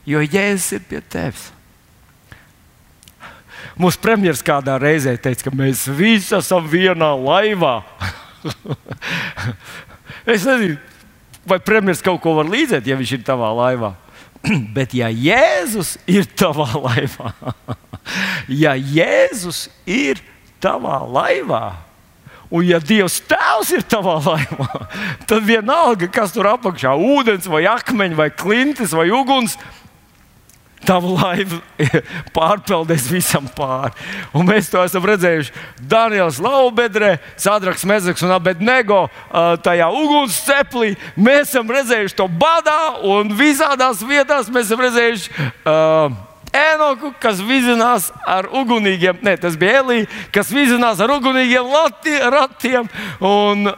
Jo 0.09 0.21
Jēzus 0.23 0.77
ir 0.77 0.85
pie 0.89 1.01
tevis. 1.01 1.49
Mūsu 3.79 3.99
premjerministrs 4.03 4.45
kādā 4.47 4.75
reizē 4.81 5.13
teica, 5.21 5.45
ka 5.47 5.55
mēs 5.55 5.85
visi 5.95 6.33
esam 6.35 6.65
vienā 6.67 7.11
laivā. 7.15 7.77
es 10.33 10.47
nezinu, 10.47 10.79
vai 11.49 11.59
premjerministrs 11.59 12.05
kaut 12.05 12.21
ko 12.23 12.35
var 12.37 12.49
līdzēt, 12.49 12.87
ja 12.87 12.97
viņš 12.99 13.17
ir 13.17 13.25
tavā 13.27 13.49
laivā. 13.57 13.93
Bet, 14.75 14.95
ja 14.95 15.09
Jēzus 15.11 15.97
ir 16.07 16.29
tavā 16.39 16.69
laivā, 16.77 17.33
ja 18.63 18.75
Jēzus 18.77 19.67
ir 19.89 20.21
tavā 20.63 21.01
laivā, 21.09 21.63
un 22.49 22.65
ja 22.65 22.79
Dievs 22.81 23.19
Tēvs 23.29 23.73
ir 23.77 23.83
tavā 23.89 24.15
laivā, 24.29 24.69
tad 25.29 25.43
vienalga, 25.47 26.09
kas 26.11 26.33
tur 26.35 26.49
apakšā- 26.53 26.95
ūdens, 27.17 27.49
vai 27.51 27.65
akmeņi, 27.69 28.17
vai 28.17 28.29
klintis, 28.31 28.95
vai 28.95 29.09
uguns 29.13 29.57
Tava 30.87 31.09
laiva 31.11 31.59
pārpeldēs 32.37 33.09
visam 33.11 33.49
pāri. 33.55 33.91
Un 34.33 34.47
mēs 34.47 34.71
to 34.71 34.81
esam 34.83 35.03
redzējuši. 35.05 35.51
Daniels 35.91 36.39
Laubedrē, 36.43 37.17
Sadraks 37.39 37.83
Mezeks 37.89 38.23
un 38.25 38.31
Abednego 38.35 39.03
tajā 39.65 39.89
ugunsceplī. 39.91 40.95
Mēs 41.19 41.51
esam 41.51 41.69
redzējuši 41.75 42.17
to 42.19 42.29
badā 42.31 42.79
un 43.03 43.35
visādās 43.37 44.01
vietās 44.05 44.49
mēs 44.53 44.69
esam 44.69 44.87
redzējuši. 44.87 45.37
Uh, 45.67 46.25
Enoku, 46.49 47.11
kas 47.21 47.41
vizinās 47.45 48.07
ar 48.25 48.47
ugunīgiem, 48.57 49.19
ne, 49.21 49.35
tas 49.37 49.57
bija 49.59 49.83
Elīja, 49.83 50.07
kas 50.33 50.49
vizinās 50.53 51.01
ar 51.03 51.11
ugunīgiem 51.13 51.67
lati, 51.69 52.15
ratiem, 52.33 52.89
un, 53.21 53.69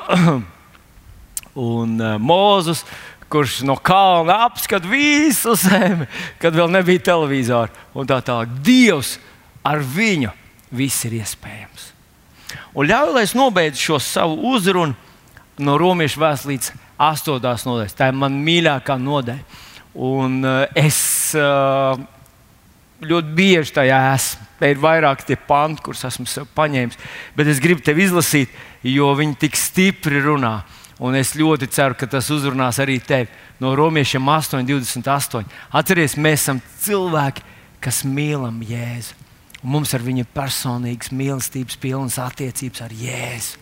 un 1.71 1.97
uh, 1.99 2.15
Mozus, 2.15 2.85
kurš 3.31 3.61
no 3.67 3.77
kalna 3.79 4.41
apskata 4.45 4.89
visu 4.91 5.55
zemi, 5.59 6.07
kad 6.41 6.55
vēl 6.55 6.71
nebija 6.71 7.05
televizora. 7.11 7.71
Un 7.95 8.09
tā 8.09 8.19
tālāk, 8.25 8.51
Dievs 8.65 9.15
ar 9.63 9.79
viņu 9.79 10.33
viss 10.75 11.07
ir 11.07 11.17
iespējams. 11.21 11.89
Un 12.75 12.87
ļauj, 12.87 13.13
lai 13.15 13.25
es 13.27 13.35
nobeidzu 13.35 13.81
šo 13.81 13.99
savu 14.03 14.53
uzrunu 14.53 14.95
no 15.61 15.75
Romiešu 15.79 16.21
vēstures 16.21 16.71
8. 17.01 17.41
nodaļas. 17.67 17.97
Tā 17.97 18.11
ir 18.11 18.17
mana 18.17 18.39
mīļākā 18.45 18.95
nodaļa. 19.01 19.59
Un 20.07 20.39
uh, 20.47 20.63
es 20.77 21.33
uh, 21.35 21.99
ļoti 23.03 23.35
bieži 23.35 23.75
tajā 23.75 23.99
esmu. 24.13 24.47
Te 24.61 24.69
ir 24.71 24.81
vairāk 24.81 25.23
tie 25.25 25.35
panti, 25.35 25.81
kurus 25.83 26.05
esmu 26.07 26.27
paņēmis. 26.55 26.99
Bet 27.35 27.49
es 27.49 27.59
gribu 27.63 27.81
tevi 27.83 28.05
izlasīt, 28.05 28.53
jo 28.85 29.09
viņi 29.17 29.39
tik 29.41 29.57
stipri 29.57 30.21
runā. 30.21 30.59
Un 31.01 31.17
es 31.17 31.33
ļoti 31.33 31.65
ceru, 31.73 31.97
ka 31.97 32.05
tas 32.09 32.29
uzrunās 32.33 32.77
arī 32.81 32.99
tevi. 33.01 33.31
No 33.61 33.73
romiešiem 33.77 34.27
8, 34.29 34.61
28. 34.67 35.41
Atcerieties, 35.73 36.17
mēs 36.21 36.43
esam 36.43 36.61
cilvēki, 36.83 37.43
kas 37.81 38.03
mīlam 38.05 38.61
Jēzu. 38.65 39.17
Un 39.61 39.75
mums 39.75 39.93
ar 39.97 40.05
viņu 40.05 40.27
personīgas 40.33 41.11
mīlestības, 41.13 41.77
pilnas 41.81 42.19
attiecības 42.21 42.85
ar 42.85 42.95
Jēzu. 42.97 43.59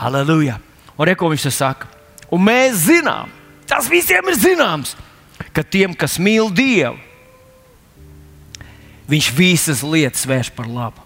Halleluja! 0.00 0.58
Un 0.96 1.08
re, 1.08 1.16
ko 1.16 1.28
viņš 1.32 1.48
saka? 1.52 1.88
Un 2.32 2.44
mēs 2.44 2.86
zinām, 2.88 3.32
tas 3.68 3.88
visiem 3.92 4.28
ir 4.32 4.40
zināms, 4.40 4.96
ka 5.52 5.64
tiem, 5.64 5.92
kas 5.96 6.18
mīl 6.20 6.48
Dievu, 6.52 6.96
Viņš 9.12 9.28
visas 9.36 9.82
lietas 9.84 10.24
vērš 10.28 10.52
par 10.56 10.68
labu. 10.70 11.02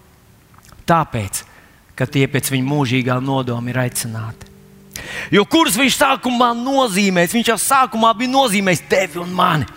Tāpēc, 0.87 1.41
ka 1.97 2.05
tie 2.07 2.27
pēc 2.31 2.53
viņa 2.53 2.67
mūžīgā 2.67 3.17
nodoma 3.23 3.73
ir 3.73 3.81
aicināti. 3.81 4.46
Jo 5.33 5.45
kurus 5.49 5.77
viņš 5.79 5.97
sākumā 5.99 6.51
nozīmēs, 6.57 7.35
viņš 7.35 7.53
jau 7.53 7.57
sākumā 7.61 8.13
bija 8.17 8.33
nozīmējis 8.33 8.83
tevi 8.89 9.21
un 9.23 9.33
mani. 9.35 9.67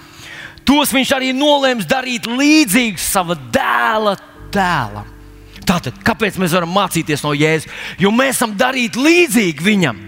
Tos 0.66 0.92
viņš 0.94 1.14
arī 1.16 1.32
nolēma 1.34 1.86
darīt 1.88 2.28
līdzīgus 2.30 3.08
sava 3.14 3.36
dēla 3.52 4.16
tēlam. 4.54 5.08
Tātad, 5.66 5.96
kāpēc 6.04 6.38
mēs 6.40 6.54
varam 6.56 6.70
mācīties 6.74 7.24
no 7.24 7.32
Jēzus? 7.36 7.70
Jo 8.00 8.12
mēs 8.14 8.38
esam 8.38 8.54
darīti 8.58 9.00
līdzīgi 9.00 9.66
viņam, 9.66 9.98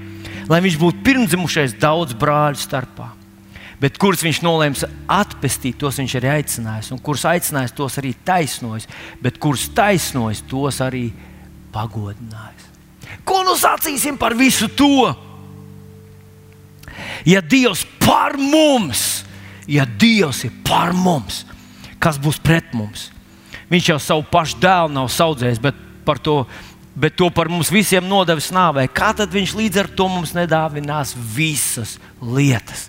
lai 0.51 0.63
viņš 0.65 0.79
būtu 0.81 1.05
pirmdzimušais 1.07 1.77
daudz 1.83 2.17
brāļu 2.19 2.63
starpā 2.63 3.13
bet 3.83 3.99
kurus 3.99 4.23
viņš 4.23 4.43
nolēma 4.47 4.91
atpestīt, 5.11 5.81
tos 5.81 5.99
viņš 5.99 6.13
arī 6.21 6.31
aicinājis, 6.37 6.93
un 6.95 7.01
kurus 7.03 7.25
aicinājis, 7.27 7.75
tos 7.75 7.99
arī 7.99 8.13
taisnojis, 8.27 8.87
bet 9.23 9.41
kurus 9.43 9.67
taisnojis, 9.75 10.45
tos 10.51 10.79
arī 10.85 11.09
pagodinājis. 11.75 12.72
Ko 13.25 13.43
nu 13.47 13.55
sacīsim 13.59 14.19
par 14.21 14.35
visu 14.39 14.69
to? 14.73 15.13
Ja 17.29 17.41
Dievs 17.41 17.85
par 18.03 18.35
mums, 18.41 19.23
ja 19.71 19.87
Dievs 19.87 20.43
ir 20.49 20.55
par 20.67 20.93
mums, 20.97 21.45
kas 22.03 22.19
būs 22.19 22.41
pret 22.43 22.75
mums? 22.75 23.11
Viņš 23.71 23.89
jau 23.93 23.99
savu 24.03 24.27
pašu 24.29 24.59
dēlu 24.61 24.93
nav 24.93 25.09
audzējis, 25.09 25.63
bet 25.63 25.79
to 26.25 26.43
bet 26.95 27.17
to 27.17 27.31
par 27.33 27.49
mums 27.49 27.71
visiem 27.73 28.05
nodevis 28.05 28.51
nāvē. 28.53 28.87
Kā 28.93 29.13
tad 29.17 29.33
viņš 29.33 29.55
līdz 29.57 29.83
ar 29.83 29.89
to 29.97 30.09
mums 30.13 30.35
nedāvinās 30.37 31.15
visas 31.17 31.97
lietas? 32.21 32.89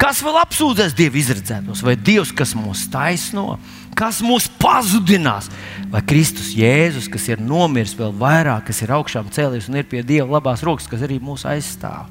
Kas 0.00 0.20
vēl 0.24 0.36
apsūdzēs 0.42 0.96
Dievu 0.96 1.20
izredzētos, 1.20 1.82
vai 1.84 1.96
Dievs, 1.96 2.32
kas 2.36 2.54
mūs 2.56 2.86
taisno, 2.92 3.58
kas 3.96 4.20
mūs 4.24 4.48
pazudinās, 4.60 5.48
vai 5.92 6.02
Kristus 6.06 6.52
Jēzus, 6.56 7.08
kas 7.12 7.28
ir 7.28 7.42
nomiris 7.42 7.94
vēl 7.98 8.14
vairāk, 8.16 8.66
kas 8.70 8.82
ir 8.84 8.92
augšām 8.96 9.30
cēlies 9.34 9.68
un 9.70 9.78
ir 9.80 9.88
pie 9.88 10.02
Dieva 10.06 10.38
labās 10.38 10.64
rokas, 10.66 10.88
kas 10.90 11.04
arī 11.04 11.20
mūs 11.22 11.44
aizstāv. 11.48 12.08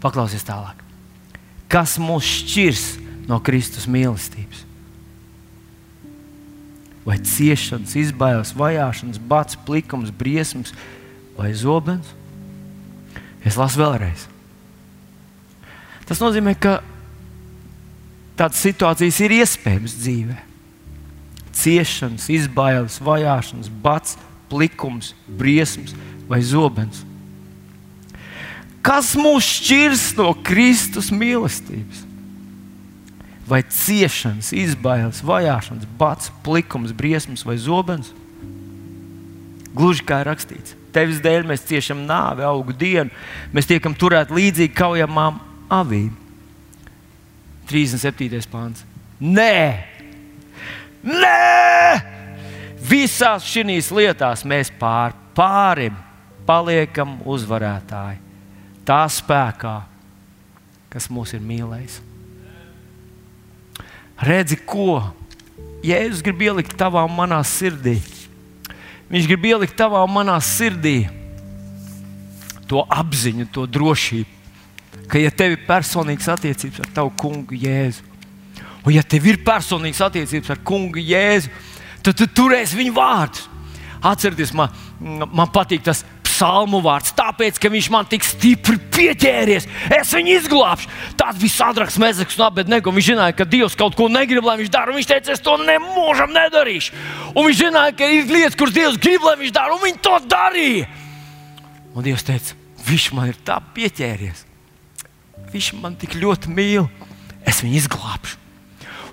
Paklausies 0.00 0.46
tālāk. 0.46 0.80
Kas 1.70 1.98
mūs 2.00 2.26
šķirs 2.40 2.84
no 3.28 3.38
Kristus 3.44 3.86
mīlestības? 3.90 4.64
Vai 7.06 7.16
ciešanas, 7.24 7.94
izbailes, 7.96 8.54
vajāšanas, 8.56 9.20
bats, 9.30 9.58
plikums, 9.66 10.12
briesmas 10.14 10.74
vai 11.36 11.52
zobens? 11.56 12.14
Es 13.44 13.56
lasu 13.56 13.80
vēlreiz. 13.80 14.26
Tas 16.08 16.20
nozīmē, 16.20 16.56
ka 16.58 16.80
tādas 18.38 18.60
situācijas 18.64 19.20
ir 19.24 19.36
iespējamas 19.40 19.96
dzīvē. 20.00 20.49
Ciešanas, 21.56 22.28
izbailes, 22.32 23.00
vajāšanas, 23.02 23.70
bats, 23.82 24.16
plikums, 24.50 25.14
briesmas 25.26 25.94
vai 26.30 26.40
zobens. 26.46 27.04
Kas 28.80 29.12
mūs 29.18 29.44
šķirs 29.58 30.04
no 30.16 30.30
Kristus 30.46 31.10
mīlestības? 31.12 32.06
Vai 33.50 33.60
ciešanas, 33.66 34.52
izbailes, 34.56 35.20
vajāšanas, 35.26 35.88
bats, 35.98 36.30
plikums, 36.46 36.94
briesmas 36.96 37.42
vai 37.44 37.58
zobens? 37.60 38.12
Gluži 39.74 40.06
kā 40.06 40.22
rakstīts, 40.26 40.74
tevis 40.94 41.20
dēļ 41.22 41.44
mēs 41.50 41.66
ciešam 41.66 42.02
nāvi, 42.06 42.46
augu 42.46 42.74
dienu, 42.74 43.10
mēs 43.54 43.68
tiekam 43.70 43.94
turēti 43.94 44.34
līdzīgi 44.38 44.74
kaujamām 44.78 45.38
avīm. 45.70 46.10
37. 47.70 48.40
pāns. 48.50 48.82
Nē, 49.20 49.89
nē! 51.04 52.00
Visās 52.90 53.44
šīs 53.46 53.90
lietās 53.94 54.42
mēs 54.48 54.72
pār, 54.80 55.14
pārim 55.36 55.94
paliekam 56.48 57.18
uzvarētāji. 57.28 58.18
Tā 58.88 59.02
spēkā, 59.12 59.76
kas 60.90 61.06
mūs 61.12 61.36
ir 61.36 61.44
mīlējis. 61.44 62.00
Redzi, 64.26 64.58
ko 64.66 65.04
Jēzus 65.86 66.24
grib 66.24 66.42
ielikt 66.44 66.74
tavā 66.76 67.06
un 67.06 67.14
manā 67.16 67.38
sirdī. 67.46 67.96
Viņš 69.12 69.30
grib 69.30 69.46
ielikt 69.48 69.78
tavā 69.78 70.02
un 70.04 70.12
manā 70.12 70.36
sirdī 70.44 71.06
to 72.68 72.82
apziņu, 72.84 73.48
to 73.54 73.64
drošību 73.66 74.40
ka, 75.10 75.18
ja 75.18 75.30
tev 75.34 75.56
ir 75.56 75.64
personīgas 75.66 76.30
attiecības 76.30 76.84
ar 76.84 76.92
tavu 76.94 77.12
kungu 77.18 77.58
Jēzu, 77.58 78.06
un 78.84 78.94
ja 78.94 79.02
tev 79.02 79.28
ir 79.30 79.42
personīgas 79.46 80.02
attiecības 80.08 80.54
ar 80.54 80.62
kungu 80.66 81.02
Jēzu, 81.02 81.52
tad 82.04 82.16
tu 82.18 82.28
turēsi 82.28 82.78
viņa 82.80 82.96
vārdus. 82.96 83.46
Atcerieties, 84.00 84.54
man, 84.56 84.72
man 85.28 85.50
patīk 85.52 85.84
tas 85.84 86.00
psalmu 86.40 86.78
vārds, 86.80 87.12
tāpēc, 87.12 87.58
ka 87.60 87.68
viņš 87.68 87.88
man 87.92 88.06
tik 88.08 88.24
stipri 88.24 88.78
pieķēries. 88.94 89.66
Es 89.92 90.14
viņu 90.16 90.38
izglābšu. 90.38 90.88
Tas 91.20 91.36
bija 91.36 91.52
Sadraks, 91.52 91.98
Mēzeks 92.00 92.38
un 92.38 92.46
Abednego. 92.46 92.94
Viņš 92.96 93.10
zināja, 93.10 93.36
ka 93.36 93.44
Dievs 93.44 93.76
kaut 93.76 93.98
ko 93.98 94.08
negrib, 94.08 94.46
lai 94.48 94.56
viņš 94.62 94.72
dara. 94.72 94.96
Viņš 94.96 95.10
teica, 95.10 95.34
es 95.36 95.44
to 95.44 95.58
nemūžam 95.60 96.32
nedarīšu. 96.32 96.96
Un 97.34 97.44
viņš 97.44 97.60
zināja, 97.60 97.96
ka 97.98 98.08
ir 98.08 98.32
lietas, 98.32 98.56
kuras 98.56 98.76
Dievs 98.78 98.96
grib, 99.02 99.26
lai 99.28 99.36
viņš 99.42 99.54
dara, 99.58 99.76
un 99.76 99.84
viņš 99.84 100.02
to 100.08 100.16
darīja. 100.32 100.88
Un 101.92 102.08
Dievs 102.08 102.24
teica, 102.24 102.56
viņš 102.88 103.10
man 103.18 103.34
ir 103.34 103.40
tā 103.44 103.60
pieķēries. 103.76 104.46
Viņš 105.52 105.72
man 105.82 106.00
tik 106.00 106.16
ļoti 106.16 106.56
mīl, 106.56 106.88
es 107.44 107.60
viņu 107.60 107.82
izglābšu. 107.82 108.39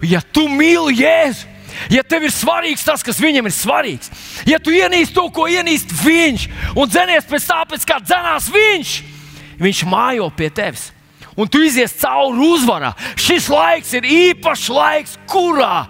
Ja 0.05 0.21
tu 0.21 0.45
mīli 0.51 0.99
Jēzu, 1.01 1.47
ja 1.93 2.03
tev 2.03 2.27
ir 2.27 2.33
svarīgs 2.33 2.85
tas, 2.85 3.03
kas 3.05 3.21
viņam 3.21 3.49
ir 3.49 3.55
svarīgs, 3.55 4.11
ja 4.49 4.59
tu 4.59 4.73
ienīsti 4.73 5.15
to, 5.15 5.27
ko 5.33 5.47
ienīst 5.49 5.93
viņš, 6.03 6.47
un 6.77 6.89
dzenies 6.89 7.29
pēc 7.29 7.47
tā, 7.49 7.61
pēc 7.69 7.87
kā 7.87 7.99
dzenās 8.03 8.51
viņš, 8.53 8.93
viņš 9.61 9.83
mājo 9.89 10.29
pie 10.37 10.51
tevis. 10.53 10.91
Un 11.37 11.45
tu 11.45 11.61
izies 11.61 11.93
cauri 12.01 12.41
uzvarā. 12.41 12.95
Šis 13.13 13.45
laiks 13.53 13.91
ir 13.93 14.07
īpašs 14.09 14.71
laiks, 14.73 15.17
kurā 15.29 15.85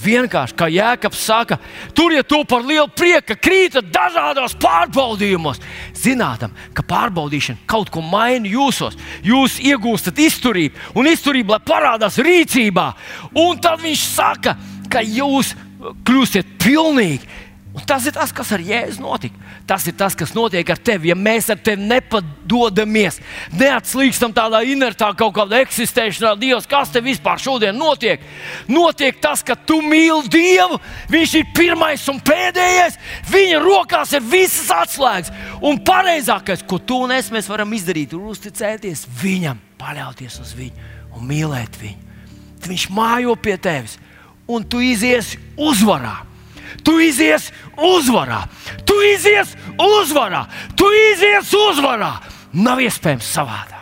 Vienkārši, 0.00 0.56
kā 0.56 0.68
Jēkabs 0.72 1.20
saka, 1.20 1.58
turiet 1.96 2.28
to 2.30 2.40
par 2.48 2.64
lielu 2.64 2.88
prieku, 2.96 3.32
ka 3.32 3.36
krītat 3.36 3.90
dažādos 3.92 4.56
pārbaudījumos. 4.60 5.60
Zinām, 6.00 6.54
ka 6.74 6.84
pārbaudīšana 6.86 7.66
kaut 7.70 7.92
ko 7.92 8.02
maina 8.04 8.48
jūsos. 8.48 8.96
Jūs 9.26 9.58
iegūstat 9.60 10.18
izturību, 10.24 10.90
un 10.96 11.10
izturība 11.10 11.60
parādās 11.64 12.18
rīcībā. 12.22 12.86
Un 13.36 13.60
tad 13.60 13.82
viņš 13.84 14.06
saka, 14.14 14.56
ka 14.90 15.04
jūs 15.04 15.54
kļūsiet 16.06 16.56
pilnīgi 16.60 17.28
Un 17.80 17.86
tas 17.88 18.04
ir 18.04 18.12
tas, 18.12 18.32
kas 18.36 18.50
ar 18.52 18.60
Jēzu 18.60 19.00
notika. 19.00 19.38
Tas 19.66 19.86
ir 19.88 19.94
tas, 19.96 20.12
kas 20.18 20.34
notiek 20.36 20.68
ar 20.68 20.78
tevi. 20.84 21.08
Ja 21.08 21.16
mēs 21.16 21.48
ar 21.52 21.60
tevi 21.64 21.86
nepadodamies, 21.88 23.16
neatslīgstam 23.56 24.34
tādā 24.36 24.60
inertā 24.68 25.08
kaut 25.16 25.32
kādā 25.38 25.62
eksistēšanā, 25.64 26.34
Dievs, 26.40 26.68
kas 26.68 26.92
te 26.92 27.00
vispār 27.04 27.40
šodien 27.40 27.78
notiek? 27.78 28.20
Notiek 28.68 29.16
tas, 29.22 29.42
ka 29.46 29.56
tu 29.56 29.80
mīli 29.80 30.28
Dievu, 30.28 30.80
Viņš 31.10 31.34
ir 31.40 31.50
pirmais 31.56 32.04
un 32.12 32.20
pēdējais, 32.20 33.00
Viņa 33.32 33.64
rokās 33.64 34.12
ir 34.16 34.24
visas 34.28 34.68
atslēgas. 34.76 35.32
Un 35.64 35.80
pareizākais, 35.84 36.66
ko 36.68 36.78
tu 36.78 37.00
un 37.06 37.16
es 37.16 37.32
varam 37.48 37.72
izdarīt, 37.72 38.12
ir 38.12 38.30
uzticēties 38.34 39.06
Viņam, 39.22 39.60
paļauties 39.80 40.40
uz 40.44 40.54
Viņu 40.58 40.90
un 41.16 41.28
mīlēt 41.32 41.80
Viņu. 41.80 42.08
Viņš 42.66 42.90
mājo 42.92 43.36
pie 43.40 43.56
tevis, 43.56 43.96
un 44.44 44.66
tu 44.68 44.82
iziesi 44.84 45.40
uzvarā. 45.56 46.29
Tu 46.84 46.96
izies 47.08 47.50
uzvarā, 47.76 48.44
tu 48.86 48.96
izies 49.12 49.54
uzvarā, 49.80 50.44
tu 50.76 50.88
izies 51.12 51.52
uzvarā. 51.56 52.14
Nav 52.52 52.80
iespējams 52.82 53.28
savādāk. 53.30 53.76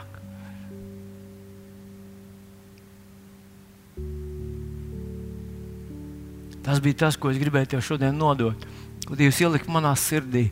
Tas 6.69 6.83
bija 6.85 7.07
tas, 7.07 7.17
ko 7.17 7.31
es 7.33 7.39
gribēju 7.41 7.73
tev 7.73 7.85
šodien 7.85 8.19
nodot. 8.19 8.67
Ko 9.09 9.17
Dievs 9.17 9.39
ielika 9.41 9.73
manā 9.73 9.95
sirdī. 9.97 10.51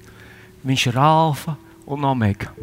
Viņš 0.64 0.87
ir 0.89 0.97
alfa 0.97 1.59
un 1.84 2.07
omega. 2.09 2.55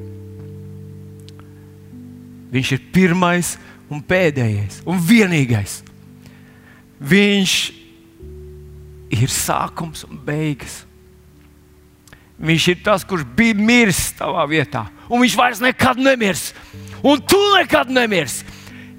Viņš 2.54 2.72
ir 2.74 2.82
pirmais 2.94 3.54
un 3.94 4.02
pēdējais 4.02 4.82
un 4.90 4.98
vienīgais. 4.98 5.84
Viņš 6.98 7.54
ir 7.70 7.83
sākums 9.32 10.04
un 10.08 10.18
beigas. 10.26 10.84
Viņš 12.44 12.66
ir 12.72 12.82
tas, 12.84 13.06
kurš 13.08 13.24
bija 13.38 13.56
miris 13.56 14.10
tavā 14.18 14.44
vietā, 14.50 14.88
un 15.08 15.22
viņš 15.22 15.36
vairs 15.38 15.62
nekad 15.64 16.02
nemirs. 16.02 16.52
Un 17.04 17.22
tu 17.22 17.40
nekad 17.54 17.92
nemirsi. 17.92 18.46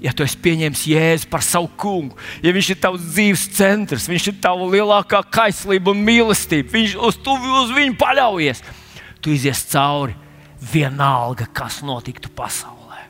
Ja 0.03 0.11
tu 0.13 0.25
esi 0.25 0.37
pieņēmis 0.37 0.83
Jēzu 0.91 1.29
par 1.31 1.41
savu 1.41 1.69
kungu, 1.81 2.17
ja 2.43 2.51
viņš 2.53 2.67
ir 2.73 2.77
tavs 2.83 3.05
dzīves 3.15 3.45
centrs, 3.55 4.05
viņš 4.11 4.27
ir 4.29 4.35
tava 4.43 4.67
lielākā 4.69 5.23
kaislība 5.33 5.93
un 5.95 6.03
mīlestība, 6.05 6.69
viņš 6.75 6.93
uz, 7.07 7.17
tu, 7.25 7.33
uz 7.63 7.71
viņu 7.73 7.95
paļaujies, 7.97 8.61
tu 9.23 9.33
izies 9.33 9.63
cauri 9.71 10.13
vienalga, 10.73 11.47
kas 11.49 11.79
notiktu 11.85 12.29
pasaulē. 12.35 13.01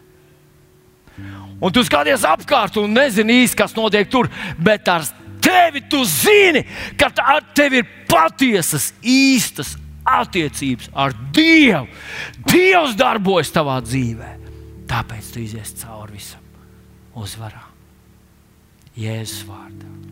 Un 1.59 1.71
tu 1.73 1.83
skaties 1.87 2.23
apkārt 2.27 2.77
un 2.79 2.95
nezini 2.95 3.41
īsti, 3.43 3.59
kas 3.59 3.75
notiek 3.75 4.07
tur, 4.11 4.29
bet 4.59 4.87
ar 4.91 5.03
tevi 5.45 5.85
tu 5.89 6.01
zini, 6.09 6.65
ka 6.97 7.11
ar 7.21 7.43
tevi 7.55 7.83
ir 7.83 7.89
patiesas, 8.09 8.91
īstas 9.01 9.75
attiecības 10.05 10.89
ar 10.93 11.15
Dievu. 11.33 11.87
Dievs 12.49 12.97
darbojas 12.97 13.53
tavā 13.53 13.79
dzīvē. 13.85 14.31
Tāpēc 14.89 15.31
tu 15.33 15.41
izies 15.41 15.73
cauri 15.81 16.19
visam 16.19 16.43
uzvarā. 17.17 17.63
Jēzus 18.95 19.45
vārdā. 19.49 20.04